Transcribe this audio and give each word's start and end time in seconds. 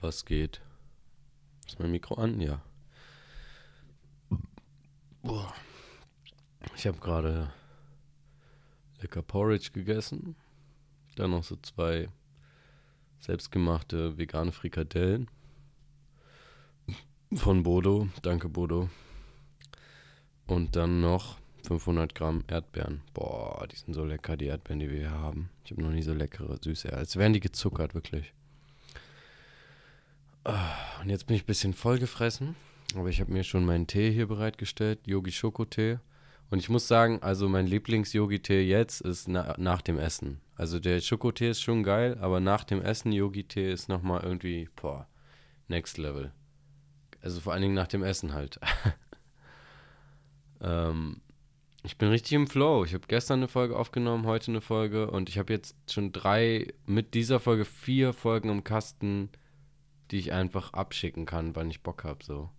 Was 0.00 0.24
geht? 0.24 0.60
Ist 1.66 1.80
mein 1.80 1.90
Mikro 1.90 2.14
an? 2.14 2.40
Ja. 2.40 2.60
Boah. 5.22 5.52
Ich 6.76 6.86
habe 6.86 6.98
gerade 6.98 7.52
lecker 9.00 9.22
Porridge 9.22 9.70
gegessen. 9.72 10.36
Dann 11.16 11.32
noch 11.32 11.42
so 11.42 11.56
zwei 11.56 12.08
selbstgemachte 13.18 14.16
vegane 14.16 14.52
Frikadellen 14.52 15.28
von 17.34 17.64
Bodo. 17.64 18.08
Danke, 18.22 18.48
Bodo. 18.48 18.88
Und 20.46 20.76
dann 20.76 21.00
noch 21.00 21.38
500 21.66 22.14
Gramm 22.14 22.44
Erdbeeren. 22.46 23.02
Boah, 23.12 23.66
die 23.66 23.76
sind 23.76 23.94
so 23.94 24.04
lecker, 24.04 24.36
die 24.36 24.46
Erdbeeren, 24.46 24.78
die 24.78 24.90
wir 24.90 24.98
hier 24.98 25.10
haben. 25.10 25.50
Ich 25.64 25.72
habe 25.72 25.82
noch 25.82 25.90
nie 25.90 26.02
so 26.02 26.14
leckere, 26.14 26.56
süße. 26.62 26.92
Als 26.92 27.16
wären 27.16 27.32
die 27.32 27.40
gezuckert, 27.40 27.94
wirklich. 27.94 28.32
Ah, 30.48 31.02
und 31.02 31.10
jetzt 31.10 31.26
bin 31.26 31.36
ich 31.36 31.42
ein 31.42 31.46
bisschen 31.46 31.74
vollgefressen. 31.74 32.56
Aber 32.94 33.10
ich 33.10 33.20
habe 33.20 33.30
mir 33.30 33.44
schon 33.44 33.66
meinen 33.66 33.86
Tee 33.86 34.10
hier 34.10 34.26
bereitgestellt, 34.26 35.06
Yogi 35.06 35.30
Schokotee. 35.30 35.98
Und 36.48 36.58
ich 36.58 36.70
muss 36.70 36.88
sagen, 36.88 37.18
also 37.22 37.50
mein 37.50 37.66
Lieblings-Yogi-Tee 37.66 38.62
jetzt 38.62 39.02
ist 39.02 39.28
na 39.28 39.54
nach 39.58 39.82
dem 39.82 39.98
Essen. 39.98 40.40
Also 40.56 40.80
der 40.80 41.02
Schokotee 41.02 41.50
ist 41.50 41.60
schon 41.60 41.82
geil, 41.82 42.16
aber 42.22 42.40
nach 42.40 42.64
dem 42.64 42.80
Essen 42.80 43.12
Yogi-Tee 43.12 43.70
ist 43.70 43.90
nochmal 43.90 44.22
irgendwie, 44.24 44.70
boah, 44.74 45.06
next 45.68 45.98
level. 45.98 46.32
Also 47.20 47.40
vor 47.40 47.52
allen 47.52 47.60
Dingen 47.60 47.74
nach 47.74 47.86
dem 47.86 48.02
Essen 48.02 48.32
halt. 48.32 48.58
ähm, 50.62 51.20
ich 51.82 51.98
bin 51.98 52.08
richtig 52.08 52.32
im 52.32 52.46
Flow. 52.46 52.86
Ich 52.86 52.94
habe 52.94 53.06
gestern 53.06 53.40
eine 53.40 53.48
Folge 53.48 53.76
aufgenommen, 53.76 54.24
heute 54.24 54.50
eine 54.50 54.62
Folge 54.62 55.10
und 55.10 55.28
ich 55.28 55.36
habe 55.36 55.52
jetzt 55.52 55.76
schon 55.92 56.10
drei, 56.10 56.68
mit 56.86 57.12
dieser 57.12 57.38
Folge 57.38 57.66
vier 57.66 58.14
Folgen 58.14 58.48
im 58.48 58.64
Kasten, 58.64 59.28
die 60.10 60.18
ich 60.18 60.32
einfach 60.32 60.72
abschicken 60.72 61.26
kann, 61.26 61.54
wann 61.56 61.70
ich 61.70 61.82
Bock 61.82 62.04
habe, 62.04 62.24
so. 62.24 62.50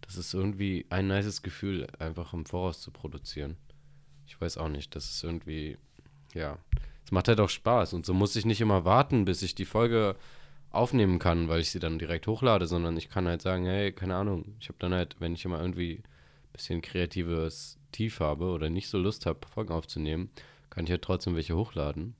Das 0.00 0.16
ist 0.16 0.34
irgendwie 0.34 0.86
ein 0.90 1.08
nices 1.08 1.42
Gefühl, 1.42 1.86
einfach 1.98 2.32
im 2.32 2.46
Voraus 2.46 2.80
zu 2.80 2.90
produzieren. 2.90 3.56
Ich 4.26 4.40
weiß 4.40 4.56
auch 4.58 4.68
nicht, 4.68 4.94
das 4.94 5.10
ist 5.10 5.24
irgendwie, 5.24 5.78
ja, 6.34 6.58
es 7.04 7.12
macht 7.12 7.28
halt 7.28 7.40
auch 7.40 7.48
Spaß 7.48 7.92
und 7.92 8.06
so 8.06 8.14
muss 8.14 8.36
ich 8.36 8.44
nicht 8.44 8.60
immer 8.60 8.84
warten, 8.84 9.24
bis 9.24 9.42
ich 9.42 9.54
die 9.54 9.64
Folge 9.64 10.16
aufnehmen 10.70 11.18
kann, 11.18 11.48
weil 11.48 11.60
ich 11.60 11.70
sie 11.70 11.78
dann 11.78 11.98
direkt 11.98 12.26
hochlade, 12.26 12.66
sondern 12.66 12.96
ich 12.96 13.08
kann 13.08 13.26
halt 13.26 13.42
sagen, 13.42 13.64
hey, 13.64 13.92
keine 13.92 14.16
Ahnung, 14.16 14.56
ich 14.60 14.68
habe 14.68 14.78
dann 14.78 14.92
halt, 14.92 15.16
wenn 15.20 15.34
ich 15.34 15.44
immer 15.44 15.60
irgendwie 15.60 16.02
ein 16.02 16.52
bisschen 16.52 16.82
kreatives 16.82 17.78
Tief 17.92 18.20
habe 18.20 18.46
oder 18.46 18.68
nicht 18.68 18.88
so 18.88 18.98
Lust 18.98 19.26
habe, 19.26 19.46
Folgen 19.46 19.72
aufzunehmen, 19.72 20.30
kann 20.68 20.84
ich 20.84 20.90
halt 20.90 21.02
trotzdem 21.02 21.34
welche 21.34 21.56
hochladen. 21.56 22.14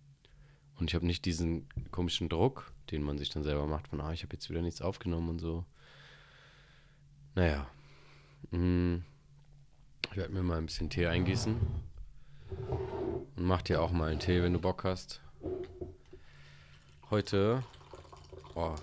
Und 0.78 0.90
ich 0.90 0.94
habe 0.94 1.06
nicht 1.06 1.24
diesen 1.24 1.68
komischen 1.90 2.28
Druck, 2.28 2.72
den 2.90 3.02
man 3.02 3.18
sich 3.18 3.30
dann 3.30 3.42
selber 3.42 3.66
macht, 3.66 3.88
von, 3.88 4.00
ah, 4.00 4.12
ich 4.12 4.22
habe 4.22 4.34
jetzt 4.34 4.48
wieder 4.50 4.62
nichts 4.62 4.82
aufgenommen 4.82 5.30
und 5.30 5.38
so. 5.38 5.64
Naja. 7.34 7.66
Hm. 8.50 9.04
Ich 10.10 10.16
werde 10.16 10.32
mir 10.32 10.42
mal 10.42 10.58
ein 10.58 10.66
bisschen 10.66 10.88
Tee 10.88 11.06
eingießen. 11.06 11.56
Und 13.36 13.44
mach 13.44 13.62
dir 13.62 13.82
auch 13.82 13.90
mal 13.90 14.10
einen 14.10 14.20
Tee, 14.20 14.42
wenn 14.42 14.52
du 14.52 14.60
Bock 14.60 14.84
hast. 14.84 15.20
Heute. 17.10 17.62
Oh. 18.54 18.74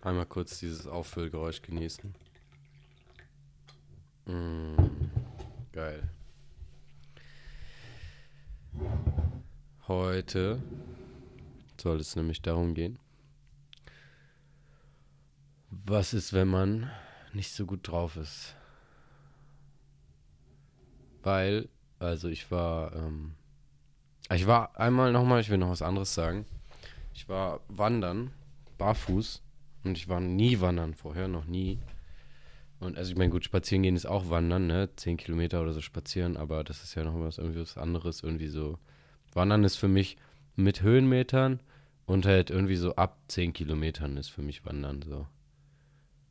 Einmal 0.00 0.26
kurz 0.26 0.60
dieses 0.60 0.86
Auffüllgeräusch 0.86 1.62
genießen. 1.62 2.14
Mm, 4.26 4.74
geil. 5.72 6.08
Heute 9.88 10.62
soll 11.86 12.00
es 12.00 12.16
nämlich 12.16 12.42
darum 12.42 12.74
gehen, 12.74 12.98
was 15.70 16.14
ist, 16.14 16.32
wenn 16.32 16.48
man 16.48 16.90
nicht 17.32 17.52
so 17.52 17.64
gut 17.64 17.86
drauf 17.86 18.16
ist? 18.16 18.56
Weil, 21.22 21.68
also 22.00 22.28
ich 22.28 22.50
war, 22.50 22.92
ähm, 22.92 23.36
ich 24.32 24.48
war 24.48 24.76
einmal 24.76 25.12
nochmal, 25.12 25.40
ich 25.40 25.48
will 25.48 25.58
noch 25.58 25.70
was 25.70 25.80
anderes 25.80 26.12
sagen. 26.12 26.44
Ich 27.14 27.28
war 27.28 27.60
wandern, 27.68 28.32
barfuß, 28.78 29.44
und 29.84 29.96
ich 29.96 30.08
war 30.08 30.18
nie 30.18 30.60
wandern 30.60 30.92
vorher, 30.92 31.28
noch 31.28 31.44
nie. 31.44 31.78
Und 32.80 32.98
also 32.98 33.12
ich 33.12 33.16
meine, 33.16 33.30
gut, 33.30 33.44
spazieren 33.44 33.84
gehen 33.84 33.94
ist 33.94 34.06
auch 34.06 34.28
wandern, 34.28 34.66
ne? 34.66 34.90
Zehn 34.96 35.18
Kilometer 35.18 35.62
oder 35.62 35.72
so 35.72 35.80
spazieren, 35.80 36.36
aber 36.36 36.64
das 36.64 36.82
ist 36.82 36.96
ja 36.96 37.04
noch 37.04 37.14
was 37.20 37.38
irgendwie 37.38 37.60
was 37.60 37.78
anderes, 37.78 38.24
irgendwie 38.24 38.48
so. 38.48 38.80
Wandern 39.34 39.62
ist 39.62 39.76
für 39.76 39.86
mich 39.86 40.16
mit 40.56 40.82
Höhenmetern 40.82 41.60
und 42.06 42.24
halt 42.24 42.50
irgendwie 42.50 42.76
so 42.76 42.94
ab 42.94 43.18
zehn 43.28 43.52
Kilometern 43.52 44.16
ist 44.16 44.28
für 44.28 44.42
mich 44.42 44.64
Wandern 44.64 45.02
so. 45.02 45.26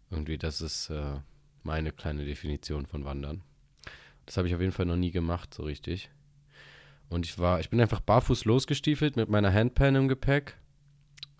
Irgendwie, 0.10 0.38
das 0.38 0.62
ist 0.62 0.90
äh, 0.90 1.20
meine 1.64 1.92
kleine 1.92 2.26
Definition 2.26 2.86
von 2.86 3.06
Wandern. 3.06 3.42
Das 4.26 4.38
habe 4.38 4.48
ich 4.48 4.56
auf 4.56 4.62
jeden 4.62 4.72
Fall 4.72 4.86
noch 4.86 4.96
nie 4.96 5.12
gemacht, 5.12 5.54
so 5.54 5.64
richtig. 5.64 6.10
Und 7.10 7.26
ich 7.26 7.38
war, 7.38 7.60
ich 7.60 7.70
bin 7.70 7.82
einfach 7.82 8.00
barfuß 8.00 8.46
losgestiefelt 8.46 9.16
mit 9.16 9.30
meiner 9.30 9.54
Handpan 9.54 9.96
im 9.96 10.08
Gepäck. 10.08 10.58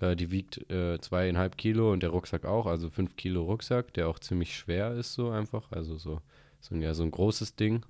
Äh, 0.02 0.16
die 0.16 0.32
wiegt 0.32 0.70
äh, 0.70 1.00
zweieinhalb 1.00 1.58
Kilo 1.58 1.92
und 1.92 2.04
der 2.04 2.10
Rucksack 2.10 2.46
auch, 2.46 2.66
also 2.66 2.90
fünf 2.90 3.16
Kilo 3.16 3.44
Rucksack, 3.44 3.94
der 3.94 4.10
auch 4.10 4.20
ziemlich 4.20 4.56
schwer 4.56 4.92
ist, 4.94 5.14
so 5.14 5.30
einfach. 5.30 5.72
Also 5.72 5.98
so, 5.98 6.22
so, 6.60 6.76
ja, 6.76 6.94
so 6.94 7.04
ein 7.04 7.12
großes 7.12 7.56
Ding. 7.56 7.86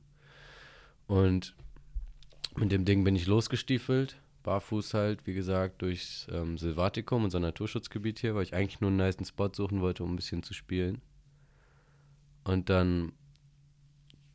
Und 1.08 1.56
mit 2.56 2.72
dem 2.72 2.86
Ding 2.86 3.04
bin 3.04 3.16
ich 3.16 3.28
losgestiefelt 3.28 4.18
barfuß 4.46 4.94
halt, 4.94 5.26
wie 5.26 5.34
gesagt, 5.34 5.82
durchs 5.82 6.28
ähm, 6.32 6.58
Silvatikum, 6.60 7.24
unser 7.24 7.40
Naturschutzgebiet 7.40 8.20
hier, 8.20 8.36
weil 8.36 8.44
ich 8.44 8.54
eigentlich 8.54 8.80
nur 8.80 8.92
einen 8.92 8.98
nice 8.98 9.18
Spot 9.28 9.50
suchen 9.52 9.82
wollte, 9.82 10.04
um 10.04 10.14
ein 10.14 10.16
bisschen 10.16 10.44
zu 10.44 10.54
spielen. 10.54 11.02
Und 12.44 12.70
dann 12.70 13.14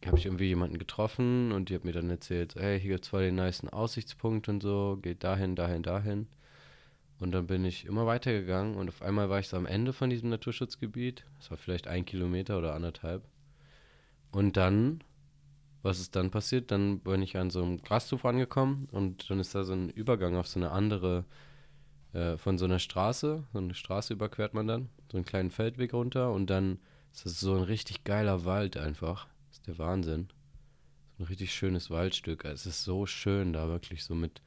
habe 0.04 0.19
ich 0.19 0.26
irgendwie 0.26 0.48
jemanden 0.48 0.78
getroffen 0.78 1.53
und 1.53 1.69
die 1.69 1.76
hat 1.76 1.84
mir 1.84 1.93
dann 1.93 2.10
erzählt, 2.10 2.56
hey, 2.56 2.81
hier 2.81 2.91
gibt 2.91 3.04
es 3.04 3.10
zwar 3.10 3.21
den 3.21 3.37
nice 3.37 3.65
Aussichtspunkt 3.69 4.48
und 4.48 4.62
so, 4.62 4.98
geht 5.00 5.22
dahin, 5.22 5.54
dahin, 5.54 5.84
dahin. 5.84 6.27
Und 7.21 7.31
dann 7.32 7.47
bin 7.47 7.65
ich 7.65 7.84
immer 7.84 8.06
weitergegangen 8.06 8.75
und 8.75 8.88
auf 8.88 9.03
einmal 9.03 9.31
war 9.31 9.38
ich 9.38 9.47
so 9.47 9.56
am 9.56 9.66
Ende 9.66 9.92
von 9.92 10.10
diesem 10.10 10.31
Naturschutzgebiet. 10.31 11.25
Das 11.38 11.53
war 11.53 11.56
vielleicht 11.56 11.87
ein 11.87 12.04
Kilometer 12.04 12.59
oder 12.59 12.75
anderthalb. 12.75 13.22
Und 14.32 14.56
dann 14.56 15.04
was 15.82 16.00
ist 16.00 16.16
dann 16.16 16.30
passiert? 16.30 16.70
Dann 16.70 17.00
bin 17.00 17.22
ich 17.22 17.36
an 17.36 17.50
so 17.50 17.62
einem 17.62 17.82
Grashof 17.82 18.24
angekommen 18.24 18.88
und 18.91 19.30
dann 19.30 19.41
ist 19.41 19.54
da 19.54 19.64
so 19.64 19.72
ein 19.72 19.91
Übergang 19.91 20.36
auf 20.36 20.46
so 20.46 20.60
eine 20.60 20.70
andere, 20.70 21.24
äh, 22.12 22.36
von 22.36 22.58
so 22.58 22.66
einer 22.66 22.78
Straße. 22.78 23.44
So 23.52 23.58
eine 23.58 23.74
Straße 23.74 24.12
überquert 24.12 24.54
man 24.54 24.66
dann, 24.66 24.88
so 25.10 25.16
einen 25.16 25.24
kleinen 25.24 25.50
Feldweg 25.50 25.94
runter 25.94 26.32
und 26.32 26.48
dann 26.50 26.78
ist 27.12 27.24
das 27.24 27.41
so 27.41 27.54
ein 27.54 27.62
richtig 27.62 28.04
geiler 28.04 28.44
Wald 28.44 28.76
einfach. 28.76 29.26
Das 29.48 29.58
ist 29.58 29.66
der 29.66 29.78
Wahnsinn. 29.78 30.28
So 31.16 31.24
ein 31.24 31.26
richtig 31.26 31.52
schönes 31.52 31.91
Waldstück. 31.91 32.44
Es 32.44 32.66
ist 32.66 32.84
so 32.84 33.06
schön 33.06 33.52
da 33.52 33.68
wirklich 33.68 34.04
so 34.04 34.14
mit, 34.14 34.42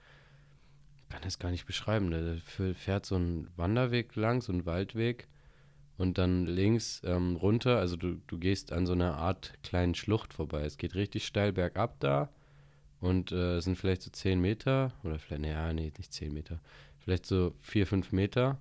ich 0.98 1.10
kann 1.10 1.24
es 1.26 1.40
gar 1.40 1.52
nicht 1.52 1.66
beschreiben. 1.66 2.12
Da 2.12 2.74
fährt 2.74 3.06
so 3.06 3.16
ein 3.16 3.48
Wanderweg 3.56 4.16
lang, 4.16 4.42
so 4.42 4.54
ein 4.54 4.66
Waldweg 4.66 5.28
und 5.98 6.18
dann 6.18 6.46
links 6.46 7.02
ähm, 7.06 7.36
runter, 7.36 7.78
also 7.78 7.96
du, 7.96 8.20
du 8.28 8.38
gehst 8.38 8.72
an 8.72 8.86
so 8.86 8.94
einer 8.94 9.18
Art 9.18 9.54
kleinen 9.64 9.96
Schlucht 9.96 10.34
vorbei. 10.34 10.62
Es 10.62 10.78
geht 10.78 10.96
richtig 10.96 11.26
steil 11.26 11.54
bergab 11.54 12.00
da 12.00 12.30
und 13.00 13.32
äh, 13.32 13.60
sind 13.60 13.78
vielleicht 13.78 14.02
so 14.02 14.10
10 14.10 14.40
Meter 14.40 14.92
oder 15.04 15.20
vielleicht, 15.20 15.44
naja, 15.44 15.72
nee, 15.74 15.92
nicht 15.98 16.14
10 16.14 16.34
Meter, 16.34 16.60
vielleicht 17.00 17.26
so 17.26 17.54
4, 17.62 17.86
5 17.86 18.12
Meter, 18.12 18.58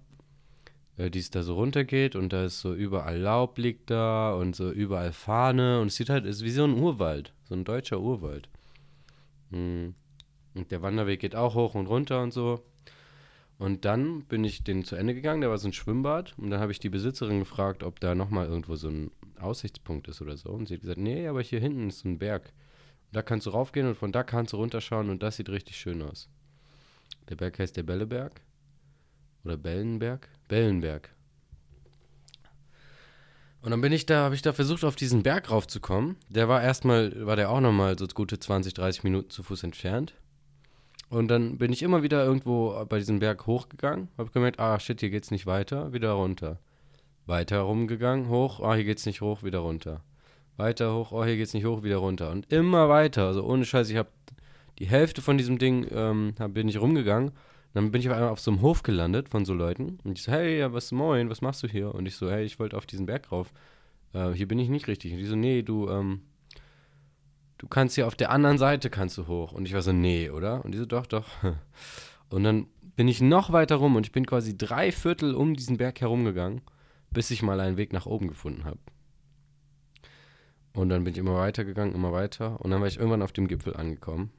äh, 0.98 1.10
die 1.10 1.20
es 1.20 1.30
da 1.30 1.42
so 1.42 1.54
runtergeht 1.54 2.16
und 2.16 2.32
da 2.32 2.44
ist 2.44 2.60
so 2.60 2.74
überall 2.74 3.18
Laub 3.18 3.56
liegt 3.58 3.90
da 3.90 4.34
und 4.34 4.54
so 4.54 4.70
überall 4.70 5.12
Fahne 5.12 5.80
und 5.80 5.88
es 5.88 5.96
sieht 5.96 6.10
halt, 6.10 6.26
ist 6.26 6.44
wie 6.44 6.50
so 6.50 6.64
ein 6.64 6.74
Urwald, 6.74 7.32
so 7.48 7.54
ein 7.54 7.64
deutscher 7.64 8.00
Urwald. 8.00 8.48
Hm. 9.50 9.94
Und 10.54 10.70
der 10.70 10.82
Wanderweg 10.82 11.20
geht 11.20 11.34
auch 11.34 11.54
hoch 11.54 11.74
und 11.74 11.86
runter 11.86 12.22
und 12.22 12.32
so. 12.32 12.62
Und 13.62 13.84
dann 13.84 14.22
bin 14.22 14.42
ich 14.42 14.64
den 14.64 14.84
zu 14.84 14.96
Ende 14.96 15.14
gegangen, 15.14 15.40
da 15.40 15.48
war 15.48 15.56
so 15.56 15.68
ein 15.68 15.72
Schwimmbad. 15.72 16.34
Und 16.36 16.50
dann 16.50 16.58
habe 16.58 16.72
ich 16.72 16.80
die 16.80 16.88
Besitzerin 16.88 17.38
gefragt, 17.38 17.84
ob 17.84 18.00
da 18.00 18.16
nochmal 18.16 18.48
irgendwo 18.48 18.74
so 18.74 18.88
ein 18.88 19.12
Aussichtspunkt 19.38 20.08
ist 20.08 20.20
oder 20.20 20.36
so. 20.36 20.48
Und 20.48 20.66
sie 20.66 20.74
hat 20.74 20.80
gesagt, 20.80 20.98
nee, 20.98 21.28
aber 21.28 21.42
hier 21.42 21.60
hinten 21.60 21.88
ist 21.88 22.00
so 22.00 22.08
ein 22.08 22.18
Berg. 22.18 22.46
Und 22.46 23.16
da 23.16 23.22
kannst 23.22 23.46
du 23.46 23.50
raufgehen 23.50 23.86
und 23.86 23.94
von 23.94 24.10
da 24.10 24.24
kannst 24.24 24.52
du 24.52 24.56
runterschauen 24.56 25.10
und 25.10 25.22
das 25.22 25.36
sieht 25.36 25.48
richtig 25.48 25.76
schön 25.76 26.02
aus. 26.02 26.28
Der 27.28 27.36
Berg 27.36 27.56
heißt 27.56 27.76
der 27.76 27.84
Belleberg. 27.84 28.40
Oder 29.44 29.56
Bellenberg? 29.56 30.28
Bellenberg. 30.48 31.10
Und 33.60 33.70
dann 33.70 33.80
bin 33.80 33.92
ich 33.92 34.06
da, 34.06 34.24
habe 34.24 34.34
ich 34.34 34.42
da 34.42 34.52
versucht, 34.52 34.82
auf 34.82 34.96
diesen 34.96 35.22
Berg 35.22 35.52
raufzukommen. 35.52 36.16
Der 36.28 36.48
war 36.48 36.60
erstmal, 36.60 37.24
war 37.24 37.36
der 37.36 37.48
auch 37.48 37.60
nochmal 37.60 37.96
so 37.96 38.08
gute 38.08 38.40
20, 38.40 38.74
30 38.74 39.04
Minuten 39.04 39.30
zu 39.30 39.44
Fuß 39.44 39.62
entfernt. 39.62 40.14
Und 41.12 41.28
dann 41.28 41.58
bin 41.58 41.74
ich 41.74 41.82
immer 41.82 42.02
wieder 42.02 42.24
irgendwo 42.24 42.86
bei 42.88 42.98
diesem 42.98 43.18
Berg 43.18 43.46
hochgegangen, 43.46 44.08
habe 44.16 44.30
gemerkt, 44.30 44.58
ah 44.58 44.80
shit, 44.80 44.98
hier 44.98 45.10
geht's 45.10 45.30
nicht 45.30 45.44
weiter, 45.44 45.92
wieder 45.92 46.12
runter. 46.12 46.58
Weiter 47.26 47.60
rumgegangen, 47.60 48.30
hoch, 48.30 48.60
ah 48.60 48.72
hier 48.72 48.84
geht's 48.84 49.04
nicht 49.04 49.20
hoch, 49.20 49.42
wieder 49.42 49.58
runter. 49.58 50.02
Weiter 50.56 50.94
hoch, 50.94 51.12
oh 51.12 51.22
hier 51.22 51.36
geht's 51.36 51.52
nicht 51.52 51.66
hoch, 51.66 51.82
wieder 51.82 51.98
runter. 51.98 52.30
Und 52.30 52.50
immer 52.50 52.88
weiter, 52.88 53.26
also 53.26 53.44
ohne 53.44 53.66
Scheiß, 53.66 53.90
ich 53.90 53.96
habe 53.98 54.08
die 54.78 54.86
Hälfte 54.86 55.20
von 55.20 55.36
diesem 55.36 55.58
Ding 55.58 55.86
ähm, 55.90 56.32
bin 56.48 56.66
ich 56.66 56.80
rumgegangen. 56.80 57.32
dann 57.74 57.90
bin 57.90 58.00
ich 58.00 58.08
auf 58.08 58.14
einmal 58.14 58.30
auf 58.30 58.40
so 58.40 58.50
einem 58.50 58.62
Hof 58.62 58.82
gelandet 58.82 59.28
von 59.28 59.44
so 59.44 59.52
Leuten. 59.52 59.98
Und 60.04 60.16
ich 60.16 60.22
so, 60.22 60.32
hey, 60.32 60.60
ja, 60.60 60.72
was, 60.72 60.92
moin, 60.92 61.28
was 61.28 61.42
machst 61.42 61.62
du 61.62 61.68
hier? 61.68 61.94
Und 61.94 62.06
ich 62.06 62.16
so, 62.16 62.30
hey, 62.30 62.42
ich 62.46 62.58
wollte 62.58 62.74
auf 62.78 62.86
diesen 62.86 63.04
Berg 63.04 63.30
rauf. 63.30 63.52
Äh, 64.14 64.30
hier 64.30 64.48
bin 64.48 64.58
ich 64.58 64.70
nicht 64.70 64.88
richtig. 64.88 65.12
Und 65.12 65.18
die 65.18 65.26
so, 65.26 65.36
nee, 65.36 65.60
du, 65.60 65.90
ähm, 65.90 66.22
du 67.62 67.68
kannst 67.68 67.94
hier 67.94 68.08
auf 68.08 68.16
der 68.16 68.30
anderen 68.30 68.58
Seite 68.58 68.90
kannst 68.90 69.16
du 69.16 69.28
hoch. 69.28 69.52
Und 69.52 69.66
ich 69.66 69.72
war 69.72 69.82
so, 69.82 69.92
nee, 69.92 70.28
oder? 70.28 70.64
Und 70.64 70.72
die 70.72 70.78
so, 70.78 70.84
doch, 70.84 71.06
doch. 71.06 71.26
Und 72.28 72.44
dann 72.44 72.66
bin 72.96 73.08
ich 73.08 73.20
noch 73.20 73.52
weiter 73.52 73.76
rum 73.76 73.94
und 73.94 74.06
ich 74.06 74.12
bin 74.12 74.24
quasi 74.24 74.56
drei 74.56 74.90
Viertel 74.90 75.34
um 75.34 75.54
diesen 75.54 75.76
Berg 75.76 76.00
herumgegangen, 76.00 76.62
bis 77.10 77.30
ich 77.30 77.42
mal 77.42 77.60
einen 77.60 77.76
Weg 77.76 77.92
nach 77.92 78.06
oben 78.06 78.28
gefunden 78.28 78.64
habe. 78.64 78.78
Und 80.72 80.88
dann 80.88 81.04
bin 81.04 81.12
ich 81.12 81.18
immer 81.18 81.36
weiter 81.36 81.64
gegangen, 81.64 81.94
immer 81.94 82.12
weiter. 82.12 82.58
Und 82.60 82.70
dann 82.70 82.80
war 82.80 82.88
ich 82.88 82.96
irgendwann 82.96 83.20
auf 83.20 83.32
dem 83.32 83.48
Gipfel 83.48 83.76
angekommen. 83.76 84.30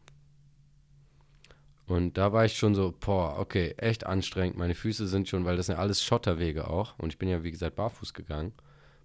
Und 1.85 2.17
da 2.17 2.33
war 2.33 2.45
ich 2.45 2.57
schon 2.57 2.73
so, 2.73 2.95
boah, 2.99 3.37
okay, 3.37 3.75
echt 3.77 4.07
anstrengend. 4.07 4.57
Meine 4.57 4.73
Füße 4.73 5.07
sind 5.07 5.29
schon, 5.29 5.45
weil 5.45 5.57
das 5.57 5.67
sind 5.67 5.75
ja 5.75 5.81
alles 5.81 6.03
Schotterwege 6.03 6.67
auch. 6.67 6.97
Und 6.97 7.13
ich 7.13 7.19
bin 7.19 7.29
ja, 7.29 7.43
wie 7.43 7.51
gesagt, 7.51 7.75
barfuß 7.75 8.15
gegangen. 8.15 8.53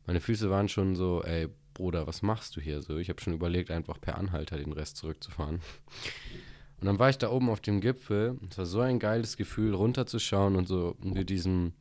Meine 0.06 0.20
Füße 0.20 0.48
waren 0.48 0.70
schon 0.70 0.96
so, 0.96 1.22
ey, 1.22 1.48
Bruder, 1.78 2.08
was 2.08 2.22
machst 2.22 2.56
du 2.56 2.60
hier 2.60 2.82
so? 2.82 2.98
Ich 2.98 3.08
habe 3.08 3.20
schon 3.20 3.32
überlegt, 3.32 3.70
einfach 3.70 4.00
per 4.00 4.18
Anhalter 4.18 4.56
den 4.58 4.72
Rest 4.72 4.96
zurückzufahren. 4.96 5.60
Und 6.80 6.86
dann 6.86 6.98
war 6.98 7.08
ich 7.08 7.18
da 7.18 7.30
oben 7.30 7.48
auf 7.50 7.60
dem 7.60 7.80
Gipfel. 7.80 8.36
Es 8.50 8.58
war 8.58 8.66
so 8.66 8.80
ein 8.80 8.98
geiles 8.98 9.36
Gefühl, 9.36 9.74
runterzuschauen 9.74 10.56
und 10.56 10.66
so 10.66 10.96
mit 11.00 11.30
diesem, 11.30 11.72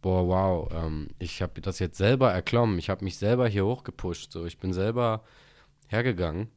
boah, 0.00 0.26
wow, 0.26 0.72
ähm, 0.72 1.08
ich 1.18 1.42
habe 1.42 1.60
das 1.60 1.80
jetzt 1.80 1.98
selber 1.98 2.32
erklommen. 2.32 2.78
Ich 2.78 2.88
habe 2.88 3.04
mich 3.04 3.18
selber 3.18 3.46
hier 3.46 3.66
hochgepusht. 3.66 4.32
So, 4.32 4.46
ich 4.46 4.58
bin 4.58 4.72
selber 4.72 5.22
hergegangen. 5.88 6.48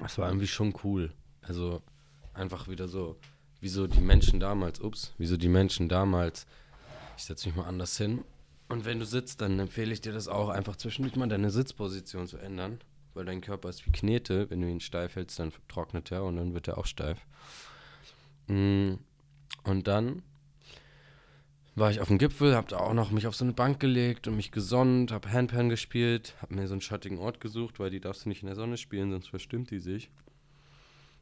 Das 0.00 0.18
war 0.18 0.28
irgendwie 0.28 0.46
schon 0.46 0.74
cool. 0.84 1.12
Also 1.42 1.82
einfach 2.32 2.68
wieder 2.68 2.86
so, 2.86 3.16
wie 3.60 3.68
so 3.68 3.88
die 3.88 4.00
Menschen 4.00 4.38
damals, 4.38 4.80
ups, 4.80 5.14
wie 5.18 5.26
so 5.26 5.36
die 5.36 5.48
Menschen 5.48 5.88
damals. 5.88 6.46
Ich 7.16 7.24
setze 7.24 7.48
mich 7.48 7.56
mal 7.56 7.66
anders 7.66 7.98
hin. 7.98 8.22
Und 8.68 8.84
wenn 8.84 8.98
du 8.98 9.06
sitzt, 9.06 9.40
dann 9.40 9.58
empfehle 9.58 9.92
ich 9.92 10.00
dir 10.00 10.12
das 10.12 10.28
auch, 10.28 10.50
einfach 10.50 10.76
zwischendurch 10.76 11.16
mal 11.16 11.28
deine 11.28 11.50
Sitzposition 11.50 12.26
zu 12.26 12.36
ändern 12.36 12.80
weil 13.18 13.24
dein 13.24 13.40
Körper 13.40 13.68
ist 13.68 13.84
wie 13.84 13.90
Knete. 13.90 14.48
Wenn 14.48 14.60
du 14.60 14.68
ihn 14.68 14.80
steif 14.80 15.16
hältst, 15.16 15.40
dann 15.40 15.52
trocknet 15.66 16.12
er 16.12 16.22
und 16.22 16.36
dann 16.36 16.54
wird 16.54 16.68
er 16.68 16.78
auch 16.78 16.86
steif. 16.86 17.18
Mm, 18.46 18.94
und 19.64 19.88
dann 19.88 20.22
war 21.74 21.90
ich 21.90 22.00
auf 22.00 22.08
dem 22.08 22.18
Gipfel, 22.18 22.54
hab 22.54 22.68
da 22.68 22.78
auch 22.78 22.94
noch 22.94 23.10
mich 23.10 23.26
auf 23.26 23.34
so 23.34 23.44
eine 23.44 23.54
Bank 23.54 23.80
gelegt 23.80 24.28
und 24.28 24.36
mich 24.36 24.52
gesonnt, 24.52 25.10
hab 25.10 25.26
Handpan 25.26 25.68
gespielt, 25.68 26.36
hab 26.40 26.52
mir 26.52 26.68
so 26.68 26.74
einen 26.74 26.80
schattigen 26.80 27.18
Ort 27.18 27.40
gesucht, 27.40 27.80
weil 27.80 27.90
die 27.90 28.00
darfst 28.00 28.24
du 28.24 28.28
nicht 28.28 28.42
in 28.42 28.46
der 28.46 28.56
Sonne 28.56 28.76
spielen, 28.76 29.10
sonst 29.10 29.28
verstimmt 29.28 29.72
die 29.72 29.80
sich. 29.80 30.10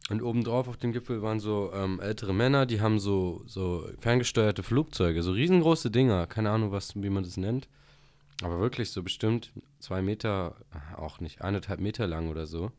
Und 0.09 0.23
obendrauf 0.23 0.69
auf 0.69 0.77
dem 0.77 0.93
Gipfel 0.93 1.21
waren 1.21 1.41
so 1.41 1.73
ähm, 1.75 2.01
ältere 2.01 2.33
Männer, 2.33 2.65
die 2.65 2.81
haben 2.81 3.01
so, 3.01 3.43
so 3.47 3.89
ferngesteuerte 3.99 4.63
Flugzeuge, 4.63 5.23
so 5.23 5.33
riesengroße 5.33 5.91
Dinger, 5.91 6.27
keine 6.29 6.51
Ahnung, 6.51 6.71
was, 6.71 6.95
wie 6.95 7.11
man 7.11 7.25
das 7.25 7.37
nennt. 7.37 7.69
Aber 8.43 8.61
wirklich 8.61 8.91
so 8.91 9.03
bestimmt 9.03 9.53
zwei 9.81 10.03
Meter, 10.03 10.57
auch 10.97 11.21
nicht, 11.21 11.43
eineinhalb 11.43 11.81
Meter 11.81 12.07
lang 12.07 12.29
oder 12.29 12.47
so. 12.47 12.71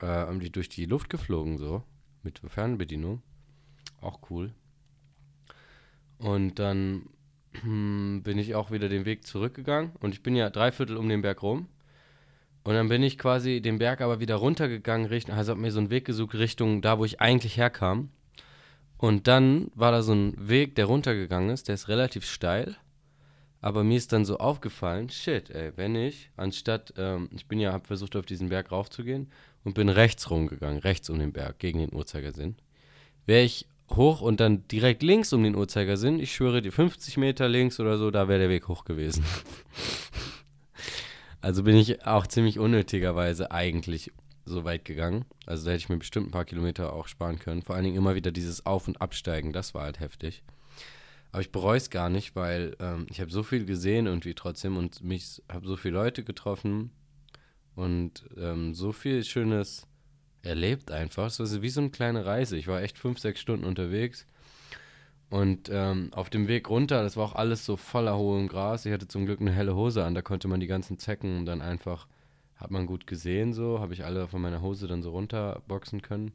Äh, 0.00 0.06
haben 0.06 0.40
die 0.40 0.50
durch 0.50 0.68
die 0.68 0.86
Luft 0.86 1.10
geflogen, 1.10 1.58
so. 1.58 1.82
Mit 2.22 2.40
Fernbedienung. 2.46 3.22
Auch 4.00 4.18
cool. 4.30 4.52
Und 6.18 6.58
dann 6.58 7.08
hm, 7.52 8.22
bin 8.24 8.38
ich 8.38 8.54
auch 8.54 8.70
wieder 8.70 8.88
den 8.88 9.04
Weg 9.04 9.26
zurückgegangen. 9.26 9.92
Und 10.00 10.14
ich 10.14 10.22
bin 10.22 10.34
ja 10.34 10.50
dreiviertel 10.50 10.96
um 10.96 11.08
den 11.08 11.22
Berg 11.22 11.42
rum. 11.42 11.68
Und 12.64 12.74
dann 12.74 12.88
bin 12.88 13.02
ich 13.02 13.18
quasi 13.18 13.60
den 13.60 13.78
Berg 13.78 14.00
aber 14.00 14.20
wieder 14.20 14.36
runtergegangen, 14.36 15.10
also 15.30 15.52
habe 15.52 15.60
mir 15.60 15.72
so 15.72 15.78
einen 15.78 15.90
Weg 15.90 16.04
gesucht 16.04 16.34
Richtung 16.34 16.82
da, 16.82 16.98
wo 16.98 17.04
ich 17.04 17.20
eigentlich 17.20 17.56
herkam. 17.56 18.10
Und 18.98 19.28
dann 19.28 19.70
war 19.74 19.92
da 19.92 20.02
so 20.02 20.12
ein 20.12 20.34
Weg, 20.36 20.74
der 20.74 20.86
runtergegangen 20.86 21.50
ist, 21.50 21.68
der 21.68 21.76
ist 21.76 21.88
relativ 21.88 22.26
steil. 22.26 22.76
Aber 23.60 23.82
mir 23.82 23.96
ist 23.96 24.12
dann 24.12 24.24
so 24.24 24.38
aufgefallen, 24.38 25.08
shit, 25.08 25.50
ey, 25.50 25.72
wenn 25.76 25.96
ich, 25.96 26.30
anstatt, 26.36 26.94
ähm, 26.96 27.28
ich 27.32 27.46
bin 27.46 27.58
ja, 27.58 27.72
hab 27.72 27.86
versucht, 27.86 28.14
auf 28.14 28.26
diesen 28.26 28.50
Berg 28.50 28.70
raufzugehen 28.70 29.30
und 29.64 29.74
bin 29.74 29.88
rechts 29.88 30.30
rumgegangen, 30.30 30.78
rechts 30.78 31.10
um 31.10 31.18
den 31.18 31.32
Berg, 31.32 31.58
gegen 31.58 31.80
den 31.80 31.92
Uhrzeigersinn. 31.92 32.56
Wäre 33.26 33.42
ich 33.42 33.66
hoch 33.90 34.20
und 34.20 34.40
dann 34.40 34.68
direkt 34.68 35.02
links 35.02 35.32
um 35.32 35.42
den 35.42 35.56
Uhrzeigersinn, 35.56 36.20
ich 36.20 36.34
schwöre 36.34 36.62
die 36.62 36.70
50 36.70 37.16
Meter 37.16 37.48
links 37.48 37.80
oder 37.80 37.98
so, 37.98 38.10
da 38.10 38.28
wäre 38.28 38.40
der 38.40 38.48
Weg 38.48 38.68
hoch 38.68 38.84
gewesen. 38.84 39.24
also 41.40 41.62
bin 41.62 41.76
ich 41.76 42.04
auch 42.06 42.26
ziemlich 42.26 42.58
unnötigerweise 42.58 43.50
eigentlich 43.50 44.12
so 44.44 44.64
weit 44.64 44.84
gegangen. 44.84 45.24
Also 45.46 45.66
da 45.66 45.72
hätte 45.72 45.82
ich 45.82 45.88
mir 45.88 45.98
bestimmt 45.98 46.28
ein 46.28 46.32
paar 46.32 46.44
Kilometer 46.44 46.92
auch 46.92 47.06
sparen 47.06 47.38
können. 47.38 47.62
Vor 47.62 47.74
allen 47.74 47.84
Dingen 47.84 47.96
immer 47.96 48.14
wieder 48.14 48.32
dieses 48.32 48.66
Auf- 48.66 48.88
und 48.88 49.00
Absteigen, 49.00 49.52
das 49.52 49.74
war 49.74 49.84
halt 49.84 50.00
heftig. 50.00 50.42
Aber 51.30 51.42
ich 51.42 51.52
bereue 51.52 51.76
es 51.76 51.90
gar 51.90 52.08
nicht, 52.08 52.34
weil 52.34 52.74
ähm, 52.80 53.06
ich 53.10 53.20
habe 53.20 53.30
so 53.30 53.42
viel 53.42 53.66
gesehen 53.66 54.06
irgendwie 54.06 54.34
trotzdem 54.34 54.76
und 54.76 55.04
mich 55.04 55.42
habe 55.50 55.66
so 55.66 55.76
viele 55.76 55.94
Leute 55.94 56.24
getroffen 56.24 56.90
und 57.74 58.24
ähm, 58.36 58.74
so 58.74 58.92
viel 58.92 59.22
Schönes 59.24 59.86
erlebt 60.42 60.90
einfach. 60.90 61.26
Es 61.26 61.38
war 61.38 61.62
wie 61.62 61.68
so 61.68 61.80
eine 61.80 61.90
kleine 61.90 62.24
Reise. 62.24 62.56
Ich 62.56 62.66
war 62.66 62.82
echt 62.82 62.98
fünf, 62.98 63.18
sechs 63.18 63.40
Stunden 63.40 63.66
unterwegs. 63.66 64.26
Und 65.30 65.68
ähm, 65.70 66.10
auf 66.12 66.30
dem 66.30 66.48
Weg 66.48 66.70
runter, 66.70 67.02
das 67.02 67.16
war 67.16 67.24
auch 67.24 67.34
alles 67.34 67.64
so 67.64 67.76
voller 67.76 68.16
hohem 68.16 68.48
Gras. 68.48 68.86
Ich 68.86 68.92
hatte 68.92 69.08
zum 69.08 69.26
Glück 69.26 69.40
eine 69.40 69.52
helle 69.52 69.74
Hose 69.74 70.04
an, 70.04 70.14
da 70.14 70.22
konnte 70.22 70.48
man 70.48 70.60
die 70.60 70.66
ganzen 70.66 70.98
Zecken 70.98 71.44
dann 71.44 71.60
einfach, 71.60 72.06
hat 72.56 72.70
man 72.70 72.86
gut 72.86 73.06
gesehen 73.06 73.52
so, 73.52 73.78
habe 73.78 73.92
ich 73.92 74.04
alle 74.04 74.26
von 74.26 74.40
meiner 74.40 74.62
Hose 74.62 74.86
dann 74.86 75.02
so 75.02 75.10
runterboxen 75.10 76.00
können. 76.00 76.32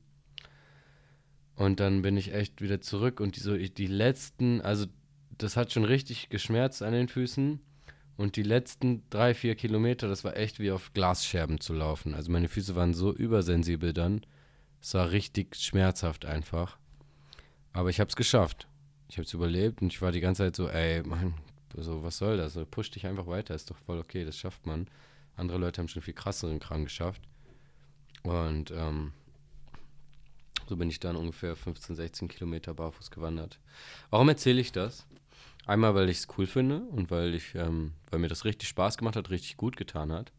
Und 1.56 1.80
dann 1.80 2.02
bin 2.02 2.18
ich 2.18 2.34
echt 2.34 2.62
wieder 2.62 2.82
zurück 2.82 3.20
und 3.20 3.36
die, 3.36 3.40
so, 3.40 3.58
die 3.58 3.88
letzten, 3.88 4.62
also 4.62 4.86
das 5.38 5.58
hat 5.58 5.72
schon 5.72 5.86
richtig 5.86 6.30
geschmerzt 6.30 6.84
an 6.84 6.94
den 6.94 7.08
Füßen. 7.08 7.60
Und 8.16 8.36
die 8.36 8.44
letzten 8.44 9.04
drei, 9.10 9.34
vier 9.34 9.56
Kilometer, 9.56 10.08
das 10.08 10.24
war 10.24 10.38
echt 10.38 10.60
wie 10.60 10.72
auf 10.72 10.94
Glasscherben 10.94 11.60
zu 11.60 11.74
laufen. 11.74 12.14
Also 12.14 12.32
meine 12.32 12.48
Füße 12.48 12.76
waren 12.76 12.94
so 12.94 13.12
übersensibel 13.12 13.92
dann. 13.92 14.22
Es 14.82 14.94
war 14.94 15.12
richtig 15.12 15.56
schmerzhaft 15.56 16.26
einfach. 16.26 16.78
Aber 17.72 17.90
ich 17.90 18.00
habe 18.00 18.10
es 18.10 18.16
geschafft. 18.16 18.68
Ich 19.14 19.18
habe 19.20 19.28
es 19.28 19.34
überlebt 19.36 19.84
und 19.84 19.94
ich 19.94 20.02
war 20.02 20.12
die 20.12 20.22
ganze 20.22 20.42
Zeit 20.42 20.56
so, 20.56 20.68
ey, 20.68 21.04
Mann, 21.04 21.36
so, 21.78 22.02
was 22.02 22.18
soll 22.18 22.38
das? 22.38 22.58
Push 22.72 22.90
dich 22.90 23.06
einfach 23.06 23.28
weiter, 23.28 23.54
ist 23.54 23.70
doch 23.70 23.78
voll 23.78 24.00
okay, 24.00 24.26
das 24.26 24.40
schafft 24.40 24.66
man. 24.66 24.88
Andere 25.36 25.60
Leute 25.60 25.80
haben 25.80 25.88
schon 25.88 26.02
viel 26.02 26.16
krasseren 26.16 26.58
Kram 26.58 26.86
geschafft. 26.86 27.22
Und 28.24 28.72
ähm, 28.72 29.12
so 30.68 30.78
bin 30.78 30.90
ich 30.90 31.00
dann 31.00 31.16
ungefähr 31.16 31.56
15, 31.56 31.96
16 31.96 32.28
Kilometer 32.28 32.74
barfuß 32.74 33.12
gewandert. 33.12 33.60
Warum 34.10 34.30
erzähle 34.30 34.60
ich 34.60 34.72
das? 34.72 35.06
Einmal, 35.68 35.94
weil 35.94 36.10
ich 36.10 36.18
es 36.18 36.28
cool 36.36 36.48
finde 36.48 36.80
und 36.80 37.12
weil 37.12 37.36
ich, 37.36 37.54
ähm, 37.54 37.94
weil 38.10 38.20
mir 38.20 38.30
das 38.30 38.46
richtig 38.46 38.68
Spaß 38.70 38.98
gemacht 38.98 39.16
hat, 39.16 39.30
richtig 39.30 39.58
gut 39.58 39.78
getan 39.78 40.12
hat. 40.12 40.32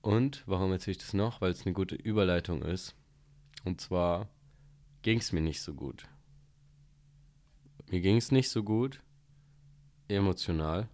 Und 0.00 0.44
warum 0.46 0.72
erzähle 0.72 0.92
ich 0.92 1.02
das 1.02 1.12
noch? 1.12 1.42
Weil 1.42 1.50
es 1.50 1.66
eine 1.66 1.74
gute 1.74 1.94
Überleitung 1.94 2.62
ist. 2.62 2.94
Und 3.66 3.82
zwar 3.82 4.30
ging 5.02 5.18
es 5.18 5.32
mir 5.32 5.42
nicht 5.42 5.60
so 5.60 5.74
gut. 5.74 6.08
Mir 7.90 8.00
ging 8.00 8.16
es 8.16 8.30
nicht 8.30 8.48
so 8.50 8.62
gut, 8.62 9.00
emotional. 10.06 10.88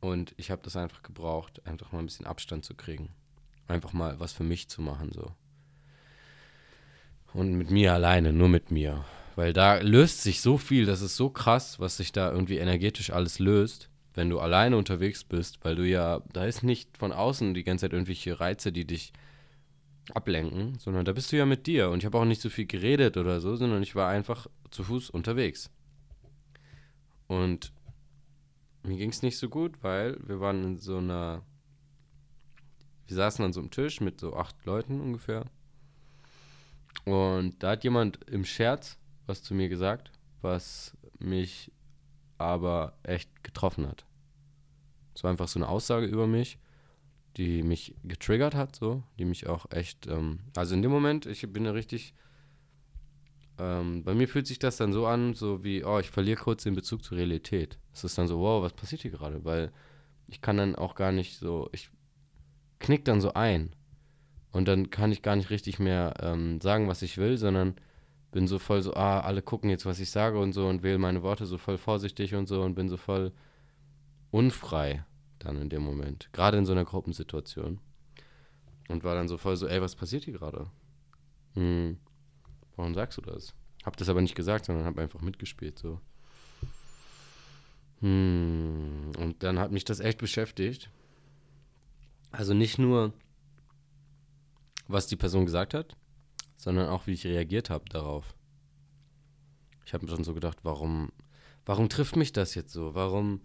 Und 0.00 0.34
ich 0.36 0.50
habe 0.50 0.60
das 0.62 0.76
einfach 0.76 1.02
gebraucht, 1.02 1.66
einfach 1.66 1.90
mal 1.92 2.00
ein 2.00 2.06
bisschen 2.06 2.26
Abstand 2.26 2.66
zu 2.66 2.74
kriegen. 2.74 3.08
Einfach 3.66 3.94
mal 3.94 4.20
was 4.20 4.34
für 4.34 4.44
mich 4.44 4.68
zu 4.68 4.82
machen, 4.82 5.10
so. 5.12 5.32
Und 7.32 7.54
mit 7.54 7.70
mir 7.70 7.94
alleine, 7.94 8.34
nur 8.34 8.50
mit 8.50 8.70
mir. 8.70 9.04
Weil 9.36 9.54
da 9.54 9.78
löst 9.78 10.22
sich 10.22 10.42
so 10.42 10.58
viel, 10.58 10.84
das 10.84 11.00
ist 11.00 11.16
so 11.16 11.30
krass, 11.30 11.80
was 11.80 11.96
sich 11.96 12.12
da 12.12 12.30
irgendwie 12.30 12.58
energetisch 12.58 13.10
alles 13.10 13.38
löst, 13.38 13.88
wenn 14.12 14.28
du 14.28 14.38
alleine 14.38 14.76
unterwegs 14.76 15.24
bist, 15.24 15.64
weil 15.64 15.76
du 15.76 15.86
ja, 15.86 16.20
da 16.34 16.44
ist 16.44 16.62
nicht 16.62 16.98
von 16.98 17.12
außen 17.12 17.54
die 17.54 17.64
ganze 17.64 17.86
Zeit 17.86 17.94
irgendwelche 17.94 18.38
Reize, 18.38 18.70
die 18.70 18.86
dich 18.86 19.14
ablenken, 20.12 20.78
sondern 20.78 21.04
da 21.04 21.12
bist 21.12 21.32
du 21.32 21.36
ja 21.36 21.46
mit 21.46 21.66
dir. 21.66 21.90
Und 21.90 21.98
ich 21.98 22.06
habe 22.06 22.18
auch 22.18 22.24
nicht 22.24 22.42
so 22.42 22.48
viel 22.48 22.66
geredet 22.66 23.16
oder 23.16 23.40
so, 23.40 23.56
sondern 23.56 23.82
ich 23.82 23.94
war 23.94 24.08
einfach 24.08 24.46
zu 24.70 24.84
Fuß 24.84 25.10
unterwegs. 25.10 25.70
Und 27.26 27.72
mir 28.82 28.96
ging 28.96 29.10
es 29.10 29.22
nicht 29.22 29.38
so 29.38 29.48
gut, 29.48 29.82
weil 29.82 30.16
wir 30.26 30.40
waren 30.40 30.64
in 30.64 30.78
so 30.78 30.98
einer, 30.98 31.42
wir 33.06 33.16
saßen 33.16 33.44
an 33.44 33.52
so 33.52 33.60
einem 33.60 33.70
Tisch 33.70 34.00
mit 34.00 34.20
so 34.20 34.34
acht 34.34 34.64
Leuten 34.64 35.00
ungefähr. 35.00 35.44
Und 37.04 37.62
da 37.62 37.70
hat 37.70 37.84
jemand 37.84 38.24
im 38.28 38.44
Scherz 38.44 38.98
was 39.26 39.42
zu 39.44 39.54
mir 39.54 39.68
gesagt, 39.68 40.10
was 40.42 40.96
mich 41.20 41.70
aber 42.36 42.98
echt 43.04 43.44
getroffen 43.44 43.86
hat. 43.86 44.04
Es 45.14 45.22
war 45.22 45.30
einfach 45.30 45.48
so 45.48 45.58
eine 45.58 45.68
Aussage 45.68 46.06
über 46.06 46.26
mich, 46.26 46.58
die 47.36 47.62
mich 47.62 47.94
getriggert 48.04 48.54
hat, 48.54 48.76
so, 48.76 49.02
die 49.18 49.24
mich 49.24 49.46
auch 49.46 49.70
echt, 49.70 50.06
ähm, 50.06 50.40
also 50.56 50.74
in 50.74 50.82
dem 50.82 50.90
Moment, 50.90 51.26
ich 51.26 51.40
bin 51.52 51.64
ja 51.64 51.70
richtig, 51.70 52.14
ähm, 53.58 54.02
bei 54.04 54.14
mir 54.14 54.28
fühlt 54.28 54.46
sich 54.46 54.58
das 54.58 54.76
dann 54.76 54.92
so 54.92 55.06
an, 55.06 55.34
so 55.34 55.62
wie, 55.62 55.84
oh, 55.84 55.98
ich 55.98 56.10
verliere 56.10 56.40
kurz 56.40 56.64
den 56.64 56.74
Bezug 56.74 57.04
zur 57.04 57.18
Realität. 57.18 57.78
Es 57.92 58.04
ist 58.04 58.18
dann 58.18 58.28
so, 58.28 58.40
wow, 58.40 58.62
was 58.62 58.72
passiert 58.72 59.02
hier 59.02 59.10
gerade? 59.10 59.44
Weil 59.44 59.72
ich 60.26 60.40
kann 60.40 60.56
dann 60.56 60.74
auch 60.74 60.94
gar 60.94 61.12
nicht 61.12 61.38
so, 61.38 61.68
ich 61.72 61.90
knick 62.78 63.04
dann 63.04 63.20
so 63.20 63.34
ein. 63.34 63.74
Und 64.52 64.66
dann 64.66 64.90
kann 64.90 65.12
ich 65.12 65.22
gar 65.22 65.36
nicht 65.36 65.50
richtig 65.50 65.78
mehr 65.78 66.14
ähm, 66.20 66.60
sagen, 66.60 66.88
was 66.88 67.02
ich 67.02 67.18
will, 67.18 67.38
sondern 67.38 67.76
bin 68.32 68.48
so 68.48 68.58
voll 68.58 68.82
so, 68.82 68.94
ah, 68.94 69.20
alle 69.20 69.42
gucken 69.42 69.70
jetzt, 69.70 69.86
was 69.86 70.00
ich 70.00 70.10
sage 70.10 70.38
und 70.38 70.52
so 70.52 70.66
und 70.66 70.82
wähle 70.82 70.98
meine 70.98 71.22
Worte 71.22 71.46
so 71.46 71.58
voll 71.58 71.78
vorsichtig 71.78 72.34
und 72.34 72.46
so 72.46 72.62
und 72.62 72.74
bin 72.74 72.88
so 72.88 72.96
voll 72.96 73.32
unfrei 74.30 75.04
dann 75.40 75.60
in 75.60 75.68
dem 75.68 75.82
Moment. 75.82 76.28
Gerade 76.32 76.58
in 76.58 76.66
so 76.66 76.72
einer 76.72 76.84
Gruppensituation. 76.84 77.80
Und 78.88 79.04
war 79.04 79.14
dann 79.14 79.28
so 79.28 79.38
voll 79.38 79.56
so, 79.56 79.66
ey, 79.66 79.80
was 79.80 79.94
passiert 79.94 80.24
hier 80.24 80.34
gerade? 80.34 80.70
Hm, 81.54 81.98
warum 82.76 82.94
sagst 82.94 83.18
du 83.18 83.22
das? 83.22 83.54
Hab 83.84 83.96
das 83.96 84.08
aber 84.08 84.20
nicht 84.20 84.34
gesagt, 84.34 84.66
sondern 84.66 84.84
hab 84.84 84.98
einfach 84.98 85.20
mitgespielt, 85.20 85.78
so. 85.78 86.00
Hm, 88.00 89.12
und 89.18 89.42
dann 89.42 89.58
hat 89.58 89.72
mich 89.72 89.84
das 89.84 90.00
echt 90.00 90.18
beschäftigt. 90.18 90.90
Also 92.30 92.54
nicht 92.54 92.78
nur, 92.78 93.12
was 94.88 95.06
die 95.06 95.16
Person 95.16 95.46
gesagt 95.46 95.74
hat, 95.74 95.96
sondern 96.56 96.88
auch, 96.88 97.06
wie 97.06 97.12
ich 97.12 97.26
reagiert 97.26 97.70
habe 97.70 97.88
darauf. 97.88 98.34
Ich 99.84 99.94
habe 99.94 100.04
mir 100.04 100.12
schon 100.12 100.24
so 100.24 100.34
gedacht, 100.34 100.58
warum, 100.62 101.10
warum 101.64 101.88
trifft 101.88 102.16
mich 102.16 102.32
das 102.32 102.54
jetzt 102.54 102.72
so? 102.72 102.94
Warum 102.94 103.40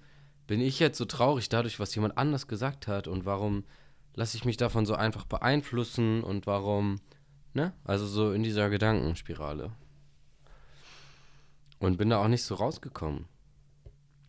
bin 0.48 0.62
ich 0.62 0.80
jetzt 0.80 0.98
so 0.98 1.06
traurig 1.06 1.50
dadurch, 1.50 1.80
was 1.80 1.96
jemand 1.96 2.18
anders 2.18 2.48
gesagt 2.48 2.88
hat? 2.88 3.08
Und 3.08 3.26
warum 3.26 3.64
lasse 4.14 4.38
ich 4.38 4.46
mich 4.46 4.58
davon 4.58 4.86
so 4.86 4.96
einfach 4.96 5.26
beeinflussen? 5.26 6.24
Und 6.24 6.48
warum, 6.48 7.00
ne? 7.54 7.74
Also 7.84 8.06
so 8.06 8.32
in 8.32 8.44
dieser 8.44 8.70
Gedankenspirale. 8.70 9.72
Und 11.80 11.98
bin 11.98 12.10
da 12.10 12.24
auch 12.24 12.28
nicht 12.28 12.44
so 12.44 12.56
rausgekommen. 12.56 13.26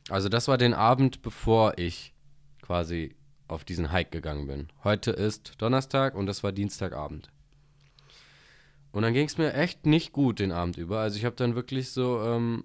Also 0.08 0.28
das 0.28 0.48
war 0.48 0.58
den 0.58 0.74
Abend, 0.74 1.22
bevor 1.22 1.78
ich 1.78 2.14
quasi 2.62 3.16
auf 3.48 3.64
diesen 3.64 3.92
Hike 3.92 4.10
gegangen 4.10 4.46
bin. 4.46 4.68
Heute 4.84 5.10
ist 5.10 5.54
Donnerstag 5.58 6.14
und 6.14 6.26
das 6.26 6.42
war 6.42 6.52
Dienstagabend. 6.52 7.30
Und 8.92 9.02
dann 9.02 9.12
ging 9.12 9.26
es 9.26 9.38
mir 9.38 9.52
echt 9.52 9.84
nicht 9.86 10.12
gut 10.12 10.38
den 10.38 10.52
Abend 10.52 10.78
über. 10.78 11.00
Also 11.00 11.18
ich 11.18 11.24
habe 11.24 11.36
dann 11.36 11.54
wirklich 11.54 11.90
so 11.90 12.22
ähm, 12.22 12.64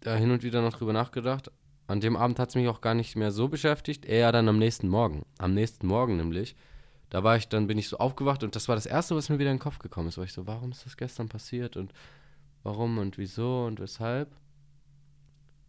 da 0.00 0.14
hin 0.14 0.30
und 0.30 0.42
wieder 0.42 0.62
noch 0.62 0.72
drüber 0.72 0.92
nachgedacht. 0.92 1.50
An 1.88 2.00
dem 2.00 2.16
Abend 2.16 2.38
hat 2.38 2.50
es 2.50 2.54
mich 2.54 2.68
auch 2.68 2.82
gar 2.82 2.94
nicht 2.94 3.16
mehr 3.16 3.32
so 3.32 3.48
beschäftigt, 3.48 4.04
eher 4.04 4.30
dann 4.30 4.48
am 4.48 4.58
nächsten 4.58 4.88
Morgen. 4.88 5.24
Am 5.38 5.54
nächsten 5.54 5.86
Morgen 5.86 6.18
nämlich. 6.18 6.54
Da 7.08 7.24
war 7.24 7.36
ich, 7.36 7.48
dann 7.48 7.66
bin 7.66 7.78
ich 7.78 7.88
so 7.88 7.96
aufgewacht 7.96 8.44
und 8.44 8.54
das 8.54 8.68
war 8.68 8.76
das 8.76 8.84
Erste, 8.84 9.16
was 9.16 9.30
mir 9.30 9.38
wieder 9.38 9.50
in 9.50 9.56
den 9.56 9.62
Kopf 9.62 9.78
gekommen 9.78 10.08
ist. 10.08 10.18
War 10.18 10.24
ich 10.24 10.34
so, 10.34 10.46
warum 10.46 10.70
ist 10.70 10.84
das 10.84 10.98
gestern 10.98 11.30
passiert 11.30 11.78
und 11.78 11.94
warum 12.62 12.98
und 12.98 13.16
wieso 13.16 13.64
und 13.64 13.80
weshalb? 13.80 14.28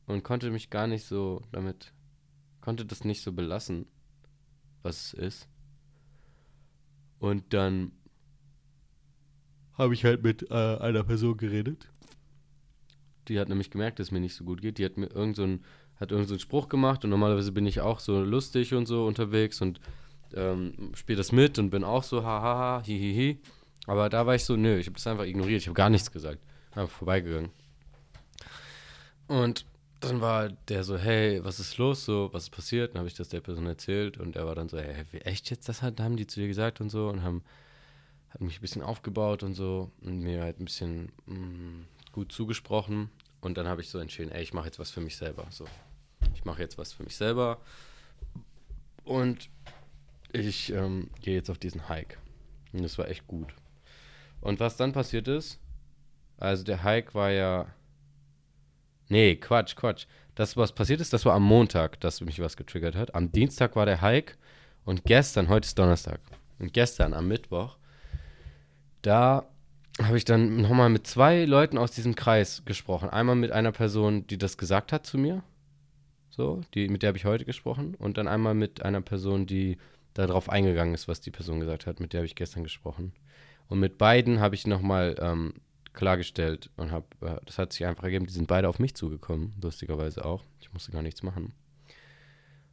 Und 0.07 0.23
konnte 0.23 0.51
mich 0.51 0.69
gar 0.69 0.87
nicht 0.87 1.05
so 1.05 1.41
damit 1.51 1.93
konnte 2.61 2.85
das 2.85 3.05
nicht 3.05 3.21
so 3.21 3.31
belassen, 3.31 3.85
was 4.83 5.05
es 5.05 5.13
ist. 5.13 5.47
Und 7.19 7.53
dann 7.53 7.93
habe 9.73 9.93
ich 9.93 10.03
halt 10.03 10.23
mit 10.23 10.51
äh, 10.51 10.77
einer 10.77 11.03
Person 11.03 11.37
geredet. 11.37 11.89
Die 13.29 13.39
hat 13.39 13.47
nämlich 13.47 13.71
gemerkt, 13.71 13.99
dass 13.99 14.07
es 14.07 14.11
mir 14.11 14.19
nicht 14.19 14.35
so 14.35 14.43
gut 14.43 14.61
geht. 14.61 14.77
Die 14.77 14.85
hat 14.85 14.97
mir 14.97 15.07
irgend 15.07 15.37
so 15.37 15.47
hat 15.99 16.11
irgend 16.11 16.27
so 16.27 16.33
einen 16.33 16.39
Spruch 16.39 16.69
gemacht 16.69 17.03
und 17.03 17.09
normalerweise 17.09 17.51
bin 17.51 17.65
ich 17.65 17.81
auch 17.81 17.99
so 17.99 18.21
lustig 18.21 18.73
und 18.73 18.85
so 18.85 19.05
unterwegs 19.05 19.61
und 19.61 19.79
ähm, 20.33 20.91
spiele 20.95 21.17
das 21.17 21.31
mit 21.31 21.59
und 21.59 21.69
bin 21.69 21.83
auch 21.83 22.03
so 22.03 22.23
hahaha, 22.23 22.83
hihihi. 22.85 23.39
Aber 23.87 24.09
da 24.09 24.25
war 24.25 24.35
ich 24.35 24.45
so, 24.45 24.55
nö, 24.55 24.77
ich 24.77 24.85
habe 24.85 24.95
das 24.95 25.07
einfach 25.07 25.25
ignoriert. 25.25 25.61
Ich 25.61 25.67
habe 25.67 25.75
gar 25.75 25.89
nichts 25.89 26.11
gesagt. 26.11 26.39
Einfach 26.71 26.95
vorbeigegangen. 26.95 27.49
Und 29.27 29.65
dann 29.99 30.21
war 30.21 30.49
der 30.49 30.83
so, 30.83 30.97
hey, 30.97 31.43
was 31.43 31.59
ist 31.59 31.77
los, 31.77 32.05
so, 32.05 32.29
was 32.31 32.43
ist 32.43 32.49
passiert? 32.51 32.93
Dann 32.93 32.99
habe 32.99 33.09
ich 33.09 33.15
das 33.15 33.29
der 33.29 33.41
Person 33.41 33.65
erzählt 33.65 34.17
und 34.17 34.35
er 34.35 34.45
war 34.45 34.55
dann 34.55 34.69
so, 34.69 34.77
hey, 34.77 35.05
echt 35.23 35.49
jetzt, 35.49 35.67
das 35.67 35.81
haben 35.81 36.15
die 36.15 36.27
zu 36.27 36.39
dir 36.39 36.47
gesagt 36.47 36.79
und 36.79 36.89
so 36.89 37.09
und 37.09 37.23
haben 37.23 37.43
hat 38.29 38.41
mich 38.41 38.59
ein 38.59 38.61
bisschen 38.61 38.83
aufgebaut 38.83 39.43
und 39.43 39.55
so 39.55 39.91
und 40.01 40.19
mir 40.19 40.41
halt 40.41 40.59
ein 40.59 40.65
bisschen 40.65 41.11
mh, 41.25 41.35
mm, 41.35 41.85
gut 42.11 42.31
zugesprochen 42.31 43.09
und 43.41 43.57
dann 43.57 43.67
habe 43.67 43.81
ich 43.81 43.89
so 43.89 43.99
entschieden, 43.99 44.31
ey, 44.31 44.43
ich 44.43 44.53
mache 44.53 44.65
jetzt 44.65 44.79
was 44.79 44.91
für 44.91 45.01
mich 45.01 45.17
selber, 45.17 45.47
so. 45.49 45.65
Ich 46.33 46.45
mache 46.45 46.61
jetzt 46.61 46.77
was 46.77 46.93
für 46.93 47.03
mich 47.03 47.15
selber 47.15 47.59
und 49.03 49.49
ich 50.31 50.71
ähm, 50.71 51.09
gehe 51.21 51.35
jetzt 51.35 51.49
auf 51.49 51.57
diesen 51.57 51.89
Hike 51.89 52.17
und 52.73 52.83
das 52.83 52.97
war 52.97 53.07
echt 53.07 53.27
gut. 53.27 53.53
Und 54.41 54.59
was 54.59 54.77
dann 54.77 54.93
passiert 54.93 55.27
ist, 55.27 55.59
also 56.37 56.63
der 56.63 56.83
Hike 56.83 57.13
war 57.13 57.31
ja 57.31 57.67
Nee, 59.09 59.35
Quatsch, 59.37 59.75
Quatsch. 59.75 60.05
Das, 60.35 60.55
was 60.55 60.71
passiert 60.71 61.01
ist, 61.01 61.11
das 61.11 61.25
war 61.25 61.33
am 61.33 61.43
Montag, 61.43 61.99
dass 61.99 62.21
mich 62.21 62.39
was 62.39 62.55
getriggert 62.55 62.95
hat. 62.95 63.15
Am 63.15 63.31
Dienstag 63.31 63.75
war 63.75 63.87
der 63.87 64.01
Hike 64.01 64.35
und 64.85 65.03
gestern, 65.03 65.49
heute 65.49 65.65
ist 65.65 65.77
Donnerstag, 65.77 66.21
und 66.59 66.73
gestern 66.73 67.13
am 67.13 67.27
Mittwoch, 67.27 67.77
da 69.01 69.49
habe 70.01 70.15
ich 70.15 70.25
dann 70.25 70.61
nochmal 70.61 70.89
mit 70.89 71.07
zwei 71.07 71.43
Leuten 71.45 71.77
aus 71.77 71.91
diesem 71.91 72.15
Kreis 72.15 72.61
gesprochen. 72.65 73.09
Einmal 73.09 73.35
mit 73.35 73.51
einer 73.51 73.71
Person, 73.71 74.27
die 74.27 74.37
das 74.37 74.57
gesagt 74.57 74.93
hat 74.93 75.05
zu 75.05 75.17
mir, 75.17 75.43
so, 76.39 76.61
die, 76.73 76.87
mit 76.87 77.03
der 77.03 77.09
habe 77.09 77.17
ich 77.17 77.25
heute 77.25 77.43
gesprochen, 77.43 77.95
und 77.99 78.17
dann 78.17 78.29
einmal 78.29 78.53
mit 78.53 78.81
einer 78.81 79.01
Person, 79.01 79.45
die 79.45 79.77
darauf 80.13 80.47
eingegangen 80.47 80.93
ist, 80.93 81.09
was 81.09 81.19
die 81.19 81.31
Person 81.31 81.59
gesagt 81.59 81.85
hat, 81.85 81.99
mit 81.99 82.13
der 82.13 82.19
habe 82.19 82.25
ich 82.25 82.35
gestern 82.35 82.63
gesprochen. 82.63 83.11
Und 83.67 83.81
mit 83.81 83.97
beiden 83.97 84.39
habe 84.39 84.55
ich 84.55 84.65
nochmal 84.65 85.15
ähm, 85.19 85.55
klargestellt 85.91 86.69
und 86.77 86.91
habe, 86.91 87.07
äh, 87.19 87.35
das 87.45 87.57
hat 87.57 87.73
sich 87.73 87.85
einfach 87.85 88.05
ergeben, 88.05 88.25
die 88.25 88.31
sind 88.31 88.47
beide 88.47 88.69
auf 88.69 88.79
mich 88.79 88.95
zugekommen, 88.95 89.53
lustigerweise 89.61 90.23
auch. 90.23 90.45
Ich 90.61 90.71
musste 90.71 90.93
gar 90.93 91.01
nichts 91.01 91.23
machen. 91.23 91.51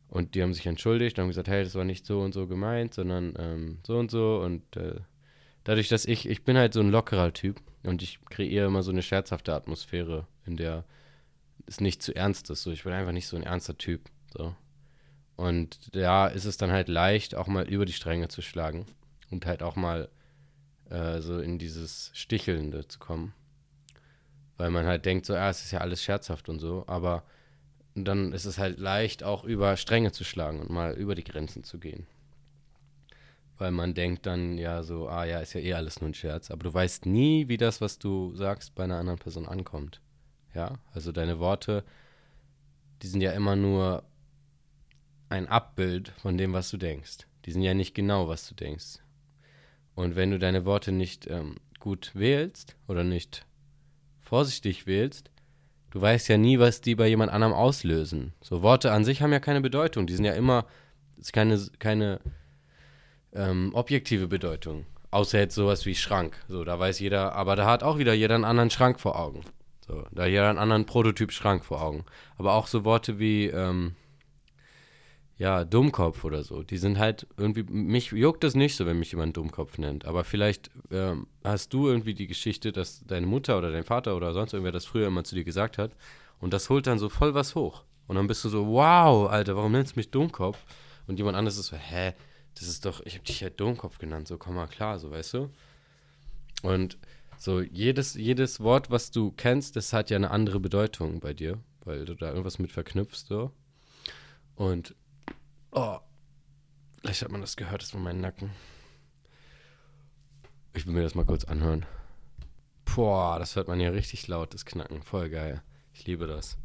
Und 0.08 0.36
die 0.36 0.44
haben 0.44 0.54
sich 0.54 0.66
entschuldigt 0.66 1.18
und 1.18 1.22
haben 1.22 1.30
gesagt, 1.30 1.48
hey, 1.48 1.64
das 1.64 1.74
war 1.74 1.84
nicht 1.84 2.06
so 2.06 2.20
und 2.20 2.34
so 2.34 2.46
gemeint, 2.46 2.94
sondern 2.94 3.34
ähm, 3.36 3.78
so 3.84 3.98
und 3.98 4.12
so. 4.12 4.40
Und 4.44 4.76
äh, 4.76 5.00
dadurch, 5.64 5.88
dass 5.88 6.04
ich, 6.04 6.28
ich 6.28 6.44
bin 6.44 6.56
halt 6.56 6.72
so 6.72 6.78
ein 6.78 6.92
lockerer 6.92 7.32
Typ 7.32 7.60
und 7.82 8.00
ich 8.00 8.20
kreiere 8.30 8.68
immer 8.68 8.84
so 8.84 8.92
eine 8.92 9.02
scherzhafte 9.02 9.52
Atmosphäre, 9.54 10.28
in 10.46 10.56
der 10.56 10.84
es 11.66 11.80
nicht 11.80 12.02
zu 12.02 12.14
ernst 12.14 12.50
ist. 12.50 12.62
So, 12.62 12.70
ich 12.70 12.84
bin 12.84 12.92
einfach 12.92 13.12
nicht 13.12 13.26
so 13.26 13.36
ein 13.36 13.42
ernster 13.42 13.76
Typ. 13.76 14.08
So. 14.32 14.54
Und 15.36 15.94
da 15.94 16.26
ist 16.26 16.44
es 16.44 16.56
dann 16.56 16.72
halt 16.72 16.88
leicht, 16.88 17.34
auch 17.34 17.46
mal 17.46 17.68
über 17.68 17.84
die 17.84 17.92
Stränge 17.92 18.28
zu 18.28 18.42
schlagen 18.42 18.86
und 19.30 19.46
halt 19.46 19.62
auch 19.62 19.76
mal 19.76 20.08
äh, 20.90 21.20
so 21.20 21.38
in 21.38 21.58
dieses 21.58 22.10
Stichelnde 22.14 22.88
zu 22.88 22.98
kommen. 22.98 23.34
Weil 24.56 24.70
man 24.70 24.86
halt 24.86 25.04
denkt, 25.04 25.26
so, 25.26 25.34
ja, 25.34 25.50
es 25.50 25.62
ist 25.62 25.72
ja 25.72 25.80
alles 25.80 26.02
scherzhaft 26.02 26.48
und 26.48 26.58
so, 26.58 26.84
aber 26.86 27.24
dann 27.94 28.32
ist 28.32 28.46
es 28.46 28.58
halt 28.58 28.78
leicht, 28.78 29.22
auch 29.22 29.44
über 29.44 29.76
Stränge 29.76 30.12
zu 30.12 30.24
schlagen 30.24 30.60
und 30.60 30.70
mal 30.70 30.94
über 30.94 31.14
die 31.14 31.24
Grenzen 31.24 31.64
zu 31.64 31.78
gehen. 31.78 32.06
Weil 33.58 33.70
man 33.70 33.94
denkt 33.94 34.26
dann 34.26 34.58
ja 34.58 34.82
so, 34.82 35.08
ah 35.08 35.24
ja, 35.24 35.40
ist 35.40 35.54
ja 35.54 35.60
eh 35.60 35.74
alles 35.74 36.00
nur 36.00 36.10
ein 36.10 36.14
Scherz, 36.14 36.50
aber 36.50 36.64
du 36.64 36.72
weißt 36.72 37.06
nie, 37.06 37.48
wie 37.48 37.56
das, 37.56 37.80
was 37.80 37.98
du 37.98 38.34
sagst, 38.34 38.74
bei 38.74 38.84
einer 38.84 38.98
anderen 38.98 39.18
Person 39.18 39.46
ankommt. 39.46 40.00
Ja, 40.56 40.78
also 40.94 41.12
deine 41.12 41.38
Worte, 41.38 41.84
die 43.02 43.08
sind 43.08 43.20
ja 43.20 43.32
immer 43.32 43.56
nur 43.56 44.04
ein 45.28 45.48
Abbild 45.48 46.08
von 46.22 46.38
dem, 46.38 46.54
was 46.54 46.70
du 46.70 46.78
denkst. 46.78 47.26
Die 47.44 47.52
sind 47.52 47.60
ja 47.60 47.74
nicht 47.74 47.94
genau, 47.94 48.26
was 48.26 48.48
du 48.48 48.54
denkst. 48.54 49.00
Und 49.94 50.16
wenn 50.16 50.30
du 50.30 50.38
deine 50.38 50.64
Worte 50.64 50.92
nicht 50.92 51.26
ähm, 51.26 51.56
gut 51.78 52.12
wählst 52.14 52.74
oder 52.88 53.04
nicht 53.04 53.44
vorsichtig 54.22 54.86
wählst, 54.86 55.30
du 55.90 56.00
weißt 56.00 56.26
ja 56.28 56.38
nie, 56.38 56.58
was 56.58 56.80
die 56.80 56.94
bei 56.94 57.06
jemand 57.06 57.32
anderem 57.32 57.52
auslösen. 57.52 58.32
So 58.40 58.62
Worte 58.62 58.92
an 58.92 59.04
sich 59.04 59.20
haben 59.20 59.32
ja 59.32 59.40
keine 59.40 59.60
Bedeutung. 59.60 60.06
Die 60.06 60.14
sind 60.14 60.24
ja 60.24 60.32
immer 60.32 60.64
ist 61.18 61.34
keine, 61.34 61.60
keine 61.78 62.18
ähm, 63.34 63.72
objektive 63.74 64.26
Bedeutung. 64.26 64.86
Außer 65.10 65.38
jetzt 65.38 65.54
sowas 65.54 65.84
wie 65.84 65.94
Schrank. 65.94 66.42
So, 66.48 66.64
da 66.64 66.78
weiß 66.78 66.98
jeder, 67.00 67.34
aber 67.34 67.56
da 67.56 67.66
hat 67.66 67.82
auch 67.82 67.98
wieder 67.98 68.14
jeder 68.14 68.36
einen 68.36 68.44
anderen 68.44 68.70
Schrank 68.70 69.00
vor 69.00 69.18
Augen. 69.18 69.44
So, 69.86 70.04
da 70.10 70.26
jeder 70.26 70.48
einen 70.50 70.58
anderen 70.58 70.86
Prototyp 70.86 71.32
Schrank 71.32 71.64
vor 71.64 71.82
Augen. 71.82 72.04
Aber 72.38 72.54
auch 72.54 72.66
so 72.66 72.84
Worte 72.84 73.18
wie, 73.18 73.46
ähm, 73.46 73.94
ja, 75.38 75.64
Dummkopf 75.64 76.24
oder 76.24 76.42
so. 76.42 76.62
Die 76.62 76.78
sind 76.78 76.98
halt 76.98 77.26
irgendwie, 77.36 77.62
mich 77.64 78.10
juckt 78.10 78.42
es 78.42 78.54
nicht 78.54 78.74
so, 78.74 78.86
wenn 78.86 78.98
mich 78.98 79.12
jemand 79.12 79.36
Dummkopf 79.36 79.76
nennt. 79.78 80.06
Aber 80.06 80.24
vielleicht 80.24 80.70
ähm, 80.90 81.26
hast 81.44 81.72
du 81.74 81.88
irgendwie 81.88 82.14
die 82.14 82.26
Geschichte, 82.26 82.72
dass 82.72 83.04
deine 83.04 83.26
Mutter 83.26 83.58
oder 83.58 83.70
dein 83.70 83.84
Vater 83.84 84.16
oder 84.16 84.32
sonst 84.32 84.54
irgendwer 84.54 84.72
das 84.72 84.86
früher 84.86 85.08
immer 85.08 85.24
zu 85.24 85.34
dir 85.34 85.44
gesagt 85.44 85.76
hat. 85.76 85.92
Und 86.40 86.52
das 86.52 86.70
holt 86.70 86.86
dann 86.86 86.98
so 86.98 87.08
voll 87.08 87.34
was 87.34 87.54
hoch. 87.54 87.84
Und 88.06 88.16
dann 88.16 88.26
bist 88.26 88.44
du 88.44 88.48
so, 88.48 88.66
wow, 88.66 89.28
Alter, 89.30 89.56
warum 89.56 89.72
nennst 89.72 89.94
du 89.94 90.00
mich 90.00 90.10
Dummkopf? 90.10 90.58
Und 91.06 91.18
jemand 91.18 91.36
anderes 91.36 91.58
ist 91.58 91.66
so, 91.66 91.76
hä, 91.76 92.14
das 92.54 92.68
ist 92.68 92.86
doch, 92.86 93.04
ich 93.04 93.16
hab 93.16 93.24
dich 93.24 93.40
ja 93.40 93.50
Dummkopf 93.50 93.98
genannt, 93.98 94.28
so 94.28 94.38
komm 94.38 94.54
mal 94.54 94.66
klar, 94.66 94.98
so 94.98 95.10
weißt 95.10 95.34
du. 95.34 95.50
Und 96.62 96.96
so 97.38 97.60
jedes, 97.60 98.14
jedes 98.14 98.60
Wort, 98.60 98.90
was 98.90 99.10
du 99.10 99.32
kennst, 99.32 99.76
das 99.76 99.92
hat 99.92 100.10
ja 100.10 100.16
eine 100.16 100.30
andere 100.30 100.60
Bedeutung 100.60 101.20
bei 101.20 101.34
dir, 101.34 101.58
weil 101.84 102.04
du 102.04 102.14
da 102.14 102.28
irgendwas 102.28 102.58
mit 102.58 102.72
verknüpfst, 102.72 103.26
so. 103.26 103.52
Und 104.54 104.94
Oh. 105.76 105.98
Vielleicht 107.00 107.22
hat 107.22 107.30
man 107.30 107.42
das 107.42 107.56
gehört, 107.56 107.82
das 107.82 107.92
war 107.92 108.00
mein 108.00 108.22
Nacken. 108.22 108.50
Ich 110.72 110.86
will 110.86 110.94
mir 110.94 111.02
das 111.02 111.14
mal 111.14 111.26
kurz 111.26 111.44
anhören. 111.44 111.84
Boah, 112.86 113.38
das 113.38 113.56
hört 113.56 113.68
man 113.68 113.78
ja 113.78 113.90
richtig 113.90 114.26
laut, 114.26 114.54
das 114.54 114.64
Knacken. 114.64 115.02
Voll 115.02 115.28
geil. 115.28 115.62
Ich 115.92 116.06
liebe 116.06 116.26
das. 116.26 116.56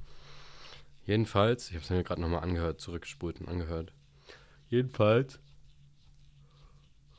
Jedenfalls, 1.05 1.67
ich 1.67 1.75
habe 1.75 1.83
es 1.83 1.89
mir 1.89 2.03
gerade 2.03 2.21
nochmal 2.21 2.41
angehört, 2.41 2.79
zurückgespult 2.79 3.41
und 3.41 3.49
angehört. 3.49 3.91
Jedenfalls 4.69 5.41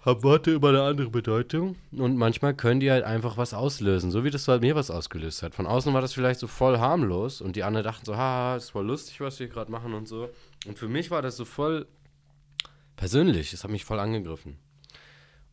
haben 0.03 0.23
Worte 0.25 0.51
immer 0.51 0.71
eine 0.71 0.83
andere 0.83 1.11
Bedeutung 1.11 1.77
und 1.93 2.17
manchmal 2.17 2.55
können 2.55 2.81
die 2.81 2.91
halt 2.91 3.05
einfach 3.05 3.37
was 3.37 3.55
auslösen, 3.55 4.11
so 4.11 4.25
wie 4.25 4.31
das 4.31 4.47
bei 4.47 4.59
mir 4.59 4.75
was 4.75 4.91
ausgelöst 4.91 5.45
hat. 5.45 5.55
Von 5.55 5.67
außen 5.67 5.95
war 5.95 6.01
das 6.01 6.13
vielleicht 6.13 6.41
so 6.41 6.49
voll 6.49 6.79
harmlos 6.79 7.41
und 7.41 7.55
die 7.55 7.63
anderen 7.63 7.85
dachten 7.85 8.05
so, 8.05 8.17
haha, 8.17 8.57
ist 8.57 8.71
voll 8.71 8.87
lustig, 8.87 9.21
was 9.21 9.39
wir 9.39 9.47
gerade 9.47 9.71
machen 9.71 9.95
und 9.95 10.09
so. 10.09 10.29
Und 10.67 10.77
für 10.77 10.89
mich 10.89 11.13
war 11.13 11.23
das 11.23 11.37
so 11.37 11.45
voll 11.45 11.87
persönlich, 12.97 13.53
es 13.53 13.63
hat 13.63 13.71
mich 13.71 13.85
voll 13.85 14.01
angegriffen. 14.01 14.59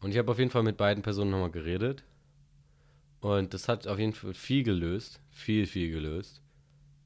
Und 0.02 0.12
ich 0.12 0.18
habe 0.18 0.32
auf 0.32 0.40
jeden 0.40 0.50
Fall 0.50 0.64
mit 0.64 0.78
beiden 0.78 1.04
Personen 1.04 1.30
nochmal 1.30 1.52
geredet 1.52 2.04
und 3.22 3.54
das 3.54 3.68
hat 3.68 3.86
auf 3.88 4.00
jeden 4.00 4.14
Fall 4.14 4.34
viel 4.34 4.64
gelöst, 4.64 5.20
viel, 5.30 5.68
viel 5.68 5.92
gelöst. 5.92 6.42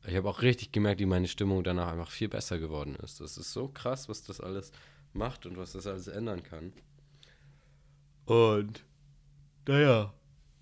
Ich 0.05 0.15
habe 0.15 0.29
auch 0.29 0.41
richtig 0.41 0.71
gemerkt, 0.71 1.01
wie 1.01 1.05
meine 1.05 1.27
Stimmung 1.27 1.63
danach 1.63 1.91
einfach 1.91 2.11
viel 2.11 2.29
besser 2.29 2.57
geworden 2.59 2.95
ist. 3.03 3.19
Das 3.19 3.37
ist 3.37 3.51
so 3.51 3.67
krass, 3.67 4.07
was 4.07 4.23
das 4.23 4.39
alles 4.39 4.71
macht 5.11 5.45
und 5.45 5.57
was 5.57 5.73
das 5.73 5.87
alles 5.87 6.07
ändern 6.07 6.43
kann. 6.43 6.73
Und 8.25 8.83
naja, 9.67 10.13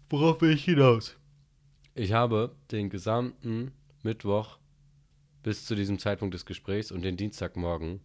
worauf 0.10 0.42
will 0.42 0.54
ich 0.54 0.66
hinaus? 0.66 1.18
Ich 1.94 2.14
habe 2.14 2.56
den 2.72 2.90
gesamten 2.90 3.72
Mittwoch 4.04 4.58
bis 5.44 5.66
zu 5.66 5.76
diesem 5.76 6.00
Zeitpunkt 6.00 6.34
des 6.34 6.46
Gesprächs 6.46 6.92
und 6.92 7.02
den 7.02 7.18
Dienstagmorgen 7.18 8.00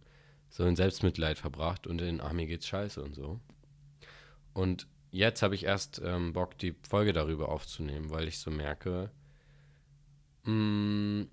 so 0.49 0.65
in 0.65 0.75
Selbstmitleid 0.75 1.37
verbracht 1.37 1.87
und 1.87 2.01
in, 2.01 2.21
ach, 2.21 2.33
mir 2.33 2.47
geht's 2.47 2.67
scheiße 2.67 3.01
und 3.01 3.15
so. 3.15 3.39
Und 4.53 4.87
jetzt 5.11 5.41
habe 5.41 5.55
ich 5.55 5.65
erst 5.65 6.01
ähm, 6.03 6.33
Bock, 6.33 6.57
die 6.57 6.75
Folge 6.87 7.13
darüber 7.13 7.49
aufzunehmen, 7.49 8.09
weil 8.09 8.27
ich 8.27 8.39
so 8.39 8.49
merke, 8.49 9.11
mh, 10.43 10.53
mm, 10.53 11.29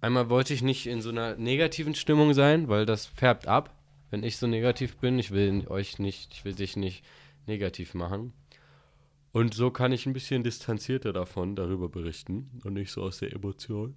einmal 0.00 0.30
wollte 0.30 0.54
ich 0.54 0.62
nicht 0.62 0.86
in 0.86 1.02
so 1.02 1.10
einer 1.10 1.36
negativen 1.36 1.94
Stimmung 1.94 2.34
sein, 2.34 2.68
weil 2.68 2.86
das 2.86 3.06
färbt 3.06 3.46
ab 3.46 3.74
wenn 4.10 4.22
ich 4.22 4.36
so 4.36 4.46
negativ 4.46 4.96
bin. 4.96 5.18
Ich 5.18 5.30
will 5.30 5.66
euch 5.68 5.98
nicht, 5.98 6.34
ich 6.34 6.44
will 6.44 6.54
dich 6.54 6.76
nicht 6.76 7.04
negativ 7.46 7.94
machen. 7.94 8.32
Und 9.32 9.54
so 9.54 9.70
kann 9.70 9.92
ich 9.92 10.06
ein 10.06 10.12
bisschen 10.12 10.42
distanzierter 10.42 11.12
davon 11.12 11.54
darüber 11.54 11.88
berichten 11.88 12.60
und 12.64 12.74
nicht 12.74 12.90
so 12.90 13.02
aus 13.02 13.18
der 13.18 13.32
Emotion. 13.32 13.96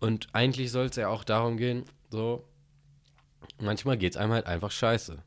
Und 0.00 0.28
eigentlich 0.34 0.70
soll 0.70 0.86
es 0.86 0.96
ja 0.96 1.08
auch 1.08 1.24
darum 1.24 1.56
gehen, 1.56 1.84
so, 2.10 2.46
manchmal 3.58 3.96
geht 3.96 4.12
es 4.12 4.16
einem 4.18 4.32
halt 4.32 4.46
einfach 4.46 4.70
scheiße. 4.70 5.22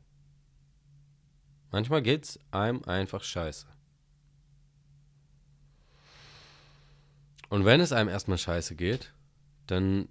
Manchmal 1.70 2.00
geht 2.00 2.24
es 2.24 2.40
einem 2.50 2.82
einfach 2.84 3.22
scheiße. 3.22 3.66
Und 7.50 7.64
wenn 7.64 7.80
es 7.80 7.92
einem 7.92 8.08
erstmal 8.08 8.38
scheiße 8.38 8.76
geht, 8.76 9.12
dann 9.66 10.08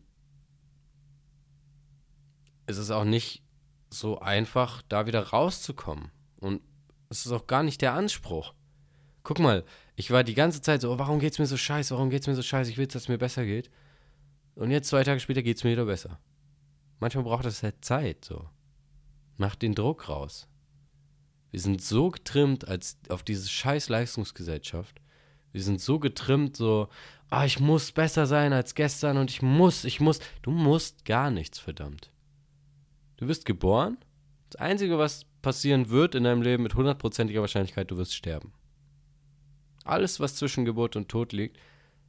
ist 2.67 2.77
es 2.77 2.91
auch 2.91 3.05
nicht 3.05 3.41
so 3.89 4.19
einfach, 4.19 4.81
da 4.89 5.05
wieder 5.07 5.29
rauszukommen. 5.29 6.11
Und 6.39 6.61
es 7.09 7.25
ist 7.25 7.31
auch 7.31 7.47
gar 7.47 7.63
nicht 7.63 7.81
der 7.81 7.93
Anspruch. 7.93 8.53
Guck 9.23 9.39
mal, 9.39 9.63
ich 9.95 10.11
war 10.11 10.23
die 10.23 10.35
ganze 10.35 10.61
Zeit 10.61 10.81
so, 10.81 10.91
oh, 10.91 10.99
warum 10.99 11.19
geht's 11.19 11.39
mir 11.39 11.47
so 11.47 11.57
scheiße, 11.57 11.93
warum 11.93 12.09
geht's 12.09 12.27
mir 12.27 12.35
so 12.35 12.41
scheiße, 12.41 12.69
ich 12.69 12.77
will, 12.77 12.87
dass 12.87 13.03
es 13.03 13.07
mir 13.07 13.17
besser 13.17 13.45
geht. 13.45 13.69
Und 14.55 14.71
jetzt 14.71 14.89
zwei 14.89 15.03
Tage 15.03 15.19
später 15.19 15.41
geht's 15.41 15.63
mir 15.63 15.71
wieder 15.71 15.85
besser. 15.85 16.19
Manchmal 16.99 17.23
braucht 17.23 17.45
das 17.45 17.63
halt 17.63 17.83
Zeit, 17.83 18.25
so. 18.25 18.49
Mach 19.37 19.55
den 19.55 19.75
Druck 19.75 20.09
raus. 20.09 20.47
Wir 21.51 21.59
sind 21.59 21.81
so 21.81 22.09
getrimmt 22.09 22.67
als 22.67 22.97
auf 23.09 23.23
diese 23.23 23.47
scheiß 23.47 23.89
Leistungsgesellschaft. 23.89 24.99
Wir 25.51 25.61
sind 25.61 25.79
so 25.79 25.99
getrimmt, 25.99 26.57
so, 26.57 26.89
ah, 27.29 27.45
ich 27.45 27.59
muss 27.59 27.91
besser 27.91 28.25
sein 28.25 28.51
als 28.53 28.75
gestern 28.75 29.17
und 29.17 29.29
ich 29.29 29.41
muss, 29.41 29.85
ich 29.85 29.99
muss. 29.99 30.19
Du 30.41 30.51
musst 30.51 31.05
gar 31.05 31.31
nichts, 31.31 31.59
verdammt. 31.59 32.11
Du 33.17 33.27
wirst 33.27 33.45
geboren. 33.45 33.97
Das 34.49 34.61
Einzige, 34.61 34.97
was 34.97 35.25
passieren 35.41 35.89
wird 35.89 36.15
in 36.15 36.23
deinem 36.23 36.41
Leben 36.41 36.63
mit 36.63 36.75
hundertprozentiger 36.75 37.41
Wahrscheinlichkeit, 37.41 37.91
du 37.91 37.97
wirst 37.97 38.15
sterben. 38.15 38.53
Alles, 39.83 40.19
was 40.19 40.35
zwischen 40.35 40.65
Geburt 40.65 40.95
und 40.95 41.09
Tod 41.09 41.33
liegt, 41.33 41.57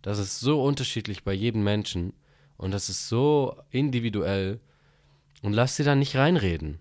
das 0.03 0.19
ist 0.19 0.39
so 0.39 0.63
unterschiedlich 0.63 1.25
bei 1.25 1.33
jedem 1.33 1.65
Menschen 1.65 2.13
und 2.57 2.71
das 2.73 2.89
ist 2.89 3.09
so 3.09 3.61
individuell. 3.71 4.61
Und 5.43 5.53
lass 5.53 5.77
dir 5.77 5.85
da 5.85 5.95
nicht 5.95 6.17
reinreden. 6.17 6.79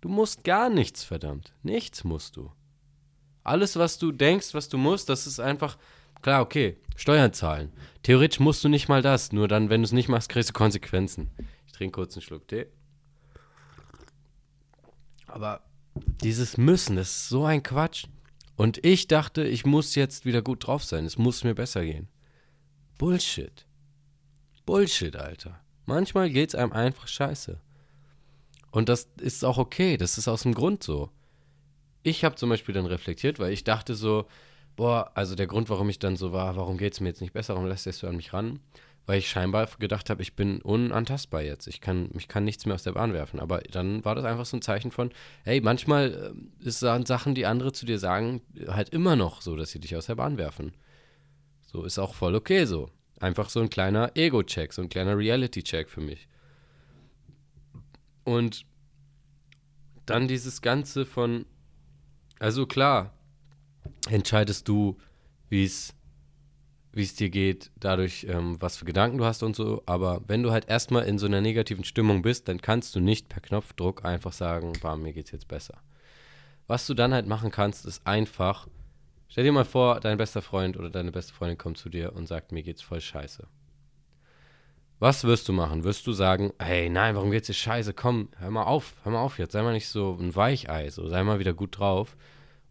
Du 0.00 0.08
musst 0.08 0.42
gar 0.42 0.68
nichts, 0.68 1.04
verdammt. 1.04 1.54
Nichts 1.62 2.02
musst 2.02 2.36
du. 2.36 2.50
Alles, 3.44 3.76
was 3.76 3.98
du 3.98 4.10
denkst, 4.10 4.52
was 4.52 4.68
du 4.68 4.78
musst, 4.78 5.08
das 5.08 5.28
ist 5.28 5.38
einfach, 5.38 5.78
klar, 6.22 6.42
okay, 6.42 6.76
Steuern 6.96 7.32
zahlen. 7.32 7.72
Theoretisch 8.02 8.40
musst 8.40 8.64
du 8.64 8.68
nicht 8.68 8.88
mal 8.88 9.02
das, 9.02 9.30
nur 9.30 9.46
dann, 9.46 9.70
wenn 9.70 9.82
du 9.82 9.86
es 9.86 9.92
nicht 9.92 10.08
machst, 10.08 10.28
kriegst 10.28 10.50
du 10.50 10.54
Konsequenzen. 10.54 11.30
Ich 11.66 11.72
trinke 11.72 11.94
kurz 11.94 12.14
einen 12.14 12.22
Schluck 12.22 12.48
Tee. 12.48 12.66
Aber 15.32 15.62
dieses 16.22 16.58
Müssen, 16.58 16.96
das 16.96 17.08
ist 17.08 17.28
so 17.30 17.44
ein 17.44 17.62
Quatsch. 17.62 18.04
Und 18.56 18.84
ich 18.84 19.08
dachte, 19.08 19.44
ich 19.44 19.64
muss 19.64 19.94
jetzt 19.94 20.26
wieder 20.26 20.42
gut 20.42 20.66
drauf 20.66 20.84
sein. 20.84 21.06
Es 21.06 21.16
muss 21.16 21.42
mir 21.42 21.54
besser 21.54 21.84
gehen. 21.84 22.08
Bullshit. 22.98 23.66
Bullshit, 24.66 25.16
Alter. 25.16 25.58
Manchmal 25.86 26.30
geht's 26.30 26.54
einem 26.54 26.72
einfach 26.72 27.08
scheiße. 27.08 27.58
Und 28.70 28.88
das 28.88 29.08
ist 29.20 29.44
auch 29.44 29.58
okay. 29.58 29.96
Das 29.96 30.18
ist 30.18 30.28
aus 30.28 30.42
dem 30.42 30.54
Grund 30.54 30.82
so. 30.82 31.10
Ich 32.02 32.24
habe 32.24 32.36
zum 32.36 32.50
Beispiel 32.50 32.74
dann 32.74 32.86
reflektiert, 32.86 33.38
weil 33.38 33.52
ich 33.52 33.64
dachte 33.64 33.94
so, 33.94 34.26
boah, 34.76 35.10
also 35.14 35.34
der 35.34 35.46
Grund, 35.46 35.70
warum 35.70 35.88
ich 35.88 35.98
dann 35.98 36.16
so 36.16 36.32
war, 36.32 36.56
warum 36.56 36.76
geht's 36.76 37.00
mir 37.00 37.08
jetzt 37.08 37.20
nicht 37.22 37.32
besser, 37.32 37.54
warum 37.54 37.68
lässt 37.68 38.02
du 38.02 38.06
an 38.06 38.16
mich 38.16 38.32
ran? 38.32 38.60
Weil 39.06 39.18
ich 39.18 39.28
scheinbar 39.28 39.68
gedacht 39.78 40.10
habe, 40.10 40.22
ich 40.22 40.34
bin 40.34 40.60
unantastbar 40.62 41.42
jetzt. 41.42 41.66
Ich 41.66 41.80
kann, 41.80 42.10
mich 42.12 42.28
kann 42.28 42.44
nichts 42.44 42.66
mehr 42.66 42.74
aus 42.74 42.84
der 42.84 42.92
Bahn 42.92 43.12
werfen. 43.12 43.40
Aber 43.40 43.60
dann 43.60 44.04
war 44.04 44.14
das 44.14 44.24
einfach 44.24 44.46
so 44.46 44.56
ein 44.56 44.62
Zeichen 44.62 44.90
von, 44.90 45.10
hey, 45.44 45.60
manchmal 45.60 46.34
äh, 46.64 46.70
dann 46.80 47.04
Sachen, 47.04 47.34
die 47.34 47.46
andere 47.46 47.72
zu 47.72 47.84
dir 47.84 47.98
sagen, 47.98 48.42
halt 48.68 48.90
immer 48.90 49.16
noch 49.16 49.42
so, 49.42 49.56
dass 49.56 49.70
sie 49.70 49.80
dich 49.80 49.96
aus 49.96 50.06
der 50.06 50.14
Bahn 50.14 50.38
werfen. 50.38 50.72
So 51.62 51.84
ist 51.84 51.98
auch 51.98 52.14
voll 52.14 52.34
okay 52.34 52.64
so. 52.64 52.90
Einfach 53.18 53.50
so 53.50 53.60
ein 53.60 53.70
kleiner 53.70 54.12
Ego-Check, 54.14 54.72
so 54.72 54.82
ein 54.82 54.88
kleiner 54.88 55.16
Reality-Check 55.16 55.88
für 55.88 56.00
mich. 56.00 56.28
Und 58.24 58.64
dann 60.06 60.28
dieses 60.28 60.62
Ganze 60.62 61.06
von, 61.06 61.46
also 62.38 62.66
klar, 62.66 63.12
entscheidest 64.08 64.68
du, 64.68 64.98
wie 65.48 65.64
es 65.64 65.94
wie 66.92 67.02
es 67.02 67.14
dir 67.14 67.30
geht, 67.30 67.70
dadurch, 67.80 68.26
ähm, 68.28 68.60
was 68.60 68.76
für 68.76 68.84
Gedanken 68.84 69.18
du 69.18 69.24
hast 69.24 69.42
und 69.42 69.56
so. 69.56 69.82
Aber 69.86 70.20
wenn 70.26 70.42
du 70.42 70.52
halt 70.52 70.68
erstmal 70.68 71.04
in 71.04 71.18
so 71.18 71.26
einer 71.26 71.40
negativen 71.40 71.84
Stimmung 71.84 72.22
bist, 72.22 72.48
dann 72.48 72.60
kannst 72.60 72.94
du 72.94 73.00
nicht 73.00 73.28
per 73.28 73.40
Knopfdruck 73.40 74.04
einfach 74.04 74.32
sagen, 74.32 74.74
bam, 74.82 75.02
mir 75.02 75.14
geht's 75.14 75.30
jetzt 75.30 75.48
besser. 75.48 75.78
Was 76.66 76.86
du 76.86 76.94
dann 76.94 77.14
halt 77.14 77.26
machen 77.26 77.50
kannst, 77.50 77.86
ist 77.86 78.06
einfach, 78.06 78.68
stell 79.28 79.44
dir 79.44 79.52
mal 79.52 79.64
vor, 79.64 80.00
dein 80.00 80.18
bester 80.18 80.42
Freund 80.42 80.76
oder 80.76 80.90
deine 80.90 81.12
beste 81.12 81.32
Freundin 81.32 81.58
kommt 81.58 81.78
zu 81.78 81.88
dir 81.88 82.14
und 82.14 82.28
sagt, 82.28 82.52
mir 82.52 82.62
geht's 82.62 82.82
voll 82.82 83.00
scheiße. 83.00 83.46
Was 84.98 85.24
wirst 85.24 85.48
du 85.48 85.52
machen? 85.52 85.82
Wirst 85.82 86.06
du 86.06 86.12
sagen, 86.12 86.52
hey, 86.60 86.88
nein, 86.88 87.16
warum 87.16 87.30
geht's 87.30 87.48
dir 87.48 87.54
scheiße? 87.54 87.94
Komm, 87.94 88.28
hör 88.38 88.50
mal 88.50 88.64
auf, 88.64 88.94
hör 89.02 89.12
mal 89.12 89.22
auf 89.22 89.38
jetzt, 89.38 89.52
sei 89.52 89.62
mal 89.62 89.72
nicht 89.72 89.88
so 89.88 90.16
ein 90.20 90.36
Weichei, 90.36 90.90
so 90.90 91.08
sei 91.08 91.24
mal 91.24 91.38
wieder 91.38 91.54
gut 91.54 91.78
drauf. 91.78 92.16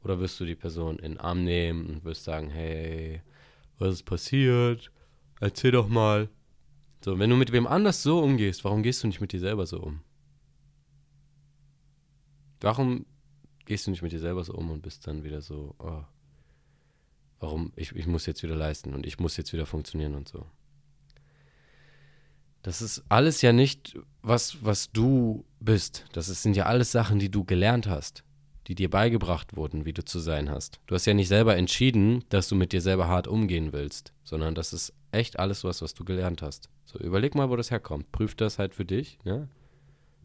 Oder 0.04 0.20
wirst 0.20 0.40
du 0.40 0.46
die 0.46 0.56
Person 0.56 0.98
in 1.00 1.14
den 1.14 1.20
Arm 1.20 1.44
nehmen 1.44 1.86
und 1.88 2.06
wirst 2.06 2.24
sagen, 2.24 2.50
hey, 2.50 3.22
was 3.82 3.96
ist 3.96 4.04
passiert? 4.04 4.92
Erzähl 5.40 5.72
doch 5.72 5.88
mal. 5.88 6.30
So, 7.04 7.18
wenn 7.18 7.32
du 7.32 7.36
mit 7.36 7.52
wem 7.52 7.66
anders 7.66 8.04
so 8.04 8.20
umgehst, 8.20 8.64
warum 8.64 8.84
gehst 8.84 9.04
du 9.04 9.08
nicht 9.08 9.22
mit 9.22 9.32
dir 9.34 9.40
selber 9.40 9.66
so 9.66 9.80
um? 9.80 10.02
Warum 12.62 13.08
gehst 13.66 13.88
du 13.88 13.92
nicht 13.92 14.04
mit 14.04 14.12
dir 14.12 14.20
selber 14.20 14.44
so 14.44 14.54
um 14.54 14.70
und 14.70 14.84
bist 14.84 15.08
dann 15.08 15.24
wieder 15.24 15.42
so, 15.42 15.76
oh, 15.80 16.04
warum, 17.40 17.74
ich, 17.76 17.96
ich 17.96 18.06
muss 18.06 18.28
jetzt 18.28 18.44
wieder 18.44 18.56
leisten 18.56 18.94
und 18.94 19.06
ich 19.08 19.20
muss 19.20 19.36
jetzt 19.36 19.52
wieder 19.52 19.66
funktionieren 19.66 20.14
und 20.14 20.28
so. 20.28 20.46
Das 22.62 22.84
ist 22.84 23.04
alles 23.10 23.42
ja 23.42 23.52
nicht, 23.52 23.98
was, 24.22 24.64
was 24.64 24.92
du 24.92 25.44
bist. 25.60 26.06
Das 26.14 26.28
sind 26.28 26.56
ja 26.56 26.68
alles 26.68 26.92
Sachen, 26.92 27.18
die 27.18 27.32
du 27.32 27.44
gelernt 27.44 27.88
hast 27.88 28.24
die 28.68 28.76
dir 28.76 28.90
beigebracht 28.90 29.56
wurden, 29.56 29.86
wie 29.86 29.94
du 29.94 30.06
zu 30.06 30.20
sein 30.20 30.50
hast. 30.50 30.80
Du 30.88 30.96
hast 30.96 31.06
ja 31.06 31.14
nicht 31.14 31.28
selber 31.28 31.56
entschieden, 31.56 32.24
dass 32.30 32.48
du 32.48 32.56
mit 32.56 32.74
dir 32.74 32.82
selber 32.82 33.08
hart 33.08 33.28
umgehen 33.28 33.74
willst, 33.74 34.14
sondern 34.24 34.56
das 34.56 34.74
ist 34.74 34.94
echt 35.12 35.40
alles 35.40 35.64
was, 35.64 35.82
was 35.82 35.94
du 35.94 36.06
gelernt 36.06 36.42
hast. 36.42 36.70
So, 36.86 37.00
überleg 37.00 37.36
mal, 37.36 37.50
wo 37.50 37.56
das 37.56 37.72
herkommt. 37.72 38.12
Prüf 38.12 38.36
das 38.36 38.60
halt 38.60 38.76
für 38.76 38.86
dich, 38.86 39.18
ja. 39.24 39.48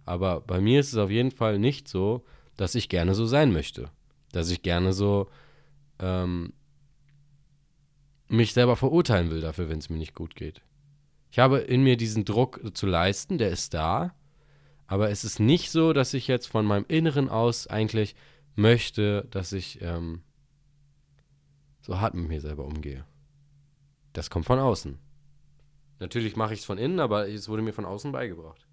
Aber 0.04 0.40
bei 0.40 0.60
mir 0.60 0.80
ist 0.80 0.92
es 0.92 0.98
auf 0.98 1.10
jeden 1.10 1.32
Fall 1.32 1.58
nicht 1.58 1.88
so, 1.88 2.24
dass 2.56 2.74
ich 2.74 2.88
gerne 2.88 3.14
so 3.14 3.26
sein 3.26 3.52
möchte. 3.52 3.90
Dass 4.32 4.50
ich 4.50 4.62
gerne 4.62 4.92
so 4.92 5.28
ähm, 5.98 6.52
mich 8.28 8.52
selber 8.52 8.76
verurteilen 8.76 9.30
will 9.30 9.40
dafür, 9.40 9.68
wenn 9.68 9.78
es 9.78 9.90
mir 9.90 9.98
nicht 9.98 10.14
gut 10.14 10.36
geht. 10.36 10.62
Ich 11.30 11.38
habe 11.38 11.58
in 11.58 11.82
mir 11.82 11.96
diesen 11.96 12.24
Druck 12.24 12.60
zu 12.74 12.86
leisten, 12.86 13.38
der 13.38 13.50
ist 13.50 13.74
da, 13.74 14.14
aber 14.86 15.10
es 15.10 15.24
ist 15.24 15.40
nicht 15.40 15.70
so, 15.70 15.92
dass 15.92 16.14
ich 16.14 16.28
jetzt 16.28 16.46
von 16.46 16.64
meinem 16.64 16.84
Inneren 16.88 17.28
aus 17.28 17.66
eigentlich 17.66 18.14
möchte, 18.54 19.26
dass 19.30 19.52
ich 19.52 19.80
ähm, 19.82 20.22
so 21.80 22.00
hart 22.00 22.14
mit 22.14 22.28
mir 22.28 22.40
selber 22.40 22.64
umgehe. 22.64 23.04
Das 24.12 24.30
kommt 24.30 24.46
von 24.46 24.58
außen. 24.58 24.98
Natürlich 25.98 26.36
mache 26.36 26.54
ich 26.54 26.60
es 26.60 26.66
von 26.66 26.78
innen, 26.78 27.00
aber 27.00 27.28
es 27.28 27.48
wurde 27.48 27.62
mir 27.62 27.72
von 27.72 27.84
außen 27.84 28.12
beigebracht. 28.12 28.66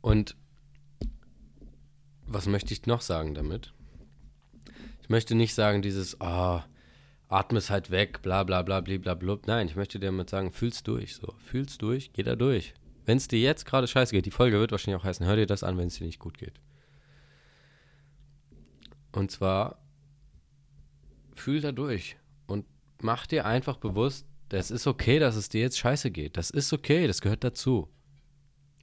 Und 0.00 0.36
was 2.26 2.46
möchte 2.46 2.74
ich 2.74 2.86
noch 2.86 3.00
sagen 3.00 3.34
damit? 3.34 3.72
Ich 5.02 5.08
möchte 5.08 5.34
nicht 5.34 5.54
sagen, 5.54 5.82
dieses, 5.82 6.20
ah, 6.20 6.58
oh, 6.58 6.73
atme 7.34 7.58
es 7.58 7.70
halt 7.70 7.90
weg, 7.90 8.22
bla 8.22 8.44
bla 8.44 8.62
bla 8.62 8.80
bla 8.80 9.38
Nein, 9.46 9.66
ich 9.66 9.76
möchte 9.76 9.98
dir 9.98 10.06
damit 10.06 10.30
sagen, 10.30 10.52
fühl's 10.52 10.82
durch. 10.82 11.16
So, 11.16 11.34
fühl's 11.38 11.78
durch, 11.78 12.12
geh 12.12 12.22
da 12.22 12.36
durch. 12.36 12.74
Wenn 13.04 13.16
es 13.16 13.28
dir 13.28 13.40
jetzt 13.40 13.66
gerade 13.66 13.86
scheiße 13.86 14.12
geht, 14.12 14.26
die 14.26 14.30
Folge 14.30 14.58
wird 14.58 14.70
wahrscheinlich 14.70 15.00
auch 15.00 15.04
heißen, 15.04 15.26
hör 15.26 15.36
dir 15.36 15.46
das 15.46 15.64
an, 15.64 15.76
wenn 15.76 15.88
es 15.88 15.96
dir 15.96 16.06
nicht 16.06 16.20
gut 16.20 16.38
geht. 16.38 16.60
Und 19.12 19.30
zwar, 19.30 19.78
fühl 21.34 21.60
da 21.60 21.72
durch 21.72 22.16
und 22.46 22.66
mach 23.02 23.26
dir 23.26 23.44
einfach 23.44 23.76
bewusst, 23.76 24.26
das 24.48 24.70
ist 24.70 24.86
okay, 24.86 25.18
dass 25.18 25.36
es 25.36 25.48
dir 25.48 25.60
jetzt 25.60 25.78
scheiße 25.78 26.10
geht. 26.10 26.36
Das 26.36 26.50
ist 26.50 26.72
okay, 26.72 27.06
das 27.06 27.20
gehört 27.20 27.42
dazu. 27.42 27.88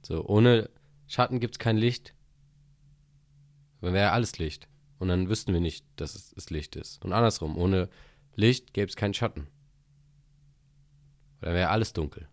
So, 0.02 0.24
ohne 0.26 0.68
Schatten 1.06 1.40
gibt 1.40 1.54
es 1.54 1.58
kein 1.58 1.76
Licht. 1.76 2.14
Dann 3.80 3.94
wäre 3.94 4.12
alles 4.12 4.38
Licht. 4.38 4.68
Und 4.98 5.08
dann 5.08 5.28
wüssten 5.28 5.52
wir 5.52 5.60
nicht, 5.60 5.84
dass 5.96 6.32
es 6.36 6.50
Licht 6.50 6.76
ist. 6.76 7.04
Und 7.04 7.12
andersrum, 7.12 7.56
ohne 7.56 7.88
Licht 8.34 8.72
gäbe 8.72 8.88
es 8.88 8.96
keinen 8.96 9.14
Schatten. 9.14 9.46
Dann 11.40 11.54
wäre 11.54 11.70
alles 11.70 11.92
dunkel. 11.92 12.28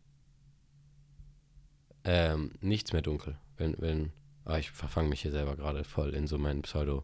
Ähm, 2.04 2.52
nichts 2.62 2.94
mehr 2.94 3.02
dunkel. 3.02 3.38
Wenn, 3.58 3.76
wenn, 3.80 4.12
ah, 4.46 4.58
ich 4.58 4.72
verfange 4.72 5.10
mich 5.10 5.22
hier 5.22 5.32
selber 5.32 5.56
gerade 5.56 5.84
voll 5.84 6.14
in 6.14 6.28
so 6.28 6.38
meinen 6.38 6.62
Pseudo, 6.62 7.04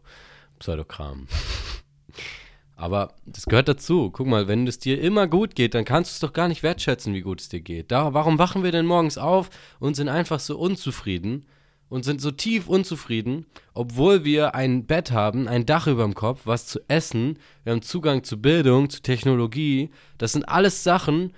Pseudokram. 0.58 1.26
Aber 2.76 3.14
das 3.24 3.46
gehört 3.46 3.68
dazu. 3.68 4.10
Guck 4.10 4.26
mal, 4.26 4.48
wenn 4.48 4.66
es 4.66 4.78
dir 4.78 5.00
immer 5.00 5.26
gut 5.26 5.54
geht, 5.54 5.74
dann 5.74 5.84
kannst 5.84 6.10
du 6.10 6.14
es 6.14 6.20
doch 6.20 6.34
gar 6.34 6.46
nicht 6.48 6.62
wertschätzen, 6.62 7.14
wie 7.14 7.22
gut 7.22 7.40
es 7.40 7.48
dir 7.48 7.60
geht. 7.60 7.90
Da, 7.90 8.12
warum 8.12 8.38
wachen 8.38 8.62
wir 8.62 8.72
denn 8.72 8.86
morgens 8.86 9.16
auf 9.16 9.48
und 9.80 9.94
sind 9.94 10.08
einfach 10.08 10.40
so 10.40 10.58
unzufrieden 10.58 11.46
und 11.88 12.04
sind 12.04 12.20
so 12.20 12.30
tief 12.30 12.68
unzufrieden, 12.68 13.46
obwohl 13.74 14.24
wir 14.24 14.54
ein 14.54 14.86
Bett 14.86 15.12
haben, 15.12 15.48
ein 15.48 15.66
Dach 15.66 15.86
über 15.86 16.02
dem 16.02 16.14
Kopf, 16.14 16.42
was 16.44 16.66
zu 16.66 16.80
essen, 16.88 17.38
wir 17.64 17.72
haben 17.72 17.82
Zugang 17.82 18.24
zu 18.24 18.40
Bildung, 18.40 18.90
zu 18.90 19.02
Technologie. 19.02 19.90
Das 20.18 20.32
sind 20.32 20.48
alles 20.48 20.82
Sachen, 20.82 21.32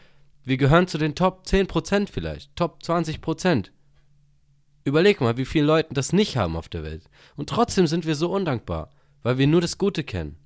wir 0.44 0.56
gehören 0.56 0.88
zu 0.88 0.96
den 0.96 1.14
Top 1.14 1.42
10% 1.46 2.08
vielleicht, 2.10 2.54
Top 2.56 2.80
20%. 2.82 3.66
Überleg 4.84 5.20
mal, 5.20 5.36
wie 5.36 5.44
viele 5.44 5.66
Leute 5.66 5.92
das 5.92 6.14
nicht 6.14 6.38
haben 6.38 6.56
auf 6.56 6.70
der 6.70 6.82
Welt. 6.82 7.02
Und 7.36 7.50
trotzdem 7.50 7.86
sind 7.86 8.06
wir 8.06 8.14
so 8.14 8.30
undankbar, 8.32 8.90
weil 9.22 9.36
wir 9.36 9.46
nur 9.46 9.60
das 9.60 9.76
Gute 9.76 10.02
kennen. 10.02 10.36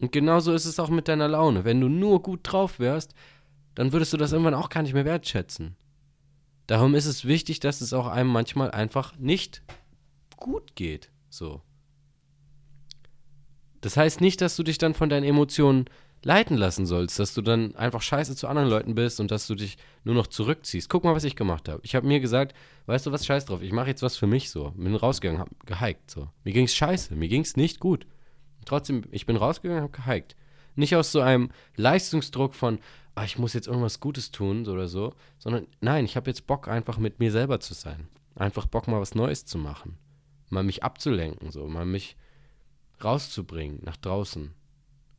Und 0.00 0.12
genauso 0.12 0.52
ist 0.52 0.66
es 0.66 0.78
auch 0.78 0.90
mit 0.90 1.08
deiner 1.08 1.28
Laune. 1.28 1.64
Wenn 1.64 1.80
du 1.80 1.88
nur 1.88 2.20
gut 2.20 2.40
drauf 2.42 2.78
wärst, 2.78 3.14
dann 3.74 3.92
würdest 3.92 4.12
du 4.12 4.18
das 4.18 4.32
irgendwann 4.32 4.54
auch 4.54 4.68
gar 4.68 4.82
nicht 4.82 4.92
mehr 4.92 5.06
wertschätzen. 5.06 5.76
Darum 6.66 6.94
ist 6.94 7.06
es 7.06 7.24
wichtig, 7.24 7.60
dass 7.60 7.80
es 7.80 7.92
auch 7.92 8.06
einem 8.06 8.30
manchmal 8.30 8.70
einfach 8.70 9.16
nicht 9.18 9.62
gut 10.36 10.74
geht. 10.76 11.10
So. 11.28 11.60
Das 13.80 13.96
heißt 13.96 14.20
nicht, 14.20 14.40
dass 14.40 14.56
du 14.56 14.62
dich 14.62 14.78
dann 14.78 14.94
von 14.94 15.08
deinen 15.08 15.24
Emotionen 15.24 15.86
leiten 16.24 16.56
lassen 16.56 16.86
sollst, 16.86 17.18
dass 17.18 17.34
du 17.34 17.42
dann 17.42 17.76
einfach 17.76 18.00
scheiße 18.00 18.34
zu 18.34 18.48
anderen 18.48 18.70
Leuten 18.70 18.94
bist 18.94 19.20
und 19.20 19.30
dass 19.30 19.46
du 19.46 19.54
dich 19.54 19.76
nur 20.04 20.14
noch 20.14 20.26
zurückziehst. 20.26 20.88
Guck 20.88 21.04
mal, 21.04 21.14
was 21.14 21.24
ich 21.24 21.36
gemacht 21.36 21.68
habe. 21.68 21.80
Ich 21.84 21.94
habe 21.94 22.06
mir 22.06 22.20
gesagt, 22.20 22.54
weißt 22.86 23.06
du 23.06 23.12
was, 23.12 23.26
scheiß 23.26 23.44
drauf, 23.44 23.60
ich 23.62 23.72
mache 23.72 23.88
jetzt 23.88 24.02
was 24.02 24.16
für 24.16 24.26
mich 24.26 24.50
so. 24.50 24.70
Bin 24.70 24.94
rausgegangen, 24.94 25.40
hab 25.40 25.50
gehiked 25.66 26.10
so. 26.10 26.30
Mir 26.44 26.52
ging's 26.52 26.74
scheiße, 26.74 27.14
mir 27.14 27.28
ging's 27.28 27.56
nicht 27.56 27.78
gut. 27.78 28.06
Trotzdem, 28.64 29.02
ich 29.10 29.26
bin 29.26 29.36
rausgegangen, 29.36 29.82
habe 29.82 29.92
gehiked. 29.92 30.34
Nicht 30.76 30.96
aus 30.96 31.12
so 31.12 31.20
einem 31.20 31.50
Leistungsdruck 31.76 32.54
von, 32.54 32.78
ah, 33.14 33.24
ich 33.24 33.38
muss 33.38 33.52
jetzt 33.52 33.68
irgendwas 33.68 34.00
Gutes 34.00 34.30
tun 34.30 34.66
oder 34.66 34.88
so, 34.88 35.14
sondern 35.38 35.66
nein, 35.80 36.04
ich 36.04 36.16
habe 36.16 36.30
jetzt 36.30 36.46
Bock, 36.46 36.68
einfach 36.68 36.98
mit 36.98 37.20
mir 37.20 37.30
selber 37.30 37.60
zu 37.60 37.74
sein. 37.74 38.08
Einfach 38.34 38.66
Bock, 38.66 38.88
mal 38.88 39.00
was 39.00 39.14
Neues 39.14 39.44
zu 39.44 39.58
machen. 39.58 39.98
Mal 40.50 40.64
mich 40.64 40.82
abzulenken, 40.82 41.50
so, 41.50 41.66
mal 41.66 41.86
mich 41.86 42.16
rauszubringen 43.02 43.80
nach 43.82 43.96
draußen. 43.96 44.52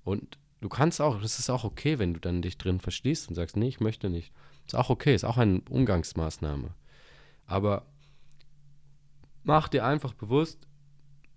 Und 0.03 0.37
du 0.61 0.69
kannst 0.69 1.01
auch, 1.01 1.21
das 1.21 1.39
ist 1.39 1.49
auch 1.49 1.63
okay, 1.63 1.99
wenn 1.99 2.13
du 2.13 2.19
dann 2.19 2.41
dich 2.41 2.57
drin 2.57 2.79
verschließt 2.79 3.29
und 3.29 3.35
sagst, 3.35 3.57
nee, 3.57 3.67
ich 3.67 3.79
möchte 3.79 4.09
nicht. 4.09 4.31
Ist 4.65 4.75
auch 4.75 4.89
okay, 4.89 5.15
ist 5.15 5.23
auch 5.23 5.37
eine 5.37 5.61
Umgangsmaßnahme. 5.69 6.73
Aber 7.45 7.85
mach 9.43 9.69
dir 9.69 9.85
einfach 9.85 10.13
bewusst, 10.13 10.67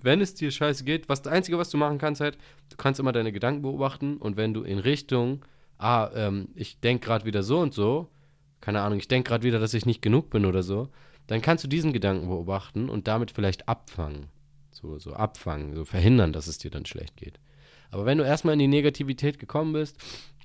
wenn 0.00 0.20
es 0.20 0.34
dir 0.34 0.50
scheiße 0.50 0.84
geht, 0.84 1.08
was 1.08 1.22
das 1.22 1.32
Einzige, 1.32 1.58
was 1.58 1.70
du 1.70 1.76
machen 1.76 1.98
kannst, 1.98 2.20
halt, 2.20 2.38
du 2.70 2.76
kannst 2.76 3.00
immer 3.00 3.12
deine 3.12 3.32
Gedanken 3.32 3.62
beobachten 3.62 4.16
und 4.16 4.36
wenn 4.36 4.54
du 4.54 4.62
in 4.62 4.78
Richtung, 4.78 5.44
ah, 5.78 6.10
ähm, 6.14 6.48
ich 6.54 6.80
denke 6.80 7.06
gerade 7.06 7.24
wieder 7.24 7.42
so 7.42 7.60
und 7.60 7.72
so, 7.72 8.08
keine 8.60 8.82
Ahnung, 8.82 8.98
ich 8.98 9.08
denke 9.08 9.28
gerade 9.28 9.44
wieder, 9.44 9.60
dass 9.60 9.74
ich 9.74 9.86
nicht 9.86 10.02
genug 10.02 10.30
bin 10.30 10.44
oder 10.44 10.62
so, 10.62 10.88
dann 11.26 11.42
kannst 11.42 11.64
du 11.64 11.68
diesen 11.68 11.92
Gedanken 11.92 12.28
beobachten 12.28 12.88
und 12.88 13.06
damit 13.08 13.30
vielleicht 13.30 13.68
abfangen. 13.68 14.26
So, 14.70 14.98
so 14.98 15.14
abfangen, 15.14 15.74
so 15.74 15.84
verhindern, 15.84 16.32
dass 16.32 16.46
es 16.46 16.58
dir 16.58 16.70
dann 16.70 16.86
schlecht 16.86 17.16
geht. 17.16 17.40
Aber 17.90 18.06
wenn 18.06 18.18
du 18.18 18.24
erstmal 18.24 18.52
in 18.52 18.60
die 18.60 18.68
Negativität 18.68 19.38
gekommen 19.38 19.72
bist, 19.72 19.96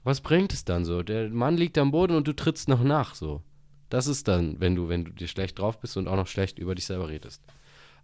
was 0.04 0.22
bringt 0.22 0.54
es 0.54 0.66
dann 0.66 0.86
so? 0.86 1.04
Der 1.04 1.30
Mann 1.30 1.58
liegt 1.58 1.78
am 1.78 1.92
Boden 1.92 2.16
und 2.16 2.28
du 2.28 2.34
trittst 2.34 2.68
noch 2.68 2.84
nach, 2.84 3.16
so. 3.16 3.42
Das 3.90 4.08
ist 4.08 4.28
dann, 4.28 4.60
wenn 4.60 4.76
du, 4.76 4.90
wenn 4.90 5.06
du 5.06 5.12
dir 5.12 5.28
schlecht 5.28 5.60
drauf 5.60 5.80
bist 5.80 5.98
und 5.98 6.08
auch 6.08 6.16
noch 6.16 6.28
schlecht 6.28 6.58
über 6.58 6.74
dich 6.74 6.86
selber 6.86 7.10
redest. 7.10 7.44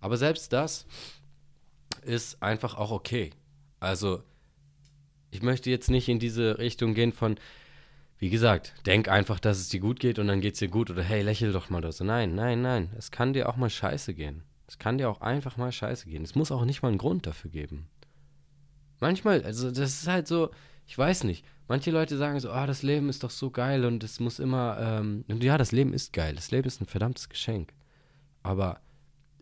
Aber 0.01 0.17
selbst 0.17 0.53
das 0.53 0.85
ist 2.03 2.41
einfach 2.43 2.75
auch 2.75 2.91
okay. 2.91 3.31
Also, 3.79 4.23
ich 5.31 5.41
möchte 5.41 5.69
jetzt 5.69 5.89
nicht 5.89 6.09
in 6.09 6.19
diese 6.19 6.57
Richtung 6.57 6.93
gehen 6.93 7.13
von, 7.13 7.37
wie 8.17 8.29
gesagt, 8.29 8.73
denk 8.85 9.07
einfach, 9.07 9.39
dass 9.39 9.59
es 9.59 9.69
dir 9.69 9.79
gut 9.79 9.99
geht 9.99 10.19
und 10.19 10.27
dann 10.27 10.41
geht 10.41 10.53
es 10.53 10.59
dir 10.59 10.67
gut 10.67 10.89
oder 10.89 11.03
hey, 11.03 11.21
lächel 11.21 11.51
doch 11.51 11.69
mal 11.69 11.89
so. 11.91 12.03
Nein, 12.03 12.35
nein, 12.35 12.61
nein. 12.61 12.89
Es 12.97 13.11
kann 13.11 13.33
dir 13.33 13.49
auch 13.49 13.55
mal 13.55 13.69
scheiße 13.69 14.13
gehen. 14.13 14.43
Es 14.67 14.77
kann 14.77 14.97
dir 14.97 15.09
auch 15.09 15.21
einfach 15.21 15.57
mal 15.57 15.71
scheiße 15.71 16.07
gehen. 16.07 16.23
Es 16.23 16.35
muss 16.35 16.51
auch 16.51 16.65
nicht 16.65 16.81
mal 16.81 16.89
einen 16.89 16.97
Grund 16.97 17.25
dafür 17.25 17.49
geben. 17.49 17.87
Manchmal, 18.99 19.43
also 19.43 19.71
das 19.71 20.01
ist 20.01 20.07
halt 20.07 20.27
so, 20.27 20.51
ich 20.85 20.97
weiß 20.97 21.23
nicht. 21.23 21.45
Manche 21.67 21.91
Leute 21.91 22.17
sagen 22.17 22.39
so, 22.39 22.51
ah, 22.51 22.67
das 22.67 22.83
Leben 22.83 23.09
ist 23.09 23.23
doch 23.23 23.29
so 23.29 23.51
geil 23.51 23.85
und 23.85 24.03
es 24.03 24.19
muss 24.19 24.39
immer, 24.39 24.77
ähm, 24.79 25.23
und 25.27 25.43
ja, 25.43 25.57
das 25.57 25.71
Leben 25.71 25.93
ist 25.93 26.13
geil. 26.13 26.35
Das 26.35 26.51
Leben 26.51 26.67
ist 26.67 26.81
ein 26.81 26.87
verdammtes 26.87 27.29
Geschenk. 27.29 27.73
Aber 28.43 28.79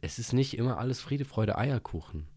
es 0.02 0.20
ist 0.20 0.34
nicht 0.34 0.58
immer 0.58 0.78
alles 0.78 1.00
Friede, 1.00 1.26
Freude, 1.26 1.58
Eierkuchen. 1.58 2.28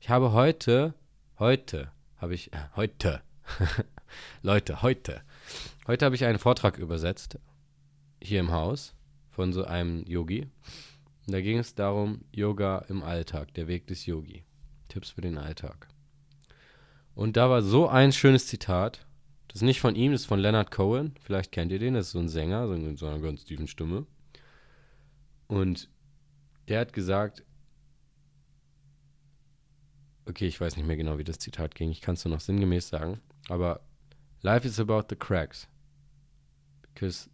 Ich 0.00 0.08
habe 0.10 0.32
heute, 0.32 0.94
heute, 1.38 1.90
habe 2.18 2.34
ich, 2.34 2.52
äh, 2.52 2.58
heute, 2.76 3.22
Leute, 4.42 4.82
heute, 4.82 5.22
heute 5.86 6.04
habe 6.04 6.14
ich 6.14 6.24
einen 6.24 6.38
Vortrag 6.38 6.78
übersetzt, 6.78 7.38
hier 8.22 8.40
im 8.40 8.52
Haus, 8.52 8.94
von 9.30 9.52
so 9.52 9.64
einem 9.64 10.04
Yogi. 10.06 10.46
Da 11.26 11.40
ging 11.40 11.58
es 11.58 11.74
darum, 11.74 12.24
Yoga 12.32 12.84
im 12.88 13.02
Alltag, 13.02 13.54
der 13.54 13.66
Weg 13.66 13.86
des 13.86 14.06
Yogi. 14.06 14.44
Tipps 14.88 15.10
für 15.10 15.22
den 15.22 15.38
Alltag. 15.38 15.88
Und 17.14 17.36
da 17.36 17.50
war 17.50 17.62
so 17.62 17.88
ein 17.88 18.12
schönes 18.12 18.46
Zitat. 18.46 19.06
Das 19.48 19.56
ist 19.56 19.62
nicht 19.62 19.80
von 19.80 19.94
ihm, 19.94 20.12
das 20.12 20.22
ist 20.22 20.26
von 20.26 20.40
Leonard 20.40 20.70
Cohen. 20.70 21.14
Vielleicht 21.20 21.52
kennt 21.52 21.72
ihr 21.72 21.78
den, 21.78 21.94
das 21.94 22.06
ist 22.06 22.12
so 22.12 22.18
ein 22.18 22.28
Sänger, 22.28 22.66
so 22.66 22.74
in 22.74 22.96
so 22.96 23.06
einer 23.06 23.20
ganz 23.20 23.44
tiefen 23.44 23.68
Stimme. 23.68 24.06
Und 25.46 25.88
der 26.68 26.80
hat 26.80 26.92
gesagt, 26.92 27.42
okay, 30.26 30.46
ich 30.46 30.60
weiß 30.60 30.76
nicht 30.76 30.86
mehr 30.86 30.96
genau, 30.96 31.18
wie 31.18 31.24
das 31.24 31.38
Zitat 31.38 31.74
ging. 31.74 31.90
Ich 31.90 32.00
kann 32.00 32.14
es 32.14 32.24
nur 32.24 32.34
noch 32.34 32.40
sinngemäß 32.40 32.88
sagen. 32.88 33.20
Aber 33.48 33.80
life 34.42 34.66
is 34.66 34.80
about 34.80 35.04
the 35.10 35.16
cracks. 35.16 35.68
Because 36.82 37.28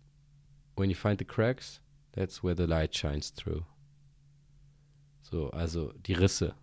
when 0.77 0.91
you 0.91 0.97
find 0.97 1.19
the 1.19 1.25
cracks, 1.25 1.81
that's 2.13 2.43
where 2.43 2.57
the 2.57 2.65
light 2.65 2.97
shines 2.97 3.33
through. 3.33 3.63
So, 5.23 5.51
also 5.51 5.93
die 6.07 6.15
Risse. 6.15 6.55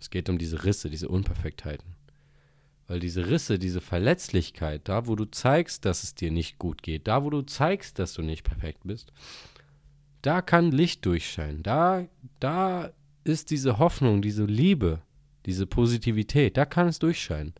Es 0.00 0.10
geht 0.10 0.28
um 0.28 0.38
diese 0.38 0.64
Risse, 0.64 0.90
diese 0.90 1.08
Unperfektheiten. 1.08 1.96
Weil 2.86 3.00
diese 3.00 3.28
Risse, 3.28 3.58
diese 3.58 3.80
Verletzlichkeit, 3.80 4.88
da 4.88 5.06
wo 5.06 5.14
du 5.14 5.26
zeigst, 5.26 5.84
dass 5.84 6.02
es 6.02 6.14
dir 6.14 6.30
nicht 6.30 6.58
gut 6.58 6.82
geht, 6.82 7.06
da 7.06 7.22
wo 7.22 7.30
du 7.30 7.42
zeigst, 7.42 7.98
dass 7.98 8.14
du 8.14 8.22
nicht 8.22 8.44
perfekt 8.44 8.80
bist, 8.84 9.12
da 10.22 10.42
kann 10.42 10.72
Licht 10.72 11.04
durchscheinen. 11.04 11.62
Da, 11.62 12.06
da 12.40 12.90
ist 13.24 13.50
diese 13.50 13.78
Hoffnung, 13.78 14.22
diese 14.22 14.44
Liebe, 14.44 15.02
diese 15.48 15.66
Positivität, 15.66 16.58
da 16.58 16.66
kann 16.66 16.88
es 16.88 16.98
durchscheinen. 16.98 17.54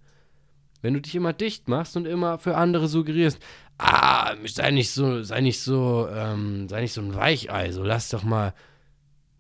Wenn 0.83 0.95
du 0.95 1.01
dich 1.01 1.15
immer 1.15 1.33
dicht 1.33 1.69
machst 1.69 1.97
und 1.97 2.07
immer 2.07 2.39
für 2.39 2.55
andere 2.57 2.87
suggerierst, 2.87 3.41
ah, 3.79 4.37
sei 4.45 4.71
nicht 4.71 4.91
so, 4.91 5.23
sei 5.23 5.41
nicht 5.41 5.61
so, 5.61 6.07
ähm, 6.13 6.69
sei 6.69 6.83
nicht 6.83 6.93
so 6.93 7.01
ein 7.01 7.15
Weichei, 7.15 7.73
so 7.73 7.83
lass 7.83 8.11
doch 8.11 8.23
mal, 8.23 8.55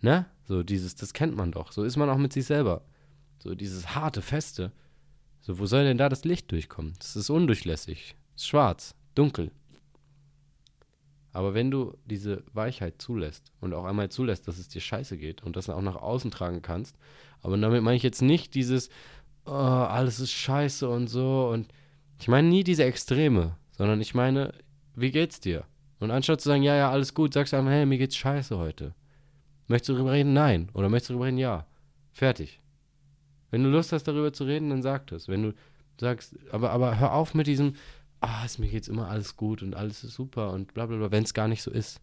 ne? 0.00 0.26
So 0.44 0.62
dieses, 0.62 0.96
das 0.96 1.12
kennt 1.12 1.36
man 1.36 1.52
doch. 1.52 1.72
So 1.72 1.84
ist 1.84 1.96
man 1.96 2.08
auch 2.08 2.16
mit 2.16 2.32
sich 2.32 2.46
selber. 2.46 2.82
So 3.38 3.54
dieses 3.54 3.94
harte, 3.94 4.22
feste. 4.22 4.72
So, 5.42 5.58
wo 5.58 5.66
soll 5.66 5.84
denn 5.84 5.98
da 5.98 6.08
das 6.08 6.24
Licht 6.24 6.50
durchkommen? 6.50 6.94
Das 6.98 7.16
ist 7.16 7.28
undurchlässig. 7.28 8.16
Ist 8.34 8.48
schwarz, 8.48 8.94
dunkel. 9.14 9.52
Aber 11.32 11.54
wenn 11.54 11.70
du 11.70 11.94
diese 12.06 12.42
Weichheit 12.52 13.00
zulässt 13.00 13.52
und 13.60 13.74
auch 13.74 13.84
einmal 13.84 14.08
zulässt, 14.08 14.48
dass 14.48 14.58
es 14.58 14.68
dir 14.68 14.80
scheiße 14.80 15.18
geht 15.18 15.42
und 15.42 15.56
das 15.56 15.68
auch 15.68 15.82
nach 15.82 15.96
außen 15.96 16.30
tragen 16.30 16.62
kannst 16.62 16.96
aber 17.42 17.56
damit 17.56 17.82
meine 17.82 17.96
ich 17.96 18.02
jetzt 18.02 18.22
nicht 18.22 18.54
dieses, 18.54 18.90
oh, 19.44 19.50
alles 19.50 20.20
ist 20.20 20.32
scheiße 20.32 20.88
und 20.88 21.08
so. 21.08 21.50
Und 21.52 21.68
ich 22.20 22.28
meine 22.28 22.48
nie 22.48 22.64
diese 22.64 22.84
Extreme, 22.84 23.56
sondern 23.70 24.00
ich 24.00 24.14
meine, 24.14 24.52
wie 24.94 25.10
geht's 25.10 25.40
dir? 25.40 25.64
Und 26.00 26.10
anstatt 26.10 26.40
zu 26.40 26.48
sagen, 26.48 26.62
ja, 26.62 26.76
ja, 26.76 26.90
alles 26.90 27.14
gut, 27.14 27.34
sagst 27.34 27.52
du 27.52 27.56
einfach, 27.56 27.72
hey, 27.72 27.86
mir 27.86 27.98
geht's 27.98 28.16
scheiße 28.16 28.56
heute. 28.58 28.94
Möchtest 29.66 29.90
du 29.90 29.94
darüber 29.94 30.12
reden? 30.12 30.32
Nein. 30.32 30.70
Oder 30.74 30.88
möchtest 30.88 31.10
du 31.10 31.14
darüber 31.14 31.26
reden? 31.26 31.38
Ja. 31.38 31.66
Fertig. 32.12 32.60
Wenn 33.50 33.62
du 33.62 33.70
Lust 33.70 33.92
hast, 33.92 34.04
darüber 34.04 34.32
zu 34.32 34.44
reden, 34.44 34.70
dann 34.70 34.82
sag 34.82 35.06
das. 35.08 35.28
Wenn 35.28 35.42
du 35.42 35.54
sagst, 36.00 36.36
aber, 36.50 36.70
aber 36.70 36.98
hör 36.98 37.12
auf 37.12 37.34
mit 37.34 37.46
diesem, 37.46 37.74
ah, 38.20 38.44
ist 38.44 38.58
mir 38.58 38.66
jetzt 38.66 38.88
immer 38.88 39.08
alles 39.08 39.36
gut 39.36 39.62
und 39.62 39.74
alles 39.74 40.04
ist 40.04 40.14
super 40.14 40.52
und 40.52 40.74
bla 40.74 40.86
bla 40.86 40.96
bla, 40.96 41.10
wenn 41.10 41.24
es 41.24 41.34
gar 41.34 41.48
nicht 41.48 41.62
so 41.62 41.70
ist. 41.70 42.00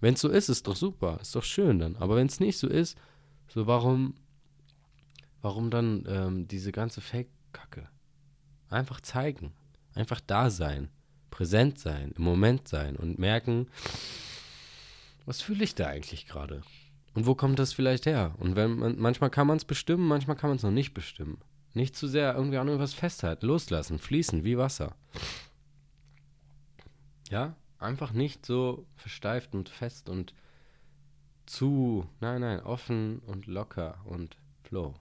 Wenn 0.00 0.14
es 0.14 0.20
so 0.20 0.28
ist, 0.28 0.48
ist 0.48 0.66
doch 0.66 0.76
super, 0.76 1.18
ist 1.20 1.34
doch 1.34 1.44
schön 1.44 1.78
dann. 1.78 1.96
Aber 1.96 2.16
wenn 2.16 2.26
es 2.26 2.40
nicht 2.40 2.58
so 2.58 2.68
ist, 2.68 2.98
so 3.48 3.66
warum, 3.66 4.14
warum 5.42 5.70
dann 5.70 6.04
ähm, 6.08 6.48
diese 6.48 6.72
ganze 6.72 7.00
Fake-Kacke? 7.00 7.88
Einfach 8.68 9.00
zeigen, 9.00 9.52
einfach 9.94 10.20
da 10.20 10.50
sein, 10.50 10.88
präsent 11.30 11.78
sein, 11.78 12.12
im 12.16 12.24
Moment 12.24 12.68
sein 12.68 12.96
und 12.96 13.18
merken, 13.18 13.68
was 15.26 15.40
fühle 15.40 15.64
ich 15.64 15.74
da 15.74 15.86
eigentlich 15.86 16.26
gerade? 16.26 16.62
Und 17.14 17.26
wo 17.26 17.34
kommt 17.34 17.58
das 17.58 17.72
vielleicht 17.72 18.06
her? 18.06 18.34
Und 18.38 18.56
wenn 18.56 18.76
man, 18.76 18.98
manchmal 18.98 19.30
kann 19.30 19.46
man 19.46 19.56
es 19.56 19.64
bestimmen, 19.64 20.06
manchmal 20.06 20.36
kann 20.36 20.50
man 20.50 20.56
es 20.56 20.64
noch 20.64 20.70
nicht 20.72 20.94
bestimmen. 20.94 21.38
Nicht 21.74 21.96
zu 21.96 22.06
sehr 22.06 22.34
irgendwie 22.34 22.58
an 22.58 22.68
irgendwas 22.68 22.94
festhalten, 22.94 23.46
loslassen, 23.46 23.98
fließen 23.98 24.44
wie 24.44 24.56
Wasser. 24.56 24.94
Ja, 27.30 27.56
einfach 27.78 28.12
nicht 28.12 28.46
so 28.46 28.86
versteift 28.94 29.54
und 29.54 29.68
fest 29.68 30.08
und 30.08 30.34
zu, 31.46 32.08
nein, 32.20 32.40
nein, 32.40 32.60
offen 32.60 33.18
und 33.26 33.46
locker 33.46 33.98
und 34.04 34.36
flow. 34.62 34.94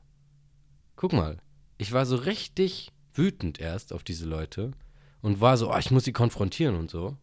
Guck 0.95 1.13
mal, 1.13 1.37
ich 1.77 1.91
war 1.93 2.05
so 2.05 2.15
richtig 2.15 2.91
wütend 3.13 3.59
erst 3.59 3.93
auf 3.93 4.03
diese 4.03 4.25
Leute 4.25 4.71
und 5.21 5.41
war 5.41 5.57
so, 5.57 5.71
oh, 5.71 5.77
ich 5.77 5.91
muss 5.91 6.03
sie 6.03 6.11
konfrontieren 6.11 6.75
und 6.75 6.89
so. 6.89 7.17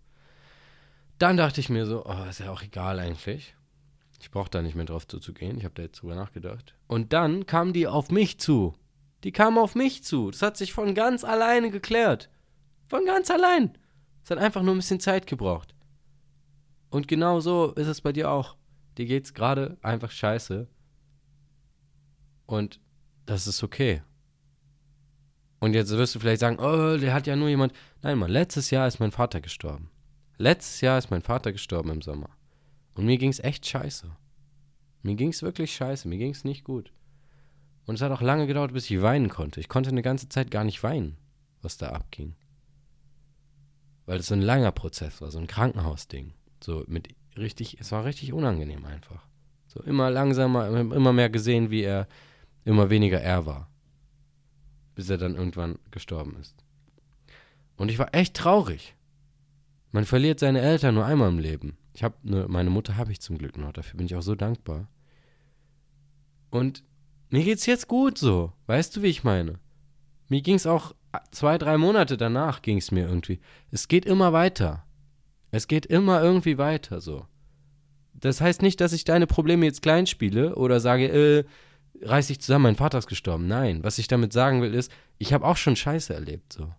Dann 1.19 1.37
dachte 1.37 1.61
ich 1.61 1.69
mir 1.69 1.87
so, 1.87 2.07
oh, 2.07 2.25
ist 2.29 2.41
ja 2.41 2.51
auch 2.51 2.63
egal 2.63 2.99
eigentlich. 2.99 3.55
Ich 4.21 4.31
brauche 4.31 4.51
da 4.51 4.63
nicht 4.63 4.75
mehr 4.75 4.85
drauf 4.85 5.07
zuzugehen. 5.07 5.59
Ich 5.59 5.65
habe 5.65 5.75
da 5.75 5.83
jetzt 5.83 6.01
drüber 6.01 6.15
nachgedacht. 6.15 6.75
Und 6.87 7.13
dann 7.13 7.47
kamen 7.47 7.73
die 7.73 7.87
auf 7.87 8.11
mich 8.11 8.39
zu. 8.39 8.75
Die 9.25 9.33
kamen 9.33 9.59
auf 9.59 9.75
mich 9.75 10.03
zu. 10.05 10.31
Das 10.31 10.43
hat 10.43 10.57
sich 10.57 10.73
von 10.73 10.95
ganz 10.95 11.25
alleine 11.25 11.71
geklärt. 11.71 12.31
Von 12.89 13.05
ganz 13.05 13.31
allein. 13.31 13.77
Es 14.25 14.31
hat 14.31 14.39
einfach 14.39 14.63
nur 14.63 14.75
ein 14.75 14.79
bisschen 14.79 15.01
Zeit 15.01 15.27
gebraucht. 15.27 15.75
Und 16.91 17.09
genau 17.09 17.41
so 17.41 17.73
ist 17.73 17.87
es 17.87 18.01
bei 18.01 18.13
dir 18.13 18.31
auch. 18.31 18.57
Dir 18.99 19.07
geht's 19.07 19.35
gerade 19.35 19.79
einfach 19.83 20.11
scheiße. 20.11 20.67
Und 22.47 22.81
das 23.27 23.47
ist 23.47 23.63
okay. 23.63 24.03
Und 25.61 25.75
jetzt 25.75 25.91
wirst 25.91 26.15
du 26.15 26.19
vielleicht 26.19 26.41
sagen, 26.41 26.59
oh, 26.59 26.97
der 26.97 27.13
hat 27.13 27.27
ja 27.27 27.37
nur 27.37 27.49
jemand. 27.49 27.73
Nein, 28.03 28.19
Mann, 28.19 28.31
letztes 28.31 28.71
Jahr 28.71 28.89
ist 28.89 28.99
mein 28.99 29.13
Vater 29.13 29.41
gestorben. 29.41 29.91
Letztes 30.39 30.81
Jahr 30.81 30.99
ist 30.99 31.11
mein 31.11 31.23
Vater 31.23 31.53
gestorben 31.53 31.91
im 31.91 32.03
Sommer. 32.03 32.31
Und 32.95 33.05
mir 33.05 33.19
ging's 33.19 33.41
echt 33.41 33.67
scheiße. 33.67 34.11
Mir 35.03 35.15
ging's 35.15 35.43
wirklich 35.43 35.75
scheiße. 35.75 36.09
Mir 36.09 36.19
ging's 36.19 36.45
nicht 36.45 36.65
gut. 36.65 36.93
Und 37.91 37.97
es 37.97 38.03
hat 38.03 38.13
auch 38.13 38.21
lange 38.21 38.47
gedauert, 38.47 38.73
bis 38.73 38.89
ich 38.89 39.03
weinen 39.03 39.29
konnte. 39.29 39.59
Ich 39.59 39.69
konnte 39.69 39.91
eine 39.91 40.03
ganze 40.03 40.29
Zeit 40.29 40.53
gar 40.53 40.63
nicht 40.63 40.81
weinen, 40.85 41.17
was 41.61 41.77
da 41.77 41.89
abging. 41.89 42.37
Weil 44.07 44.21
es 44.21 44.29
so 44.29 44.35
ein 44.35 44.43
langer 44.43 44.71
Prozess 44.71 45.21
war, 45.21 45.33
so 45.33 45.41
ein 45.41 45.49
Krankenhausding. 45.49 46.33
So 46.63 46.85
mit 46.87 47.09
richtig, 47.37 47.81
es 47.81 47.91
war 47.91 48.05
richtig 48.05 48.33
unangenehm 48.33 48.85
einfach. 48.85 49.27
So 49.67 49.83
immer 49.83 50.09
langsamer, 50.09 50.69
immer 50.69 51.13
mehr 51.13 51.31
gesehen, 51.31 51.73
wie 51.73 51.83
er 51.83 52.07
immer 52.65 52.91
weniger 52.91 53.21
er 53.21 53.45
war. 53.45 53.69
Bis 54.95 55.11
er 55.11 55.19
dann 55.19 55.35
irgendwann 55.35 55.77
gestorben 55.91 56.37
ist. 56.41 56.55
Und 57.75 57.91
ich 57.91 57.99
war 57.99 58.15
echt 58.15 58.37
traurig. 58.37 58.95
Man 59.91 60.05
verliert 60.05 60.39
seine 60.39 60.61
Eltern 60.61 60.95
nur 60.95 61.07
einmal 61.07 61.29
im 61.29 61.41
Leben. 61.41 61.77
Ich 61.95 62.05
habe 62.05 62.15
ne, 62.23 62.47
meine 62.49 62.71
Mutter 62.71 62.97
habe 62.97 63.11
ich 63.11 63.21
zum 63.21 63.37
Glück 63.37 63.59
noch, 63.59 63.73
dafür 63.73 63.97
bin 63.97 64.07
ich 64.07 64.15
auch 64.15 64.23
so 64.23 64.37
dankbar. 64.37 64.87
Und 66.51 66.85
mir 67.31 67.45
geht's 67.45 67.67
jetzt 67.67 67.89
gut 67.89 68.19
so, 68.19 68.53
weißt 68.67 68.97
du, 68.97 69.03
wie 69.03 69.09
ich 69.09 69.25
meine? 69.25 69.59
Mir 70.29 70.43
ging's 70.43 70.67
auch 70.67 70.95
zwei, 71.31 71.59
drei 71.59 71.77
Monate 71.77 72.17
danach 72.17 72.63
ging's 72.63 72.91
mir 72.91 73.07
irgendwie. 73.07 73.41
Es 73.71 73.89
geht 73.89 74.07
immer 74.07 74.33
weiter. 74.33 74.85
Es 75.51 75.67
geht 75.67 75.87
immer 75.87 76.23
irgendwie 76.23 76.59
weiter 76.59 77.01
so. 77.01 77.27
Das 78.15 78.41
heißt 78.41 78.63
nicht, 78.63 78.81
dass 78.81 78.93
ich 78.93 79.05
deine 79.05 79.27
Probleme 79.27 79.67
jetzt 79.67 79.83
klein 79.83 80.07
spiele 80.07 80.55
oder 80.55 80.79
sage, 80.79 81.09
äh, 81.09 81.45
reiß 82.03 82.29
dich 82.29 82.41
zusammen, 82.41 82.65
mein 82.65 82.77
Vater 82.77 82.99
ist 82.99 83.09
gestorben. 83.09 83.49
Nein, 83.49 83.83
was 83.83 83.99
ich 83.99 84.09
damit 84.09 84.33
sagen 84.33 84.63
will, 84.63 84.75
ist, 84.75 84.93
ich 85.19 85.33
habe 85.33 85.45
auch 85.45 85.57
schon 85.57 85.77
Scheiße 85.77 86.15
erlebt, 86.15 86.53
so. 86.53 86.73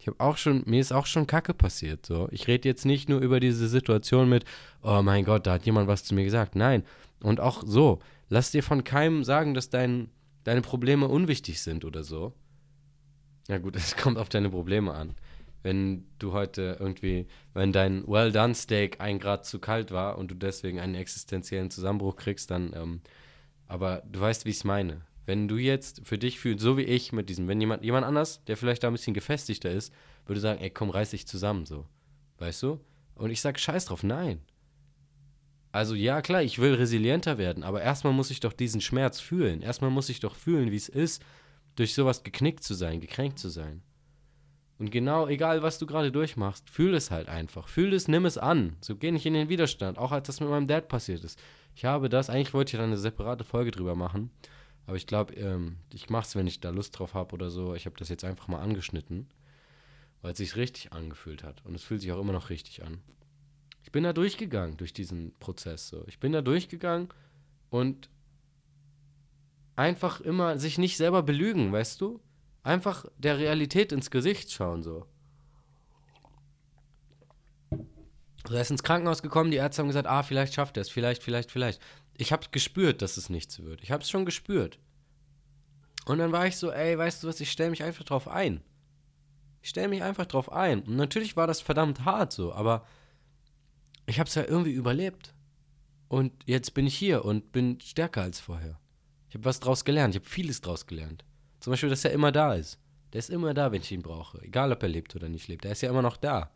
Ich 0.00 0.06
habe 0.06 0.20
auch 0.20 0.36
schon, 0.36 0.62
mir 0.66 0.80
ist 0.80 0.92
auch 0.92 1.06
schon 1.06 1.26
Kacke 1.26 1.54
passiert, 1.54 2.06
so. 2.06 2.28
Ich 2.30 2.46
rede 2.46 2.68
jetzt 2.68 2.86
nicht 2.86 3.08
nur 3.08 3.20
über 3.20 3.40
diese 3.40 3.68
Situation 3.68 4.28
mit, 4.28 4.44
oh 4.82 5.02
mein 5.02 5.24
Gott, 5.24 5.46
da 5.46 5.54
hat 5.54 5.66
jemand 5.66 5.88
was 5.88 6.04
zu 6.04 6.14
mir 6.14 6.24
gesagt. 6.24 6.54
Nein. 6.56 6.84
Und 7.20 7.40
auch 7.40 7.62
so, 7.66 7.98
lass 8.28 8.50
dir 8.50 8.62
von 8.62 8.84
keinem 8.84 9.24
sagen, 9.24 9.54
dass 9.54 9.70
dein, 9.70 10.10
deine 10.44 10.62
Probleme 10.62 11.08
unwichtig 11.08 11.60
sind 11.60 11.84
oder 11.84 12.02
so. 12.02 12.32
Ja 13.48 13.58
gut, 13.58 13.76
es 13.76 13.96
kommt 13.96 14.18
auf 14.18 14.28
deine 14.28 14.50
Probleme 14.50 14.94
an. 14.94 15.14
Wenn 15.62 16.06
du 16.18 16.32
heute 16.32 16.76
irgendwie, 16.78 17.26
wenn 17.52 17.72
dein 17.72 18.06
Well-Done-Steak 18.06 19.00
ein 19.00 19.18
Grad 19.18 19.44
zu 19.44 19.58
kalt 19.58 19.90
war 19.90 20.16
und 20.16 20.30
du 20.30 20.34
deswegen 20.34 20.78
einen 20.78 20.94
existenziellen 20.94 21.70
Zusammenbruch 21.70 22.16
kriegst, 22.16 22.50
dann 22.50 22.72
ähm, 22.74 23.00
aber 23.68 24.02
du 24.10 24.18
weißt, 24.20 24.46
wie 24.46 24.50
ich 24.50 24.56
es 24.56 24.64
meine. 24.64 25.02
Wenn 25.26 25.46
du 25.46 25.56
jetzt 25.56 26.00
für 26.04 26.16
dich 26.16 26.40
fühlst, 26.40 26.64
so 26.64 26.78
wie 26.78 26.82
ich 26.82 27.12
mit 27.12 27.28
diesem, 27.28 27.46
wenn 27.48 27.60
jemand, 27.60 27.84
jemand 27.84 28.06
anders, 28.06 28.42
der 28.46 28.56
vielleicht 28.56 28.82
da 28.82 28.88
ein 28.88 28.94
bisschen 28.94 29.12
gefestigter 29.12 29.70
ist, 29.70 29.92
würde 30.26 30.40
sagen, 30.40 30.60
ey, 30.60 30.70
komm, 30.70 30.88
reiß 30.88 31.10
dich 31.10 31.26
zusammen, 31.26 31.66
so. 31.66 31.84
Weißt 32.38 32.62
du? 32.62 32.80
Und 33.14 33.30
ich 33.30 33.42
sag, 33.42 33.60
scheiß 33.60 33.86
drauf, 33.86 34.02
nein. 34.02 34.40
Also 35.78 35.94
ja, 35.94 36.22
klar, 36.22 36.42
ich 36.42 36.58
will 36.58 36.74
resilienter 36.74 37.38
werden, 37.38 37.62
aber 37.62 37.80
erstmal 37.80 38.12
muss 38.12 38.32
ich 38.32 38.40
doch 38.40 38.52
diesen 38.52 38.80
Schmerz 38.80 39.20
fühlen. 39.20 39.62
Erstmal 39.62 39.92
muss 39.92 40.08
ich 40.08 40.18
doch 40.18 40.34
fühlen, 40.34 40.72
wie 40.72 40.76
es 40.76 40.88
ist, 40.88 41.22
durch 41.76 41.94
sowas 41.94 42.24
geknickt 42.24 42.64
zu 42.64 42.74
sein, 42.74 43.00
gekränkt 43.00 43.38
zu 43.38 43.48
sein. 43.48 43.82
Und 44.80 44.90
genau, 44.90 45.28
egal 45.28 45.62
was 45.62 45.78
du 45.78 45.86
gerade 45.86 46.10
durchmachst, 46.10 46.68
fühl 46.68 46.94
es 46.94 47.12
halt 47.12 47.28
einfach. 47.28 47.68
Fühl 47.68 47.94
es, 47.94 48.08
nimm 48.08 48.26
es 48.26 48.36
an. 48.36 48.74
So 48.80 48.96
geh 48.96 49.12
nicht 49.12 49.24
in 49.24 49.34
den 49.34 49.50
Widerstand. 49.50 49.98
Auch 49.98 50.10
als 50.10 50.26
das 50.26 50.40
mit 50.40 50.50
meinem 50.50 50.66
Dad 50.66 50.88
passiert 50.88 51.22
ist. 51.22 51.38
Ich 51.76 51.84
habe 51.84 52.08
das, 52.08 52.28
eigentlich 52.28 52.54
wollte 52.54 52.72
ich 52.74 52.78
da 52.78 52.82
eine 52.82 52.98
separate 52.98 53.44
Folge 53.44 53.70
drüber 53.70 53.94
machen. 53.94 54.32
Aber 54.88 54.96
ich 54.96 55.06
glaube, 55.06 55.34
ähm, 55.34 55.76
ich 55.94 56.10
mache 56.10 56.26
es, 56.26 56.34
wenn 56.34 56.48
ich 56.48 56.58
da 56.58 56.70
Lust 56.70 56.98
drauf 56.98 57.14
habe 57.14 57.34
oder 57.34 57.50
so. 57.50 57.76
Ich 57.76 57.86
habe 57.86 57.96
das 57.96 58.08
jetzt 58.08 58.24
einfach 58.24 58.48
mal 58.48 58.58
angeschnitten, 58.58 59.28
weil 60.22 60.32
es 60.32 60.38
sich 60.38 60.56
richtig 60.56 60.92
angefühlt 60.92 61.44
hat. 61.44 61.64
Und 61.64 61.76
es 61.76 61.84
fühlt 61.84 62.00
sich 62.00 62.10
auch 62.10 62.20
immer 62.20 62.32
noch 62.32 62.50
richtig 62.50 62.82
an. 62.82 63.00
Ich 63.82 63.92
bin 63.92 64.04
da 64.04 64.12
durchgegangen 64.12 64.76
durch 64.76 64.92
diesen 64.92 65.32
Prozess. 65.38 65.88
So. 65.88 66.04
Ich 66.06 66.18
bin 66.18 66.32
da 66.32 66.42
durchgegangen 66.42 67.08
und 67.70 68.10
einfach 69.76 70.20
immer 70.20 70.58
sich 70.58 70.78
nicht 70.78 70.96
selber 70.96 71.22
belügen, 71.22 71.72
weißt 71.72 72.00
du? 72.00 72.20
Einfach 72.62 73.06
der 73.16 73.38
Realität 73.38 73.92
ins 73.92 74.10
Gesicht 74.10 74.52
schauen 74.52 74.82
so. 74.82 75.06
Er 78.50 78.60
ist 78.60 78.70
ins 78.70 78.82
Krankenhaus 78.82 79.22
gekommen, 79.22 79.50
die 79.50 79.58
Ärzte 79.58 79.82
haben 79.82 79.88
gesagt, 79.88 80.06
ah, 80.06 80.22
vielleicht 80.22 80.54
schafft 80.54 80.76
er 80.76 80.80
es, 80.82 80.88
vielleicht, 80.88 81.22
vielleicht, 81.22 81.50
vielleicht. 81.50 81.80
Ich 82.16 82.32
habe 82.32 82.46
gespürt, 82.50 83.02
dass 83.02 83.16
es 83.16 83.30
nichts 83.30 83.62
wird. 83.62 83.82
Ich 83.82 83.90
habe 83.90 84.02
es 84.02 84.10
schon 84.10 84.24
gespürt. 84.24 84.78
Und 86.06 86.18
dann 86.18 86.32
war 86.32 86.46
ich 86.46 86.56
so, 86.56 86.72
ey, 86.72 86.96
weißt 86.96 87.22
du 87.22 87.28
was, 87.28 87.40
ich 87.40 87.50
stelle 87.50 87.70
mich 87.70 87.82
einfach 87.82 88.04
drauf 88.04 88.28
ein. 88.28 88.62
Ich 89.62 89.70
stelle 89.70 89.88
mich 89.88 90.02
einfach 90.02 90.26
drauf 90.26 90.50
ein. 90.50 90.82
Und 90.82 90.96
natürlich 90.96 91.36
war 91.36 91.46
das 91.46 91.60
verdammt 91.60 92.04
hart 92.04 92.32
so, 92.32 92.52
aber 92.52 92.86
ich 94.08 94.18
habe 94.18 94.28
es 94.28 94.34
ja 94.34 94.44
irgendwie 94.44 94.72
überlebt. 94.72 95.34
Und 96.08 96.32
jetzt 96.46 96.72
bin 96.72 96.86
ich 96.86 96.96
hier 96.96 97.24
und 97.24 97.52
bin 97.52 97.78
stärker 97.80 98.22
als 98.22 98.40
vorher. 98.40 98.80
Ich 99.28 99.34
habe 99.34 99.44
was 99.44 99.60
draus 99.60 99.84
gelernt, 99.84 100.14
ich 100.14 100.22
habe 100.22 100.30
vieles 100.30 100.62
draus 100.62 100.86
gelernt. 100.86 101.24
Zum 101.60 101.72
Beispiel, 101.72 101.90
dass 101.90 102.04
er 102.04 102.12
immer 102.12 102.32
da 102.32 102.54
ist. 102.54 102.78
Der 103.12 103.18
ist 103.18 103.30
immer 103.30 103.52
da, 103.52 103.72
wenn 103.72 103.82
ich 103.82 103.92
ihn 103.92 104.02
brauche. 104.02 104.40
Egal, 104.42 104.72
ob 104.72 104.82
er 104.82 104.88
lebt 104.88 105.14
oder 105.14 105.28
nicht 105.28 105.48
lebt. 105.48 105.64
Er 105.64 105.72
ist 105.72 105.82
ja 105.82 105.90
immer 105.90 106.02
noch 106.02 106.16
da. 106.16 106.50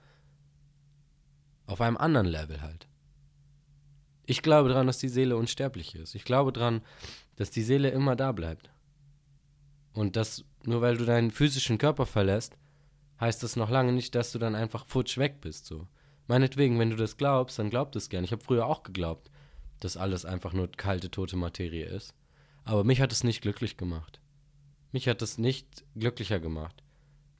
Auf 1.66 1.80
einem 1.80 1.96
anderen 1.96 2.26
Level 2.26 2.62
halt. 2.62 2.88
Ich 4.24 4.42
glaube 4.42 4.70
daran, 4.70 4.86
dass 4.86 4.98
die 4.98 5.08
Seele 5.08 5.36
unsterblich 5.36 5.94
ist. 5.94 6.14
Ich 6.14 6.24
glaube 6.24 6.52
daran, 6.52 6.82
dass 7.36 7.50
die 7.50 7.62
Seele 7.62 7.90
immer 7.90 8.16
da 8.16 8.32
bleibt. 8.32 8.70
Und 9.92 10.16
dass 10.16 10.44
nur 10.64 10.80
weil 10.80 10.96
du 10.96 11.04
deinen 11.04 11.30
physischen 11.30 11.78
Körper 11.78 12.06
verlässt, 12.06 12.56
heißt 13.20 13.42
das 13.42 13.56
noch 13.56 13.70
lange 13.70 13.92
nicht, 13.92 14.14
dass 14.14 14.32
du 14.32 14.38
dann 14.38 14.54
einfach 14.54 14.86
futsch 14.86 15.18
weg 15.18 15.40
bist. 15.40 15.66
So. 15.66 15.88
Meinetwegen, 16.32 16.78
wenn 16.78 16.88
du 16.88 16.96
das 16.96 17.18
glaubst, 17.18 17.58
dann 17.58 17.68
glaub 17.68 17.92
das 17.92 18.08
gern. 18.08 18.24
Ich 18.24 18.32
habe 18.32 18.42
früher 18.42 18.64
auch 18.64 18.84
geglaubt, 18.84 19.30
dass 19.80 19.98
alles 19.98 20.24
einfach 20.24 20.54
nur 20.54 20.72
kalte, 20.72 21.10
tote 21.10 21.36
Materie 21.36 21.84
ist. 21.84 22.14
Aber 22.64 22.84
mich 22.84 23.02
hat 23.02 23.12
es 23.12 23.22
nicht 23.22 23.42
glücklich 23.42 23.76
gemacht. 23.76 24.18
Mich 24.92 25.08
hat 25.08 25.20
es 25.20 25.36
nicht 25.36 25.84
glücklicher 25.94 26.40
gemacht. 26.40 26.82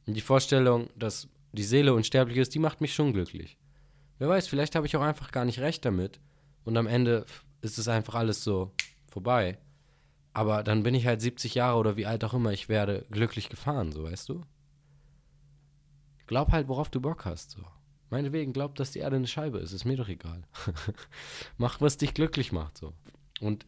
Und 0.07 0.13
die 0.13 0.21
Vorstellung, 0.21 0.91
dass 0.95 1.31
die 1.53 1.63
Seele 1.63 1.95
unsterblich 1.95 2.37
ist, 2.37 2.55
die 2.55 2.59
macht 2.59 2.83
mich 2.83 2.93
schon 2.93 3.15
glücklich. 3.15 3.57
Wer 4.19 4.29
weiß, 4.29 4.47
vielleicht 4.47 4.75
habe 4.75 4.87
ich 4.87 4.95
auch 4.95 5.01
einfach 5.01 5.33
gar 5.33 5.47
nicht 5.47 5.61
recht 5.61 5.87
damit. 5.87 6.21
Und 6.65 6.77
am 6.77 6.87
Ende 6.87 7.25
ist 7.63 7.79
es 7.79 7.89
einfach 7.89 8.15
alles 8.15 8.45
so 8.45 8.73
vorbei. 9.11 9.57
Aber 10.35 10.63
dann 10.63 10.83
bin 10.83 10.95
ich 10.95 11.07
halt 11.07 11.23
70 11.23 11.55
Jahre 11.55 11.79
oder 11.79 11.97
wie 11.97 12.05
alt 12.05 12.25
auch 12.25 12.35
immer 12.35 12.53
ich 12.53 12.69
werde, 12.69 13.07
glücklich 13.11 13.49
gefahren, 13.49 13.91
so 13.91 14.03
weißt 14.03 14.29
du? 14.29 14.45
Glaub 16.27 16.53
halt, 16.53 16.69
worauf 16.69 16.91
du 16.91 17.01
Bock 17.01 17.25
hast, 17.25 17.53
so. 17.53 17.63
Meinetwegen, 18.13 18.53
glaub, 18.53 18.75
dass 18.75 18.91
die 18.91 18.99
Erde 18.99 19.17
eine 19.17 19.27
Scheibe 19.27 19.59
ist, 19.61 19.73
ist 19.73 19.87
mir 19.87 19.97
doch 19.97 20.09
egal. 20.09 20.43
Mach, 21.57 21.81
was 21.81 21.97
dich 21.97 22.13
glücklich 22.13 22.53
macht, 22.53 22.77
so. 22.77 22.93
Und 23.41 23.65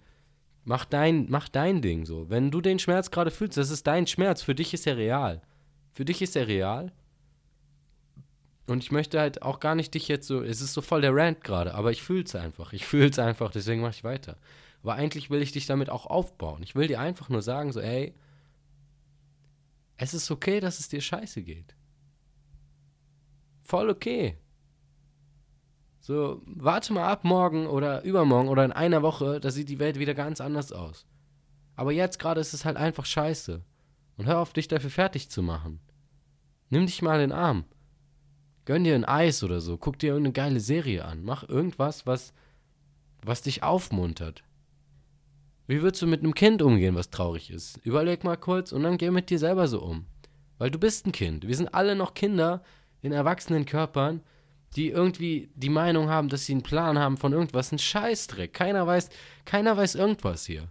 mach 0.64 0.84
dein, 0.84 1.30
mach 1.30 1.48
dein 1.48 1.80
Ding 1.80 2.04
so. 2.04 2.28
Wenn 2.28 2.50
du 2.50 2.60
den 2.60 2.78
Schmerz 2.78 3.10
gerade 3.10 3.30
fühlst, 3.30 3.56
das 3.56 3.70
ist 3.70 3.86
dein 3.86 4.06
Schmerz. 4.06 4.42
Für 4.42 4.54
dich 4.54 4.74
ist 4.74 4.86
er 4.86 4.98
real. 4.98 5.40
Für 5.94 6.04
dich 6.04 6.20
ist 6.20 6.36
er 6.36 6.46
real. 6.46 6.92
Und 8.66 8.82
ich 8.82 8.92
möchte 8.92 9.18
halt 9.18 9.40
auch 9.40 9.60
gar 9.60 9.74
nicht 9.74 9.94
dich 9.94 10.08
jetzt 10.08 10.26
so, 10.26 10.42
es 10.42 10.60
ist 10.60 10.74
so 10.74 10.82
voll 10.82 11.00
der 11.00 11.16
Rant 11.16 11.42
gerade, 11.42 11.74
aber 11.74 11.90
ich 11.90 12.02
fühle 12.02 12.24
es 12.24 12.34
einfach. 12.34 12.74
Ich 12.74 12.84
fühle 12.84 13.08
es 13.08 13.18
einfach, 13.18 13.50
deswegen 13.50 13.80
mache 13.80 13.92
ich 13.92 14.04
weiter. 14.04 14.36
Aber 14.82 14.92
eigentlich 14.92 15.30
will 15.30 15.40
ich 15.40 15.52
dich 15.52 15.64
damit 15.64 15.88
auch 15.88 16.04
aufbauen. 16.04 16.62
Ich 16.62 16.74
will 16.74 16.86
dir 16.86 17.00
einfach 17.00 17.30
nur 17.30 17.40
sagen, 17.40 17.72
so, 17.72 17.80
ey, 17.80 18.12
es 19.96 20.12
ist 20.12 20.30
okay, 20.30 20.60
dass 20.60 20.80
es 20.80 20.90
dir 20.90 21.00
scheiße 21.00 21.42
geht. 21.42 21.74
Voll 23.74 23.90
okay. 23.90 24.38
So, 25.98 26.42
warte 26.46 26.92
mal 26.92 27.08
ab 27.08 27.24
morgen 27.24 27.66
oder 27.66 28.04
übermorgen 28.04 28.48
oder 28.48 28.64
in 28.64 28.70
einer 28.70 29.02
Woche, 29.02 29.40
da 29.40 29.50
sieht 29.50 29.68
die 29.68 29.80
Welt 29.80 29.98
wieder 29.98 30.14
ganz 30.14 30.40
anders 30.40 30.70
aus. 30.70 31.08
Aber 31.74 31.90
jetzt 31.90 32.20
gerade 32.20 32.40
ist 32.40 32.54
es 32.54 32.64
halt 32.64 32.76
einfach 32.76 33.04
scheiße. 33.04 33.64
Und 34.16 34.26
hör 34.26 34.38
auf, 34.38 34.52
dich 34.52 34.68
dafür 34.68 34.90
fertig 34.90 35.28
zu 35.28 35.42
machen. 35.42 35.80
Nimm 36.70 36.86
dich 36.86 37.02
mal 37.02 37.14
in 37.14 37.30
den 37.30 37.32
Arm. 37.36 37.64
Gönn 38.64 38.84
dir 38.84 38.94
ein 38.94 39.04
Eis 39.04 39.42
oder 39.42 39.60
so. 39.60 39.76
Guck 39.76 39.98
dir 39.98 40.12
irgendeine 40.12 40.34
geile 40.34 40.60
Serie 40.60 41.04
an. 41.04 41.24
Mach 41.24 41.42
irgendwas, 41.48 42.06
was, 42.06 42.32
was 43.24 43.42
dich 43.42 43.64
aufmuntert. 43.64 44.44
Wie 45.66 45.82
würdest 45.82 46.00
du 46.00 46.06
mit 46.06 46.20
einem 46.20 46.34
Kind 46.34 46.62
umgehen, 46.62 46.94
was 46.94 47.10
traurig 47.10 47.50
ist? 47.50 47.78
Überleg 47.78 48.22
mal 48.22 48.36
kurz 48.36 48.70
und 48.70 48.84
dann 48.84 48.98
geh 48.98 49.10
mit 49.10 49.30
dir 49.30 49.40
selber 49.40 49.66
so 49.66 49.82
um. 49.82 50.06
Weil 50.58 50.70
du 50.70 50.78
bist 50.78 51.06
ein 51.06 51.12
Kind. 51.12 51.44
Wir 51.44 51.56
sind 51.56 51.74
alle 51.74 51.96
noch 51.96 52.14
Kinder 52.14 52.62
in 53.04 53.12
erwachsenen 53.12 53.66
Körpern, 53.66 54.22
die 54.76 54.88
irgendwie 54.88 55.50
die 55.54 55.68
Meinung 55.68 56.08
haben, 56.08 56.28
dass 56.28 56.46
sie 56.46 56.52
einen 56.52 56.62
Plan 56.62 56.98
haben 56.98 57.16
von 57.16 57.32
irgendwas. 57.32 57.70
Ein 57.70 57.78
Scheißdreck. 57.78 58.52
Keiner 58.52 58.86
weiß, 58.86 59.08
keiner 59.44 59.76
weiß 59.76 59.94
irgendwas 59.94 60.46
hier. 60.46 60.68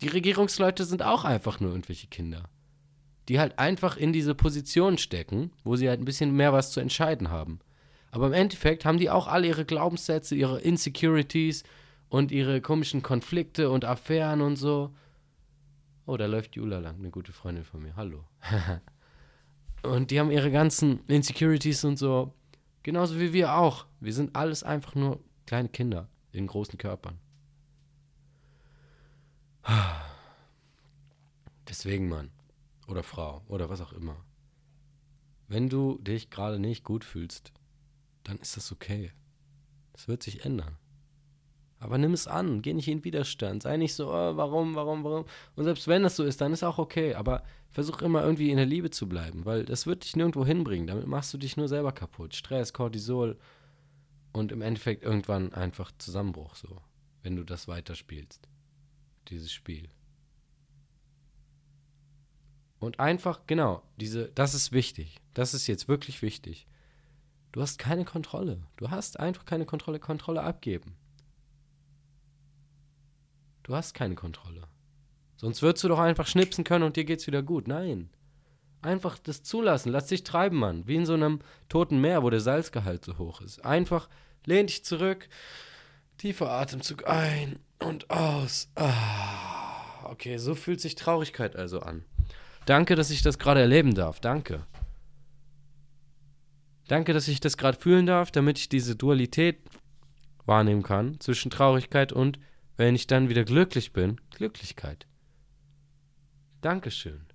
Die 0.00 0.08
Regierungsleute 0.08 0.84
sind 0.84 1.02
auch 1.02 1.24
einfach 1.24 1.58
nur 1.58 1.70
irgendwelche 1.70 2.06
Kinder 2.06 2.48
die 3.28 3.40
halt 3.40 3.58
einfach 3.58 3.96
in 3.96 4.12
diese 4.12 4.34
Position 4.34 4.98
stecken, 4.98 5.50
wo 5.64 5.76
sie 5.76 5.88
halt 5.88 6.00
ein 6.00 6.04
bisschen 6.04 6.34
mehr 6.34 6.52
was 6.52 6.70
zu 6.70 6.80
entscheiden 6.80 7.30
haben. 7.30 7.60
Aber 8.10 8.28
im 8.28 8.32
Endeffekt 8.32 8.84
haben 8.84 8.98
die 8.98 9.10
auch 9.10 9.26
alle 9.26 9.48
ihre 9.48 9.64
Glaubenssätze, 9.64 10.34
ihre 10.34 10.60
Insecurities 10.60 11.64
und 12.08 12.30
ihre 12.30 12.60
komischen 12.60 13.02
Konflikte 13.02 13.70
und 13.70 13.84
Affären 13.84 14.40
und 14.40 14.56
so. 14.56 14.94
Oh, 16.06 16.16
da 16.16 16.26
läuft 16.26 16.54
Jula 16.54 16.78
lang, 16.78 16.96
eine 16.98 17.10
gute 17.10 17.32
Freundin 17.32 17.64
von 17.64 17.82
mir. 17.82 17.96
Hallo. 17.96 18.24
und 19.86 20.10
die 20.10 20.20
haben 20.20 20.30
ihre 20.30 20.50
ganzen 20.50 21.04
Insecurities 21.06 21.84
und 21.84 21.96
so. 21.96 22.34
Genauso 22.82 23.18
wie 23.18 23.32
wir 23.32 23.54
auch. 23.56 23.86
Wir 24.00 24.12
sind 24.12 24.36
alles 24.36 24.62
einfach 24.62 24.94
nur 24.94 25.20
kleine 25.46 25.68
Kinder 25.68 26.08
in 26.32 26.46
großen 26.46 26.78
Körpern. 26.78 27.18
Deswegen, 31.68 32.08
Mann 32.08 32.30
oder 32.86 33.02
Frau 33.02 33.42
oder 33.48 33.68
was 33.68 33.80
auch 33.80 33.92
immer. 33.92 34.16
Wenn 35.48 35.68
du 35.68 35.98
dich 35.98 36.30
gerade 36.30 36.58
nicht 36.58 36.84
gut 36.84 37.04
fühlst, 37.04 37.52
dann 38.24 38.38
ist 38.38 38.56
das 38.56 38.72
okay. 38.72 39.12
Das 39.92 40.08
wird 40.08 40.22
sich 40.22 40.44
ändern. 40.44 40.76
Aber 41.86 41.98
nimm 41.98 42.14
es 42.14 42.26
an, 42.26 42.62
geh 42.62 42.74
nicht 42.74 42.88
in 42.88 43.04
Widerstand. 43.04 43.62
Sei 43.62 43.76
nicht 43.76 43.94
so, 43.94 44.08
oh, 44.08 44.36
warum, 44.36 44.74
warum, 44.74 45.04
warum. 45.04 45.24
Und 45.54 45.62
selbst 45.62 45.86
wenn 45.86 46.02
das 46.02 46.16
so 46.16 46.24
ist, 46.24 46.40
dann 46.40 46.52
ist 46.52 46.64
auch 46.64 46.78
okay. 46.78 47.14
Aber 47.14 47.44
versuch 47.70 48.02
immer 48.02 48.24
irgendwie 48.24 48.50
in 48.50 48.56
der 48.56 48.66
Liebe 48.66 48.90
zu 48.90 49.08
bleiben, 49.08 49.44
weil 49.44 49.64
das 49.64 49.86
wird 49.86 50.02
dich 50.02 50.16
nirgendwo 50.16 50.44
hinbringen. 50.44 50.88
Damit 50.88 51.06
machst 51.06 51.32
du 51.32 51.38
dich 51.38 51.56
nur 51.56 51.68
selber 51.68 51.92
kaputt. 51.92 52.34
Stress, 52.34 52.72
Cortisol 52.72 53.38
und 54.32 54.50
im 54.50 54.62
Endeffekt 54.62 55.04
irgendwann 55.04 55.52
einfach 55.52 55.92
Zusammenbruch 55.96 56.56
so, 56.56 56.76
wenn 57.22 57.36
du 57.36 57.44
das 57.44 57.68
weiterspielst. 57.68 58.48
Dieses 59.28 59.52
Spiel. 59.52 59.88
Und 62.80 62.98
einfach, 62.98 63.42
genau, 63.46 63.84
diese, 63.96 64.32
das 64.34 64.54
ist 64.54 64.72
wichtig. 64.72 65.20
Das 65.34 65.54
ist 65.54 65.68
jetzt 65.68 65.86
wirklich 65.86 66.20
wichtig. 66.20 66.66
Du 67.52 67.60
hast 67.60 67.78
keine 67.78 68.04
Kontrolle. 68.04 68.60
Du 68.76 68.90
hast 68.90 69.20
einfach 69.20 69.44
keine 69.44 69.66
Kontrolle. 69.66 70.00
Kontrolle 70.00 70.42
abgeben. 70.42 70.96
Du 73.66 73.74
hast 73.74 73.94
keine 73.94 74.14
Kontrolle. 74.14 74.62
Sonst 75.34 75.60
würdest 75.60 75.82
du 75.82 75.88
doch 75.88 75.98
einfach 75.98 76.28
schnipsen 76.28 76.62
können 76.62 76.84
und 76.84 76.94
dir 76.94 77.04
geht's 77.04 77.26
wieder 77.26 77.42
gut. 77.42 77.66
Nein. 77.66 78.10
Einfach 78.80 79.18
das 79.18 79.42
zulassen. 79.42 79.90
Lass 79.90 80.06
dich 80.06 80.22
treiben, 80.22 80.56
Mann. 80.56 80.86
Wie 80.86 80.94
in 80.94 81.04
so 81.04 81.14
einem 81.14 81.40
toten 81.68 82.00
Meer, 82.00 82.22
wo 82.22 82.30
der 82.30 82.38
Salzgehalt 82.38 83.04
so 83.04 83.18
hoch 83.18 83.40
ist. 83.40 83.64
Einfach 83.64 84.08
lehn 84.44 84.68
dich 84.68 84.84
zurück. 84.84 85.28
Tiefer 86.16 86.48
Atemzug 86.48 87.08
ein 87.08 87.58
und 87.80 88.08
aus. 88.08 88.68
Ah, 88.76 90.10
okay, 90.10 90.36
so 90.38 90.54
fühlt 90.54 90.80
sich 90.80 90.94
Traurigkeit 90.94 91.56
also 91.56 91.80
an. 91.80 92.04
Danke, 92.66 92.94
dass 92.94 93.10
ich 93.10 93.22
das 93.22 93.36
gerade 93.36 93.60
erleben 93.60 93.94
darf. 93.94 94.20
Danke. 94.20 94.64
Danke, 96.86 97.12
dass 97.12 97.26
ich 97.26 97.40
das 97.40 97.56
gerade 97.56 97.80
fühlen 97.80 98.06
darf, 98.06 98.30
damit 98.30 98.60
ich 98.60 98.68
diese 98.68 98.94
Dualität 98.94 99.58
wahrnehmen 100.44 100.84
kann 100.84 101.18
zwischen 101.18 101.50
Traurigkeit 101.50 102.12
und, 102.12 102.38
wenn 102.76 102.94
ich 102.94 103.06
dann 103.06 103.28
wieder 103.28 103.44
glücklich 103.44 103.92
bin, 103.92 104.20
Glücklichkeit. 104.30 105.06
Dankeschön. 106.60 107.26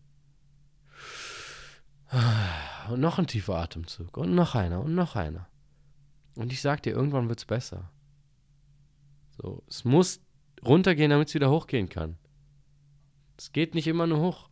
Und 2.89 2.99
noch 2.99 3.17
ein 3.19 3.27
tiefer 3.27 3.55
Atemzug. 3.55 4.17
Und 4.17 4.35
noch 4.35 4.55
einer 4.55 4.81
und 4.81 4.95
noch 4.95 5.15
einer. 5.15 5.47
Und 6.35 6.51
ich 6.51 6.61
sag 6.61 6.83
dir, 6.83 6.91
irgendwann 6.91 7.29
wird's 7.29 7.45
besser. 7.45 7.91
So, 9.41 9.63
es 9.67 9.85
muss 9.85 10.21
runtergehen, 10.63 11.09
damit 11.09 11.29
es 11.29 11.33
wieder 11.33 11.49
hochgehen 11.49 11.89
kann. 11.89 12.17
Es 13.37 13.51
geht 13.51 13.73
nicht 13.73 13.87
immer 13.87 14.07
nur 14.07 14.19
hoch. 14.19 14.49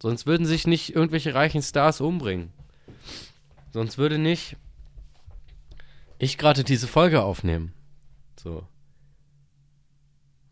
Sonst 0.00 0.26
würden 0.26 0.46
sich 0.46 0.66
nicht 0.66 0.94
irgendwelche 0.94 1.34
reichen 1.34 1.62
Stars 1.62 2.00
umbringen. 2.00 2.52
Sonst 3.72 3.98
würde 3.98 4.18
nicht 4.18 4.56
ich 6.18 6.38
gerade 6.38 6.64
diese 6.64 6.86
Folge 6.86 7.22
aufnehmen. 7.22 7.72
So. 8.38 8.66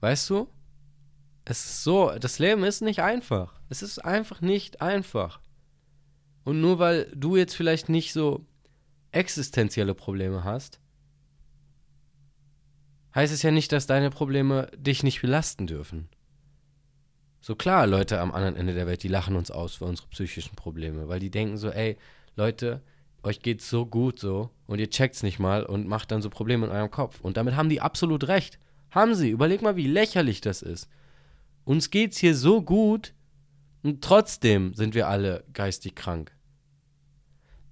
Weißt 0.02 0.28
du? 0.30 0.48
Es 1.44 1.64
ist 1.64 1.84
so, 1.84 2.10
das 2.18 2.40
Leben 2.40 2.64
ist 2.64 2.82
nicht 2.82 3.00
einfach. 3.02 3.60
Es 3.68 3.82
ist 3.82 4.00
einfach 4.04 4.40
nicht 4.40 4.82
einfach. 4.82 5.40
Und 6.44 6.60
nur 6.60 6.80
weil 6.80 7.10
du 7.14 7.36
jetzt 7.36 7.54
vielleicht 7.54 7.88
nicht 7.88 8.12
so 8.12 8.44
existenzielle 9.12 9.94
Probleme 9.94 10.42
hast, 10.42 10.80
heißt 13.14 13.32
es 13.32 13.42
ja 13.42 13.52
nicht, 13.52 13.70
dass 13.70 13.86
deine 13.86 14.10
Probleme 14.10 14.68
dich 14.76 15.04
nicht 15.04 15.20
belasten 15.20 15.68
dürfen. 15.68 16.08
So 17.40 17.54
klar, 17.54 17.86
Leute 17.86 18.20
am 18.20 18.32
anderen 18.32 18.56
Ende 18.56 18.74
der 18.74 18.88
Welt, 18.88 19.04
die 19.04 19.08
lachen 19.08 19.36
uns 19.36 19.52
aus 19.52 19.76
für 19.76 19.84
unsere 19.84 20.08
psychischen 20.08 20.56
Probleme, 20.56 21.08
weil 21.08 21.20
die 21.20 21.30
denken 21.30 21.56
so, 21.56 21.70
ey, 21.70 21.96
Leute, 22.34 22.82
euch 23.22 23.40
geht's 23.40 23.70
so 23.70 23.86
gut 23.86 24.18
so 24.18 24.50
und 24.66 24.80
ihr 24.80 24.90
checkt's 24.90 25.22
nicht 25.22 25.38
mal 25.38 25.64
und 25.64 25.86
macht 25.86 26.10
dann 26.10 26.22
so 26.22 26.30
Probleme 26.30 26.66
in 26.66 26.72
eurem 26.72 26.90
Kopf. 26.90 27.20
Und 27.20 27.36
damit 27.36 27.54
haben 27.54 27.68
die 27.68 27.80
absolut 27.80 28.26
recht. 28.26 28.58
Haben 28.92 29.14
sie. 29.14 29.30
Überleg 29.30 29.62
mal, 29.62 29.74
wie 29.74 29.88
lächerlich 29.88 30.40
das 30.40 30.62
ist. 30.62 30.88
Uns 31.64 31.90
geht's 31.90 32.18
hier 32.18 32.36
so 32.36 32.62
gut 32.62 33.14
und 33.82 34.04
trotzdem 34.04 34.74
sind 34.74 34.94
wir 34.94 35.08
alle 35.08 35.44
geistig 35.52 35.94
krank. 35.94 36.36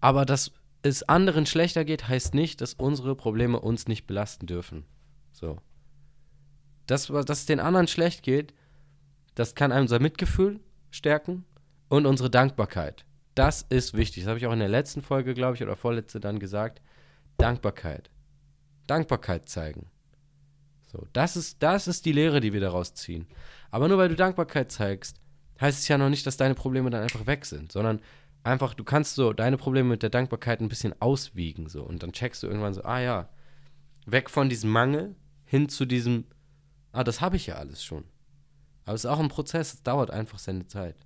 Aber 0.01 0.25
dass 0.25 0.53
es 0.83 1.03
anderen 1.03 1.45
schlechter 1.45 1.85
geht, 1.85 2.09
heißt 2.09 2.35
nicht, 2.35 2.63
dass 2.63 2.73
unsere 2.75 3.15
Probleme 3.15 3.61
uns 3.61 3.87
nicht 3.87 4.07
belasten 4.07 4.47
dürfen. 4.47 4.87
So. 5.31 5.59
Das, 6.87 7.07
dass 7.09 7.41
es 7.41 7.47
den 7.47 7.61
anderen 7.61 7.87
schlecht 7.87 8.23
geht, 8.23 8.55
das 9.35 9.55
kann 9.55 9.73
unser 9.73 10.01
Mitgefühl 10.01 10.59
stärken 10.91 11.45
und 11.89 12.07
unsere 12.07 12.31
Dankbarkeit. 12.31 13.05
Das 13.35 13.63
ist 13.69 13.95
wichtig. 13.95 14.25
Das 14.25 14.29
habe 14.29 14.39
ich 14.39 14.47
auch 14.47 14.53
in 14.53 14.59
der 14.59 14.69
letzten 14.69 15.03
Folge, 15.03 15.35
glaube 15.35 15.57
ich, 15.57 15.63
oder 15.63 15.77
vorletzte 15.77 16.19
dann 16.19 16.39
gesagt. 16.39 16.81
Dankbarkeit. 17.37 18.11
Dankbarkeit 18.87 19.49
zeigen. 19.49 19.87
So, 20.91 21.07
das 21.13 21.37
ist, 21.37 21.63
das 21.63 21.87
ist 21.87 22.05
die 22.05 22.13
Lehre, 22.13 22.41
die 22.41 22.53
wir 22.53 22.61
daraus 22.61 22.95
ziehen. 22.95 23.27
Aber 23.71 23.87
nur 23.87 23.99
weil 23.99 24.09
du 24.09 24.17
Dankbarkeit 24.17 24.73
zeigst, 24.73 25.21
heißt 25.61 25.79
es 25.79 25.89
ja 25.89 25.99
noch 25.99 26.09
nicht, 26.09 26.27
dass 26.27 26.37
deine 26.37 26.55
Probleme 26.55 26.91
dann 26.91 27.03
einfach 27.03 27.27
weg 27.27 27.47
sind, 27.47 27.71
sondern 27.71 28.01
einfach, 28.43 28.75
du 28.75 28.83
kannst 28.83 29.15
so 29.15 29.33
deine 29.33 29.57
Probleme 29.57 29.91
mit 29.91 30.03
der 30.03 30.11
Dankbarkeit 30.11 30.61
ein 30.61 30.69
bisschen 30.69 31.01
auswiegen, 31.01 31.69
so. 31.69 31.83
Und 31.83 32.03
dann 32.03 32.13
checkst 32.13 32.43
du 32.43 32.49
irgendwann 32.49 32.75
so, 32.75 32.83
ah 32.83 32.99
ja, 32.99 33.29
weg 34.07 34.31
von 34.31 34.49
diesem 34.49 34.71
Mangel 34.71 35.15
hin 35.45 35.69
zu 35.69 35.85
diesem, 35.87 36.25
ah, 36.93 37.05
das 37.05 37.21
habe 37.21 37.37
ich 37.37 37.47
ja 37.47 37.57
alles 37.57 37.85
schon. 37.85 38.05
Aber 38.85 38.95
es 38.95 39.05
ist 39.05 39.11
auch 39.11 39.21
ein 39.21 39.29
Prozess, 39.29 39.75
es 39.75 39.83
dauert 39.85 40.11
einfach 40.11 40.41
seine 40.41 40.67
Zeit. 40.67 40.97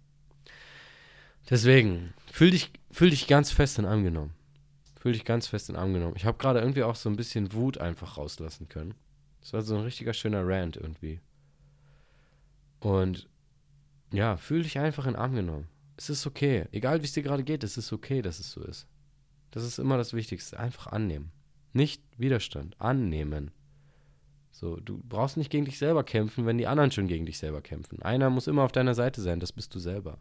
Deswegen, 1.51 2.14
fühl 2.32 2.53
dich, 2.53 2.70
fühl 2.91 3.11
dich 3.11 3.26
ganz 3.26 3.51
fest 3.51 3.78
in 3.78 3.85
Arm 3.85 4.03
genommen. 4.03 4.32
Fühl 4.99 5.12
dich 5.12 5.26
ganz 5.26 5.49
fest 5.49 5.68
in 5.68 5.76
Arm. 5.76 6.14
Ich 6.14 6.24
habe 6.24 6.39
gerade 6.39 6.61
irgendwie 6.61 6.85
auch 6.85 6.97
so 6.97 7.11
ein 7.11 7.16
bisschen 7.16 7.53
Wut 7.53 7.76
einfach 7.76 8.16
rauslassen 8.16 8.70
können. 8.70 8.95
Das 9.45 9.53
war 9.53 9.61
so 9.61 9.76
ein 9.76 9.84
richtiger 9.84 10.14
schöner 10.14 10.47
Rant 10.47 10.78
irgendwie. 10.78 11.20
Und 12.80 13.28
ja, 14.11 14.38
fühl 14.38 14.62
dich 14.62 14.78
einfach 14.78 15.07
in 15.07 15.16
Arm 15.16 15.34
genommen. 15.34 15.68
Es 15.99 16.09
ist 16.09 16.26
okay. 16.26 16.66
Egal 16.72 17.03
wie 17.03 17.05
es 17.05 17.12
dir 17.12 17.22
gerade 17.22 17.45
geht, 17.45 17.62
es 17.62 17.76
ist 17.76 17.92
okay, 17.92 18.22
dass 18.22 18.40
es 18.40 18.51
so 18.51 18.62
ist. 18.62 18.86
Das 19.51 19.62
ist 19.62 19.78
immer 19.78 19.99
das 19.99 20.14
Wichtigste. 20.14 20.59
Einfach 20.59 20.86
annehmen. 20.86 21.30
Nicht 21.74 22.03
Widerstand. 22.16 22.80
Annehmen. 22.80 23.51
So, 24.51 24.76
du 24.76 25.03
brauchst 25.07 25.36
nicht 25.36 25.51
gegen 25.51 25.66
dich 25.66 25.76
selber 25.78 26.05
kämpfen, 26.05 26.47
wenn 26.47 26.57
die 26.57 26.66
anderen 26.66 26.90
schon 26.90 27.07
gegen 27.07 27.26
dich 27.26 27.36
selber 27.36 27.61
kämpfen. 27.61 28.01
Einer 28.01 28.30
muss 28.30 28.47
immer 28.47 28.62
auf 28.62 28.72
deiner 28.72 28.95
Seite 28.95 29.20
sein, 29.20 29.40
das 29.40 29.53
bist 29.53 29.74
du 29.74 29.78
selber. 29.78 30.16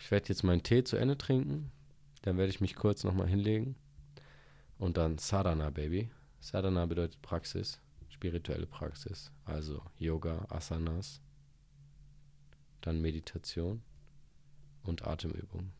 Ich 0.00 0.10
werde 0.10 0.28
jetzt 0.28 0.42
meinen 0.42 0.62
Tee 0.62 0.84
zu 0.84 0.98
Ende 0.98 1.16
trinken. 1.16 1.72
Dann 2.22 2.36
werde 2.36 2.50
ich 2.50 2.60
mich 2.60 2.74
kurz 2.74 3.04
nochmal 3.04 3.28
hinlegen. 3.28 3.76
Und 4.80 4.96
dann 4.96 5.18
Sadhana, 5.18 5.68
Baby. 5.68 6.08
Sadhana 6.40 6.86
bedeutet 6.86 7.20
Praxis, 7.20 7.78
spirituelle 8.08 8.66
Praxis. 8.66 9.30
Also 9.44 9.82
Yoga, 9.98 10.46
Asanas, 10.48 11.20
dann 12.80 13.02
Meditation 13.02 13.82
und 14.82 15.06
Atemübung. 15.06 15.70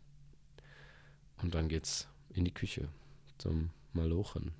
Und 1.40 1.54
dann 1.54 1.70
geht's 1.70 2.08
in 2.28 2.44
die 2.44 2.52
Küche 2.52 2.90
zum 3.38 3.70
Malochen. 3.94 4.52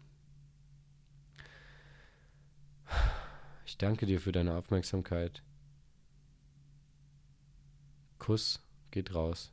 Ich 3.67 3.77
danke 3.77 4.07
dir 4.07 4.23
für 4.23 4.33
deine 4.33 4.57
Aufmerksamkeit. 4.57 5.43
Kuss 8.19 8.63
geht 8.91 9.15
raus. 9.15 9.53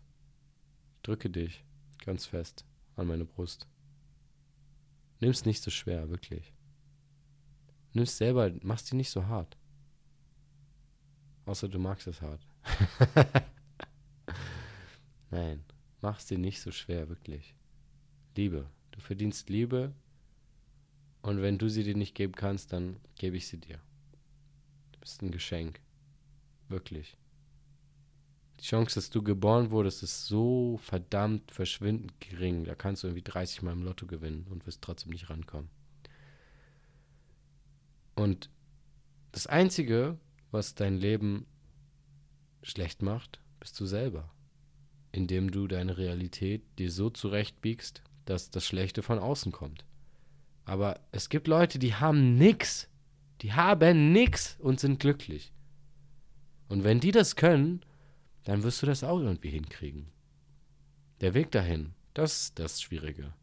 Drücke 1.03 1.29
dich 1.29 1.65
ganz 2.05 2.25
fest 2.25 2.63
an 2.95 3.07
meine 3.07 3.25
Brust. 3.25 3.67
Nimm's 5.20 5.45
nicht 5.45 5.63
so 5.63 5.72
schwer, 5.72 6.09
wirklich. 6.09 6.53
Nimm's 7.93 8.18
selber, 8.18 8.51
mach's 8.61 8.86
dir 8.86 8.95
nicht 8.95 9.09
so 9.09 9.26
hart. 9.26 9.57
Außer 11.45 11.68
du 11.70 11.80
magst 11.80 12.07
es 12.07 12.22
hart. 12.22 12.45
Nein, 15.32 15.63
mach's 16.01 16.26
dir 16.26 16.38
nicht 16.38 16.61
so 16.61 16.72
schwer, 16.72 17.09
wirklich. 17.09 17.55
Liebe. 18.36 18.70
Du 18.91 18.99
verdienst 18.99 19.49
Liebe. 19.49 19.93
Und 21.22 21.41
wenn 21.41 21.57
du 21.57 21.70
sie 21.70 21.84
dir 21.84 21.95
nicht 21.95 22.15
geben 22.15 22.34
kannst, 22.34 22.72
dann 22.74 22.97
gebe 23.15 23.38
ich 23.38 23.47
sie 23.47 23.57
dir. 23.57 23.80
Du 24.91 24.99
bist 24.99 25.22
ein 25.22 25.32
Geschenk. 25.32 25.80
Wirklich. 26.70 27.18
Die 28.60 28.66
Chance, 28.66 28.95
dass 28.95 29.10
du 29.10 29.22
geboren 29.22 29.70
wurdest, 29.70 30.01
ist 30.01 30.26
so 30.26 30.80
verdammt 30.82 31.51
verschwindend 31.51 32.20
gering. 32.20 32.64
Da 32.64 32.76
kannst 32.76 33.03
du 33.03 33.08
irgendwie 33.08 33.24
30 33.24 33.62
Mal 33.62 33.74
im 33.74 33.84
Lotto 33.84 34.08
gewinnen 34.08 34.47
und 34.49 34.66
wirst 34.66 34.82
trotzdem 34.82 35.12
nicht 35.12 35.30
rankommen. 35.30 35.70
Und 38.16 38.49
das 39.32 39.45
Einzige, 39.45 40.18
was 40.49 40.74
dein 40.74 40.97
Leben 40.97 41.45
schlecht 42.64 43.03
macht, 43.03 43.39
bist 43.60 43.80
du 43.80 43.86
selber. 43.86 44.32
Indem 45.12 45.51
du 45.51 45.68
deine 45.68 45.97
Realität 45.97 46.64
dir 46.80 46.91
so 46.91 47.12
zurechtbiegst, 47.12 48.01
dass 48.26 48.49
das 48.49 48.66
Schlechte 48.66 49.03
von 49.03 49.20
außen 49.20 49.51
kommt. 49.51 49.86
Aber 50.66 50.99
es 51.12 51.30
gibt 51.30 51.47
Leute, 51.47 51.80
die 51.80 51.93
haben 51.93 52.38
nix. 52.38 52.89
Die 53.41 53.53
haben 53.53 54.12
nix 54.12 54.58
und 54.60 54.80
sind 54.80 54.99
glücklich. 54.99 55.53
Und 56.68 56.84
wenn 56.84 56.99
die 56.99 57.12
das 57.12 57.36
können, 57.36 57.82
dann 58.48 58.64
wirst 58.64 58.82
du 58.82 58.86
das 58.86 59.04
auch 59.04 59.20
irgendwie 59.20 59.50
hinkriegen. 59.50 60.08
Der 61.20 61.34
Weg 61.34 61.52
dahin, 61.52 61.93
das 62.14 62.43
ist 62.43 62.60
das 62.60 62.82
Schwierige. 62.82 63.34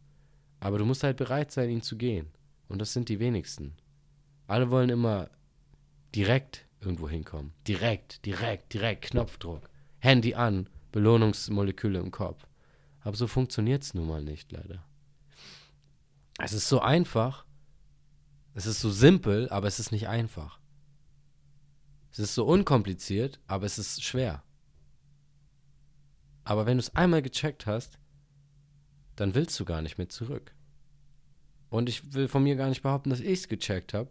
Aber 0.61 0.79
du 0.79 0.87
musst 0.87 1.03
halt 1.03 1.19
bereit 1.19 1.53
sein, 1.53 1.69
ihn 1.69 1.83
zu 1.83 1.99
gehen. 1.99 2.31
Und 2.69 2.79
das 2.79 2.95
sind 2.95 3.11
die 3.11 3.21
wenigsten. 3.21 3.75
Alle 4.47 4.71
wollen 4.71 4.89
immer 4.89 5.29
direkt 6.15 6.67
irgendwo 6.81 7.07
hinkommen. 7.07 7.53
Direkt, 7.69 8.25
direkt, 8.25 8.73
direkt, 8.73 9.11
Knopfdruck. 9.11 9.69
Handy 9.99 10.35
an, 10.37 10.71
Belohnungsmoleküle 10.91 11.99
im 11.99 12.11
Kopf. 12.11 12.47
Aber 13.01 13.15
so 13.15 13.27
funktioniert 13.27 13.83
es 13.83 13.93
nun 13.93 14.09
mal 14.09 14.23
nicht, 14.23 14.53
leider. 14.53 14.87
Es 16.39 16.55
ist 16.55 16.67
so 16.67 16.81
einfach, 16.81 17.45
es 18.55 18.65
ist 18.65 18.81
so 18.81 18.91
simpel, 18.91 19.51
aber 19.51 19.67
es 19.67 19.79
ist 19.79 19.93
nicht 19.93 20.09
einfach. 20.09 20.61
Es 22.11 22.21
ist 22.21 22.35
so 22.35 22.47
unkompliziert, 22.47 23.39
aber 23.47 23.67
es 23.67 23.79
ist 23.79 24.03
schwer. 24.03 24.43
Aber 26.45 26.67
wenn 26.67 26.77
du 26.77 26.81
es 26.81 26.95
einmal 26.95 27.23
gecheckt 27.23 27.67
hast, 27.67 27.99
dann 29.17 29.35
willst 29.35 29.59
du 29.59 29.65
gar 29.65 29.83
nicht 29.83 29.99
mehr 29.99 30.09
zurück. 30.09 30.55
Und 31.71 31.89
ich 31.89 32.13
will 32.13 32.29
von 32.29 32.43
mir 32.43 32.57
gar 32.57 32.69
nicht 32.69 32.83
behaupten, 32.83 33.11
dass 33.11 33.21
ich 33.21 33.41
es 33.41 33.49
gecheckt 33.49 33.95
habe. 33.95 34.11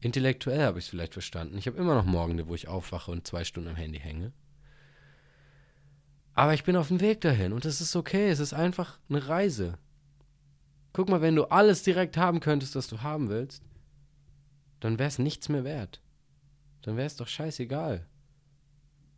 Intellektuell 0.00 0.62
habe 0.62 0.78
ich 0.78 0.86
es 0.86 0.90
vielleicht 0.90 1.12
verstanden. 1.12 1.56
Ich 1.58 1.66
habe 1.66 1.78
immer 1.78 1.94
noch 1.94 2.04
Morgende, 2.04 2.48
wo 2.48 2.54
ich 2.54 2.68
aufwache 2.68 3.10
und 3.10 3.26
zwei 3.26 3.44
Stunden 3.44 3.70
am 3.70 3.76
Handy 3.76 3.98
hänge. 3.98 4.32
Aber 6.34 6.52
ich 6.52 6.64
bin 6.64 6.76
auf 6.76 6.88
dem 6.88 7.00
Weg 7.00 7.20
dahin 7.20 7.52
und 7.52 7.64
es 7.64 7.80
ist 7.80 7.94
okay. 7.94 8.28
Es 8.28 8.40
ist 8.40 8.52
einfach 8.52 8.98
eine 9.08 9.28
Reise. 9.28 9.78
Guck 10.92 11.08
mal, 11.08 11.22
wenn 11.22 11.36
du 11.36 11.44
alles 11.44 11.82
direkt 11.82 12.16
haben 12.16 12.40
könntest, 12.40 12.74
was 12.74 12.88
du 12.88 13.02
haben 13.02 13.28
willst, 13.28 13.62
dann 14.80 14.98
wäre 14.98 15.08
es 15.08 15.18
nichts 15.18 15.48
mehr 15.48 15.64
wert. 15.64 16.00
Dann 16.82 16.96
wäre 16.96 17.06
es 17.06 17.16
doch 17.16 17.28
scheißegal. 17.28 18.06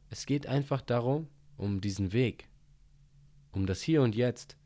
Es 0.09 0.27
geht 0.27 0.47
einfach 0.47 0.83
darum, 0.83 1.29
um 1.57 1.81
diesen 1.81 2.13
Weg 2.13 2.49
um 3.57 3.67
das 3.67 3.81
Hier 3.81 4.03
und 4.03 4.15
Jetzt. 4.15 4.57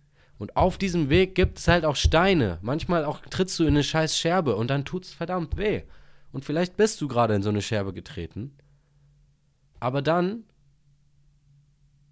Und 0.40 0.56
auf 0.56 0.78
diesem 0.78 1.10
Weg 1.10 1.34
gibt 1.34 1.58
es 1.58 1.68
halt 1.68 1.84
auch 1.84 1.96
Steine. 1.96 2.58
Manchmal 2.62 3.04
auch 3.04 3.20
trittst 3.20 3.58
du 3.58 3.64
in 3.64 3.74
eine 3.74 3.84
scheiß 3.84 4.18
Scherbe 4.18 4.56
und 4.56 4.68
dann 4.68 4.84
tut 4.84 5.04
es 5.04 5.12
verdammt 5.12 5.56
weh. 5.56 5.82
Und 6.32 6.44
vielleicht 6.44 6.76
bist 6.76 7.00
du 7.00 7.08
gerade 7.08 7.34
in 7.34 7.42
so 7.42 7.50
eine 7.50 7.62
Scherbe 7.62 7.92
getreten. 7.92 8.52
Aber 9.80 10.02
dann 10.02 10.44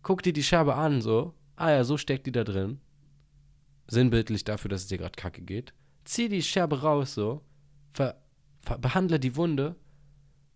guck 0.03 0.23
dir 0.23 0.33
die 0.33 0.43
Scherbe 0.43 0.75
an, 0.75 1.01
so. 1.01 1.35
Ah 1.57 1.71
ja, 1.71 1.85
so 1.85 1.97
steckt 1.97 2.27
die 2.27 2.33
da 2.33 2.45
drin. 2.45 2.81
Sinnbildlich 3.87 4.45
dafür, 4.45 4.69
dass 4.69 4.83
es 4.83 4.89
dir 4.89 4.99
gerade 4.99 5.17
kacke 5.17 5.43
geht. 5.43 5.73
Zieh 6.05 6.29
die 6.29 6.43
Scherbe 6.43 6.83
raus, 6.83 7.15
so. 7.15 7.43
Ver, 7.93 8.21
ver, 8.59 8.79
behandle 8.79 9.19
die 9.19 9.37
Wunde. 9.37 9.75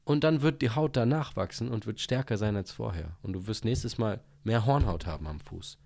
Und 0.04 0.24
dann 0.24 0.42
wird 0.42 0.60
die 0.60 0.70
Haut 0.70 0.96
danach 0.96 1.36
wachsen 1.36 1.70
und 1.70 1.86
wird 1.86 2.00
stärker 2.00 2.36
sein 2.36 2.56
als 2.56 2.70
vorher. 2.70 3.16
Und 3.22 3.32
du 3.32 3.46
wirst 3.46 3.64
nächstes 3.64 3.96
Mal 3.96 4.20
mehr 4.44 4.66
Hornhaut 4.66 5.06
haben 5.06 5.26
am 5.26 5.40
Fuß 5.40 5.78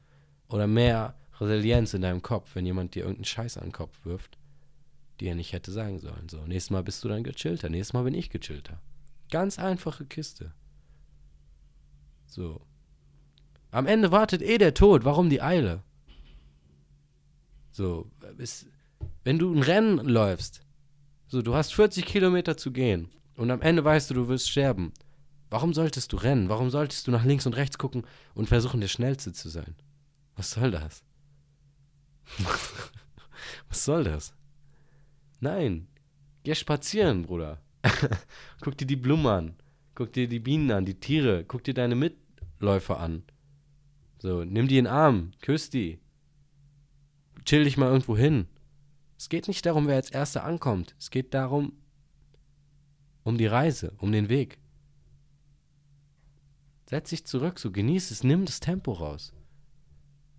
oder 0.49 0.67
mehr 0.67 1.15
Resilienz 1.41 1.95
in 1.95 2.03
deinem 2.03 2.23
Kopf, 2.23 2.55
wenn 2.55 2.67
jemand 2.67 2.95
dir 2.95 3.01
irgendeinen 3.01 3.25
Scheiß 3.25 3.59
an 3.59 3.65
den 3.65 3.73
Kopf 3.73 4.05
wirft, 4.05 4.39
die 5.21 5.27
er 5.27 5.35
nicht 5.35 5.53
hätte 5.53 5.71
sagen 5.71 5.99
sollen. 5.99 6.29
So, 6.29 6.39
nächstes 6.47 6.71
Mal 6.71 6.83
bist 6.83 7.03
du 7.05 7.09
dann 7.09 7.25
gechillter, 7.25 7.69
nächstes 7.69 7.93
Mal 7.93 8.05
bin 8.05 8.15
ich 8.15 8.31
gechillter. 8.31 8.81
Ganz 9.31 9.59
einfache 9.59 10.07
Kiste. 10.07 10.53
So. 12.27 12.61
Am 13.71 13.87
Ende 13.87 14.13
wartet 14.13 14.43
eh 14.43 14.59
der 14.59 14.75
Tod, 14.75 15.05
warum 15.05 15.29
die 15.29 15.43
Eile? 15.43 15.83
So, 17.73 18.11
ist, 18.39 18.67
wenn 19.25 19.39
du 19.39 19.53
ein 19.53 19.63
Rennen 19.63 19.99
läufst, 19.99 20.63
so, 21.29 21.43
du 21.43 21.55
hast 21.55 21.75
40 21.75 22.07
Kilometer 22.07 22.57
zu 22.57 22.71
gehen 22.71 23.11
und 23.37 23.51
am 23.51 23.61
Ende 23.61 23.85
weißt 23.85 24.11
du, 24.11 24.15
du 24.15 24.29
wirst 24.29 24.49
sterben. 24.49 24.93
Warum 25.51 25.75
solltest 25.75 26.13
du 26.13 26.17
rennen? 26.17 26.49
Warum 26.49 26.71
solltest 26.71 27.07
du 27.07 27.11
nach 27.11 27.25
links 27.25 27.47
und 27.47 27.57
rechts 27.57 27.79
gucken 27.79 28.05
und 28.35 28.49
versuchen, 28.49 28.81
der 28.81 28.89
Schnellste 28.89 29.33
zu 29.33 29.49
sein? 29.49 29.75
Was 30.37 30.51
soll 30.53 30.71
das? 30.71 31.03
Was 33.69 33.85
soll 33.85 34.05
das? 34.05 34.35
Nein. 35.41 35.89
Geh 36.45 36.55
spazieren, 36.55 37.23
Bruder. 37.23 37.61
guck 38.61 38.77
dir 38.77 38.87
die 38.87 38.97
Blumen 38.97 39.27
an. 39.27 39.57
Guck 39.95 40.13
dir 40.13 40.29
die 40.29 40.41
Bienen 40.41 40.71
an, 40.71 40.85
die 40.85 41.01
Tiere. 41.01 41.45
Guck 41.45 41.65
dir 41.65 41.75
deine 41.75 41.95
Mitläufer 41.95 43.01
an. 43.01 43.25
So, 44.19 44.45
nimm 44.45 44.69
die 44.69 44.79
in 44.79 44.85
den 44.85 44.93
Arm. 44.93 45.33
Küss 45.41 45.71
die. 45.71 45.99
Chill 47.45 47.65
dich 47.65 47.77
mal 47.77 47.89
irgendwo 47.91 48.17
hin. 48.17 48.47
Es 49.19 49.29
geht 49.29 49.49
nicht 49.49 49.65
darum, 49.65 49.87
wer 49.87 49.97
als 49.97 50.11
Erster 50.11 50.45
ankommt. 50.45 50.95
Es 50.99 51.11
geht 51.11 51.33
darum, 51.33 51.73
um 53.25 53.39
die 53.39 53.47
Reise, 53.47 53.93
um 53.99 54.13
den 54.13 54.29
Weg. 54.29 54.59
Setz 56.89 57.11
dich 57.11 57.25
zurück, 57.25 57.59
so 57.59 57.71
genieß 57.71 58.11
es, 58.11 58.23
nimm 58.23 58.45
das 58.45 58.61
Tempo 58.61 58.93
raus. 58.93 59.33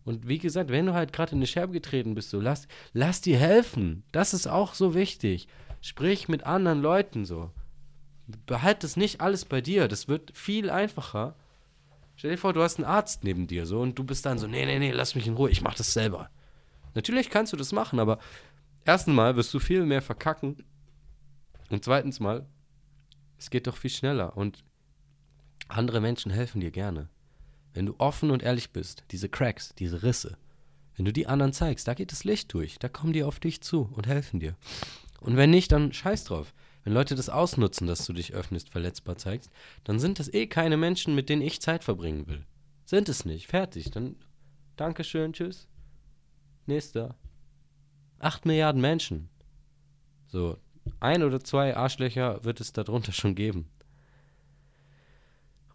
Und 0.07 0.25
wie 0.25 0.37
gesagt, 0.37 0.69
wenn 0.69 0.85
du 0.85 0.93
halt 0.93 1.11
gerade 1.11 1.33
in 1.33 1.39
eine 1.39 1.47
Scherbe 1.47 1.73
getreten 1.73 2.15
bist, 2.15 2.29
so 2.29 2.39
lass, 2.39 2.69
lass 2.93 3.19
dir 3.19 3.37
helfen. 3.37 4.03
Das 4.13 4.33
ist 4.33 4.47
auch 4.47 4.73
so 4.73 4.95
wichtig. 4.95 5.49
Sprich 5.81 6.29
mit 6.29 6.45
anderen 6.45 6.81
Leuten 6.81 7.25
so. 7.25 7.51
Behalt 8.45 8.85
das 8.85 8.95
nicht 8.95 9.19
alles 9.19 9.43
bei 9.43 9.59
dir. 9.59 9.89
Das 9.89 10.07
wird 10.07 10.31
viel 10.33 10.69
einfacher. 10.69 11.35
Stell 12.15 12.31
dir 12.31 12.37
vor, 12.37 12.53
du 12.53 12.63
hast 12.63 12.77
einen 12.77 12.85
Arzt 12.85 13.25
neben 13.25 13.47
dir 13.47 13.65
so 13.65 13.81
und 13.81 13.99
du 13.99 14.05
bist 14.05 14.25
dann 14.25 14.39
so, 14.39 14.47
nee, 14.47 14.65
nee, 14.65 14.79
nee, 14.79 14.91
lass 14.91 15.13
mich 15.13 15.27
in 15.27 15.33
Ruhe, 15.33 15.49
ich 15.49 15.61
mach 15.61 15.75
das 15.75 15.91
selber. 15.91 16.29
Natürlich 16.95 17.29
kannst 17.29 17.51
du 17.51 17.57
das 17.57 17.73
machen, 17.73 17.99
aber 17.99 18.17
erstens 18.85 19.13
mal 19.13 19.35
wirst 19.35 19.53
du 19.53 19.59
viel 19.59 19.85
mehr 19.85 20.01
verkacken. 20.01 20.63
Und 21.69 21.83
zweitens 21.83 22.21
mal, 22.21 22.45
es 23.37 23.49
geht 23.49 23.67
doch 23.67 23.75
viel 23.75 23.91
schneller 23.91 24.37
und 24.37 24.63
andere 25.67 25.99
Menschen 25.99 26.31
helfen 26.31 26.61
dir 26.61 26.71
gerne. 26.71 27.09
Wenn 27.74 27.86
du 27.86 27.95
offen 27.97 28.32
und 28.32 28.43
ehrlich 28.43 28.72
bist, 28.72 29.03
diese 29.11 29.30
Cracks, 29.30 29.74
diese 29.76 30.03
Risse, 30.03 30.38
wenn 30.95 31.05
du 31.05 31.13
die 31.13 31.28
anderen 31.28 31.53
zeigst, 31.53 31.88
da 31.88 31.93
geht 31.93 32.11
das 32.11 32.24
Licht 32.24 32.53
durch, 32.53 32.80
da 32.80 32.89
kommen 32.89 33.13
die 33.13 33.24
auf 33.24 33.39
dich 33.39 33.61
zu 33.61 33.89
und 33.93 34.07
helfen 34.07 34.39
dir. 34.39 34.55
Und 35.20 35.38
wenn 35.38 35.51
nicht, 35.51 35.72
dann 35.72 35.93
scheiß 35.93 36.26
drauf. 36.26 36.53
Wenn 36.84 36.93
Leute 36.93 37.15
das 37.15 37.30
ausnutzen, 37.30 37.86
dass 37.86 38.05
du 38.05 38.13
dich 38.13 38.34
öffnest, 38.34 38.70
verletzbar 38.70 39.18
zeigst, 39.18 39.51
dann 39.84 39.99
sind 39.99 40.20
das 40.20 40.34
eh 40.34 40.47
keine 40.47 40.78
Menschen, 40.78 41.15
mit 41.15 41.30
denen 41.30 41.41
ich 41.41 41.61
Zeit 41.61 41.84
verbringen 41.84 42.28
will. 42.28 42.45
Sind 42.86 43.09
es 43.09 43.26
nicht. 43.26 43.47
Fertig. 43.47 43.91
Dann 43.91 44.15
Dankeschön, 44.78 45.34
tschüss. 45.34 45.68
Nächster. 46.65 47.15
Acht 48.20 48.45
Milliarden 48.45 48.82
Menschen. 48.82 49.30
So, 50.28 50.57
ein 50.99 51.24
oder 51.24 51.39
zwei 51.39 51.76
Arschlöcher 51.76 52.43
wird 52.43 52.61
es 52.61 52.74
darunter 52.74 53.11
schon 53.11 53.36
geben. 53.36 53.70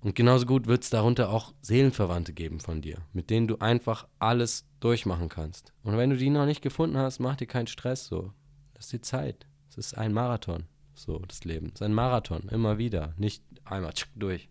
Und 0.03 0.16
genauso 0.16 0.46
gut 0.46 0.66
wird 0.66 0.82
es 0.82 0.90
darunter 0.90 1.30
auch 1.30 1.55
Seelenverwandte 1.62 2.32
geben 2.32 2.59
von 2.59 2.82
dir, 2.82 2.98
mit 3.12 3.30
denen 3.30 3.46
du 3.46 3.59
einfach 3.59 4.09
alles 4.18 4.66
durchmachen 4.80 5.28
kannst. 5.28 5.72
Und 5.84 5.96
wenn 5.96 6.11
du 6.11 6.16
die 6.16 6.28
noch 6.28 6.44
nicht 6.44 6.61
gefunden 6.61 6.98
hast, 6.98 7.20
mach 7.20 7.36
dir 7.36 7.46
keinen 7.46 7.68
Stress 7.68 8.07
so. 8.07 8.32
Lass 8.74 8.88
dir 8.88 9.00
Zeit. 9.00 9.46
Es 9.70 9.78
ist 9.78 9.96
ein 9.96 10.12
Marathon, 10.12 10.64
so 10.92 11.20
das 11.20 11.44
Leben. 11.44 11.66
Es 11.68 11.74
ist 11.74 11.82
ein 11.82 11.94
Marathon, 11.94 12.48
immer 12.48 12.78
wieder, 12.78 13.14
nicht 13.16 13.44
einmal 13.64 13.92
tschick, 13.92 14.11
durch. 14.16 14.50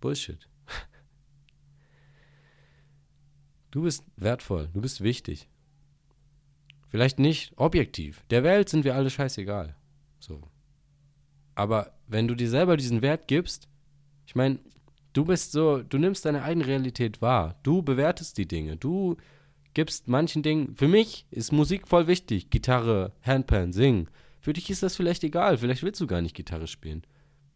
Bullshit. 0.00 0.48
Du 3.70 3.84
bist 3.84 4.04
wertvoll, 4.16 4.68
du 4.74 4.82
bist 4.82 5.00
wichtig. 5.00 5.48
Vielleicht 6.88 7.18
nicht 7.18 7.54
objektiv. 7.56 8.22
Der 8.28 8.44
Welt 8.44 8.68
sind 8.68 8.84
wir 8.84 8.94
alle 8.94 9.08
scheißegal. 9.08 9.74
So. 10.20 10.42
Aber 11.54 11.94
wenn 12.12 12.28
du 12.28 12.34
dir 12.34 12.48
selber 12.48 12.76
diesen 12.76 13.02
Wert 13.02 13.28
gibst, 13.28 13.68
ich 14.26 14.34
meine, 14.34 14.58
du 15.12 15.24
bist 15.24 15.52
so, 15.52 15.82
du 15.82 15.98
nimmst 15.98 16.24
deine 16.24 16.42
eigene 16.42 16.66
Realität 16.66 17.20
wahr. 17.20 17.58
Du 17.62 17.82
bewertest 17.82 18.38
die 18.38 18.46
Dinge. 18.46 18.76
Du 18.76 19.16
gibst 19.74 20.08
manchen 20.08 20.42
Dingen. 20.42 20.74
Für 20.76 20.88
mich 20.88 21.26
ist 21.30 21.52
Musik 21.52 21.88
voll 21.88 22.06
wichtig. 22.06 22.50
Gitarre, 22.50 23.12
Handpan, 23.22 23.72
Singen. 23.72 24.08
Für 24.40 24.52
dich 24.52 24.70
ist 24.70 24.82
das 24.82 24.96
vielleicht 24.96 25.24
egal. 25.24 25.58
Vielleicht 25.58 25.82
willst 25.82 26.00
du 26.00 26.06
gar 26.06 26.20
nicht 26.20 26.34
Gitarre 26.34 26.66
spielen. 26.66 27.02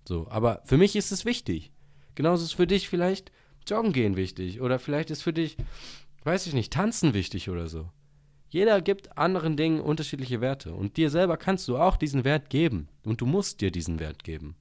So, 0.06 0.28
aber 0.28 0.62
für 0.64 0.76
mich 0.76 0.96
ist 0.96 1.12
es 1.12 1.24
wichtig. 1.24 1.72
Genauso 2.14 2.44
ist 2.44 2.54
für 2.54 2.66
dich 2.66 2.88
vielleicht 2.88 3.32
Joggen 3.66 3.92
gehen 3.92 4.16
wichtig. 4.16 4.60
Oder 4.60 4.78
vielleicht 4.78 5.10
ist 5.10 5.22
für 5.22 5.32
dich, 5.32 5.56
weiß 6.24 6.46
ich 6.46 6.54
nicht, 6.54 6.72
Tanzen 6.72 7.14
wichtig 7.14 7.50
oder 7.50 7.68
so. 7.68 7.90
Jeder 8.48 8.80
gibt 8.80 9.18
anderen 9.18 9.56
Dingen 9.56 9.80
unterschiedliche 9.80 10.40
Werte. 10.40 10.72
Und 10.72 10.96
dir 10.96 11.10
selber 11.10 11.36
kannst 11.36 11.66
du 11.68 11.76
auch 11.76 11.96
diesen 11.96 12.24
Wert 12.24 12.50
geben. 12.50 12.88
Und 13.04 13.20
du 13.20 13.26
musst 13.26 13.60
dir 13.60 13.70
diesen 13.70 13.98
Wert 13.98 14.24
geben. 14.24 14.56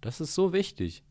Das 0.00 0.20
ist 0.20 0.34
so 0.34 0.52
wichtig. 0.52 1.02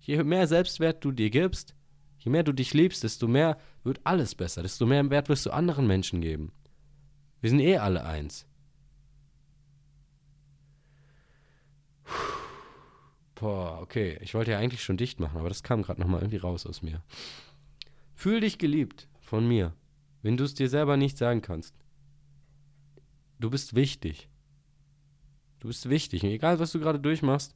Je 0.00 0.22
mehr 0.22 0.46
Selbstwert 0.46 1.04
du 1.04 1.10
dir 1.10 1.30
gibst, 1.30 1.74
je 2.18 2.30
mehr 2.30 2.44
du 2.44 2.52
dich 2.52 2.74
liebst, 2.74 3.02
desto 3.02 3.26
mehr 3.26 3.58
wird 3.82 4.00
alles 4.04 4.34
besser. 4.34 4.62
Desto 4.62 4.86
mehr 4.86 5.08
Wert 5.10 5.28
wirst 5.28 5.46
du 5.46 5.50
anderen 5.50 5.86
Menschen 5.86 6.20
geben. 6.20 6.52
Wir 7.40 7.50
sind 7.50 7.60
eh 7.60 7.78
alle 7.78 8.04
eins. 8.04 8.46
Boah, 13.34 13.80
okay. 13.82 14.18
Ich 14.22 14.34
wollte 14.34 14.52
ja 14.52 14.58
eigentlich 14.58 14.82
schon 14.82 14.96
dicht 14.96 15.20
machen, 15.20 15.38
aber 15.38 15.48
das 15.48 15.62
kam 15.62 15.82
gerade 15.82 16.00
nochmal 16.00 16.20
irgendwie 16.20 16.38
raus 16.38 16.66
aus 16.66 16.82
mir. 16.82 17.02
Fühl 18.14 18.40
dich 18.40 18.58
geliebt 18.58 19.08
von 19.20 19.46
mir. 19.46 19.74
Wenn 20.22 20.36
du 20.36 20.44
es 20.44 20.54
dir 20.54 20.68
selber 20.68 20.96
nicht 20.96 21.18
sagen 21.18 21.42
kannst. 21.42 21.74
Du 23.38 23.50
bist 23.50 23.74
wichtig. 23.74 24.28
Du 25.60 25.68
bist 25.68 25.88
wichtig. 25.88 26.22
Und 26.22 26.30
egal, 26.30 26.58
was 26.58 26.72
du 26.72 26.80
gerade 26.80 27.00
durchmachst, 27.00 27.54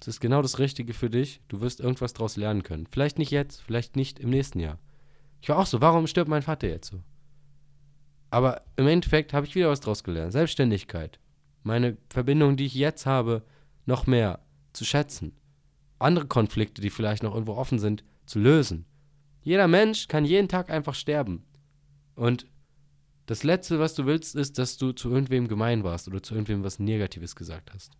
es 0.00 0.08
ist 0.08 0.20
genau 0.20 0.42
das 0.42 0.58
Richtige 0.58 0.94
für 0.94 1.10
dich. 1.10 1.40
Du 1.48 1.60
wirst 1.60 1.80
irgendwas 1.80 2.12
daraus 2.12 2.36
lernen 2.36 2.62
können. 2.62 2.88
Vielleicht 2.90 3.18
nicht 3.18 3.30
jetzt, 3.30 3.62
vielleicht 3.62 3.96
nicht 3.96 4.18
im 4.18 4.30
nächsten 4.30 4.58
Jahr. 4.58 4.78
Ich 5.40 5.48
war 5.48 5.58
auch 5.58 5.66
so, 5.66 5.80
warum 5.80 6.06
stirbt 6.06 6.28
mein 6.28 6.42
Vater 6.42 6.68
jetzt 6.68 6.90
so? 6.90 7.02
Aber 8.30 8.62
im 8.76 8.86
Endeffekt 8.86 9.32
habe 9.32 9.46
ich 9.46 9.54
wieder 9.54 9.68
was 9.68 9.80
draus 9.80 10.04
gelernt. 10.04 10.32
Selbstständigkeit. 10.32 11.20
Meine 11.62 11.98
Verbindung, 12.08 12.56
die 12.56 12.66
ich 12.66 12.74
jetzt 12.74 13.06
habe, 13.06 13.42
noch 13.86 14.06
mehr 14.06 14.40
zu 14.72 14.84
schätzen. 14.84 15.32
Andere 15.98 16.26
Konflikte, 16.26 16.82
die 16.82 16.90
vielleicht 16.90 17.22
noch 17.22 17.34
irgendwo 17.34 17.54
offen 17.54 17.78
sind, 17.78 18.04
zu 18.26 18.38
lösen. 18.38 18.86
Jeder 19.42 19.68
Mensch 19.68 20.08
kann 20.08 20.24
jeden 20.24 20.48
Tag 20.48 20.70
einfach 20.70 20.94
sterben. 20.94 21.44
Und 22.14 22.46
das 23.26 23.44
Letzte, 23.44 23.78
was 23.78 23.94
du 23.94 24.06
willst, 24.06 24.34
ist, 24.34 24.58
dass 24.58 24.76
du 24.76 24.92
zu 24.92 25.10
irgendwem 25.10 25.48
gemein 25.48 25.84
warst 25.84 26.08
oder 26.08 26.22
zu 26.22 26.34
irgendwem 26.34 26.64
was 26.64 26.78
Negatives 26.78 27.36
gesagt 27.36 27.72
hast. 27.72 27.92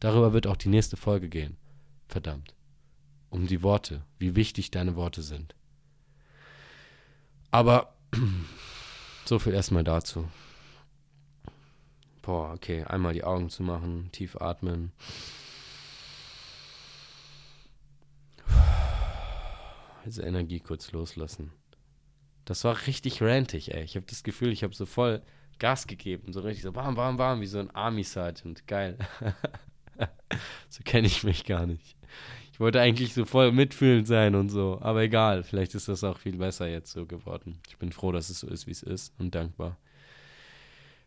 Darüber 0.00 0.32
wird 0.32 0.46
auch 0.46 0.56
die 0.56 0.68
nächste 0.68 0.96
Folge 0.96 1.28
gehen. 1.28 1.56
Verdammt. 2.08 2.54
Um 3.30 3.46
die 3.46 3.62
Worte, 3.62 4.04
wie 4.18 4.36
wichtig 4.36 4.70
deine 4.70 4.96
Worte 4.96 5.22
sind. 5.22 5.54
Aber 7.50 7.94
so 9.24 9.38
viel 9.38 9.54
erstmal 9.54 9.84
dazu. 9.84 10.28
Boah, 12.20 12.52
okay, 12.52 12.84
einmal 12.84 13.12
die 13.12 13.24
Augen 13.24 13.50
zu 13.50 13.62
machen, 13.62 14.08
tief 14.12 14.36
atmen. 14.40 14.92
Diese 20.04 20.22
Energie 20.22 20.60
kurz 20.60 20.92
loslassen. 20.92 21.52
Das 22.44 22.64
war 22.64 22.86
richtig 22.86 23.22
rantig, 23.22 23.74
ey. 23.74 23.84
Ich 23.84 23.96
habe 23.96 24.06
das 24.06 24.22
Gefühl, 24.22 24.52
ich 24.52 24.62
habe 24.62 24.74
so 24.74 24.86
voll 24.86 25.22
Gas 25.58 25.86
gegeben. 25.86 26.32
So 26.32 26.40
richtig 26.40 26.62
so 26.62 26.72
bam, 26.72 26.94
bam, 26.94 27.16
bam, 27.16 27.40
wie 27.40 27.46
so 27.46 27.58
ein 27.58 27.70
Army 27.70 28.04
Sergeant. 28.04 28.66
Geil. 28.66 28.98
so 30.68 30.82
kenne 30.84 31.06
ich 31.06 31.24
mich 31.24 31.44
gar 31.44 31.66
nicht. 31.66 31.96
Ich 32.52 32.60
wollte 32.60 32.80
eigentlich 32.80 33.14
so 33.14 33.24
voll 33.24 33.50
mitfühlend 33.50 34.06
sein 34.06 34.34
und 34.34 34.50
so. 34.50 34.78
Aber 34.82 35.02
egal, 35.02 35.42
vielleicht 35.42 35.74
ist 35.74 35.88
das 35.88 36.04
auch 36.04 36.18
viel 36.18 36.36
besser 36.36 36.68
jetzt 36.68 36.92
so 36.92 37.06
geworden. 37.06 37.58
Ich 37.68 37.78
bin 37.78 37.92
froh, 37.92 38.12
dass 38.12 38.30
es 38.30 38.40
so 38.40 38.48
ist, 38.48 38.66
wie 38.66 38.72
es 38.72 38.82
ist 38.82 39.14
und 39.18 39.34
dankbar. 39.34 39.78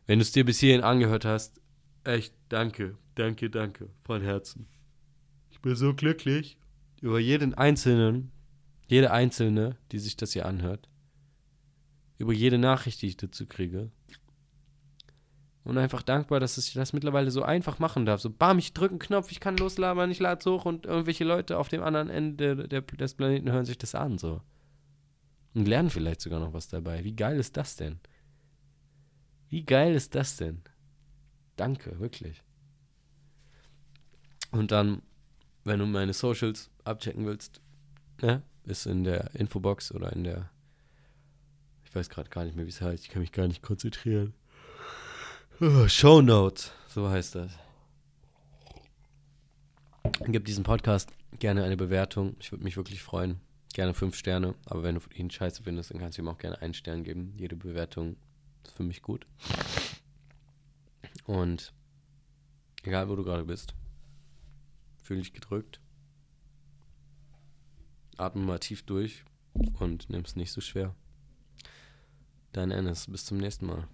Wenn 0.08 0.20
du 0.20 0.24
es 0.24 0.32
dir 0.32 0.46
bis 0.46 0.60
hierhin 0.60 0.82
angehört 0.82 1.26
hast, 1.26 1.62
echt 2.04 2.34
danke, 2.50 2.98
danke, 3.16 3.50
danke 3.50 3.90
von 4.04 4.22
Herzen. 4.22 4.68
Ich 5.52 5.62
bin 5.62 5.76
so 5.76 5.94
glücklich 5.94 6.58
über 7.02 7.20
jeden 7.20 7.54
Einzelnen, 7.54 8.32
jede 8.88 9.12
Einzelne, 9.12 9.78
die 9.92 10.00
sich 10.00 10.16
das 10.16 10.34
hier 10.34 10.46
anhört 10.46 10.88
über 12.18 12.34
jede 12.34 12.58
Nachricht, 12.58 13.02
die 13.02 13.08
ich 13.08 13.18
dazu 13.18 13.46
kriege. 13.46 13.92
Und 15.64 15.78
einfach 15.78 16.02
dankbar, 16.02 16.40
dass 16.40 16.58
ich 16.58 16.74
das 16.74 16.94
mittlerweile 16.94 17.30
so 17.30 17.44
einfach 17.44 17.78
machen 17.78 18.06
darf. 18.06 18.22
So, 18.22 18.30
bam, 18.30 18.58
ich 18.58 18.74
drücke 18.74 18.94
einen 18.94 19.00
Knopf, 19.00 19.32
ich 19.32 19.42
kann 19.42 19.58
loslabern, 19.58 20.10
ich 20.10 20.20
lade 20.20 20.40
es 20.40 20.46
hoch 20.46 20.66
und 20.66 20.86
irgendwelche 20.86 21.26
Leute 21.26 21.58
auf 21.58 21.68
dem 21.68 21.84
anderen 21.84 22.10
Ende 22.10 22.68
der, 22.68 22.82
des 22.82 23.16
Planeten 23.16 23.52
hören 23.52 23.66
sich 23.66 23.78
das 23.78 23.94
an, 23.94 24.18
so. 24.18 24.42
Und 25.54 25.68
lernen 25.68 25.90
vielleicht 25.90 26.22
sogar 26.22 26.40
noch 26.40 26.54
was 26.54 26.70
dabei. 26.70 27.04
Wie 27.04 27.16
geil 27.16 27.38
ist 27.38 27.58
das 27.58 27.76
denn? 27.76 28.00
Wie 29.50 29.66
geil 29.66 29.94
ist 29.94 30.16
das 30.16 30.38
denn? 30.38 30.62
Danke, 31.58 32.00
wirklich. 32.00 32.44
Und 34.52 34.72
dann, 34.72 35.02
wenn 35.66 35.80
du 35.80 35.86
meine 35.86 36.14
Socials 36.14 36.70
abchecken 36.86 37.26
willst, 37.26 37.62
ne, 38.22 38.42
ist 38.64 38.86
in 38.86 39.04
der 39.04 39.36
Infobox 39.36 39.92
oder 39.92 40.14
in 40.14 40.24
der 40.24 40.50
weiß 41.94 42.10
gerade 42.10 42.30
gar 42.30 42.46
nicht 42.46 42.56
mehr, 42.56 42.66
wie 42.66 42.70
es 42.70 42.82
heißt. 42.82 43.04
Ich 43.04 43.10
kann 43.10 43.22
mich 43.22 43.32
gar 43.32 43.48
nicht 43.48 43.62
konzentrieren. 43.62 44.34
Oh, 45.60 45.88
Show 45.88 46.22
Notes, 46.22 46.72
so 46.88 47.10
heißt 47.10 47.36
das. 47.36 47.52
Gib 50.26 50.46
diesem 50.46 50.64
Podcast 50.64 51.12
gerne 51.40 51.64
eine 51.64 51.78
Bewertung. 51.78 52.36
Ich 52.40 52.52
würde 52.52 52.64
mich 52.64 52.78
wirklich 52.78 53.02
freuen. 53.02 53.40
Gerne 53.74 53.94
fünf 53.94 54.16
Sterne. 54.16 54.56
Aber 54.66 54.84
wenn 54.84 54.96
du 54.96 55.02
ihn 55.14 55.30
scheiße 55.30 55.64
findest, 55.64 55.92
dann 55.92 56.00
kannst 56.00 56.18
du 56.18 56.22
ihm 56.22 56.28
auch 56.28 56.38
gerne 56.38 56.62
einen 56.62 56.74
Stern 56.74 57.04
geben. 57.04 57.34
Jede 57.38 57.56
Bewertung 57.56 58.18
ist 58.64 58.76
für 58.76 58.84
mich 58.84 59.02
gut. 59.02 59.26
Und 61.26 61.74
egal, 62.84 63.10
wo 63.10 63.16
du 63.16 63.24
gerade 63.24 63.44
bist, 63.44 63.76
fühl 65.04 65.18
dich 65.18 65.34
gedrückt. 65.34 65.80
Atme 68.18 68.42
mal 68.42 68.60
tief 68.60 68.84
durch 68.84 69.24
und 69.80 70.10
nimm 70.10 70.22
es 70.22 70.36
nicht 70.36 70.52
so 70.52 70.62
schwer. 70.62 70.96
Dein 72.58 72.72
Ennis. 72.72 73.06
Bis 73.06 73.24
zum 73.24 73.38
nächsten 73.38 73.68
Mal. 73.68 73.88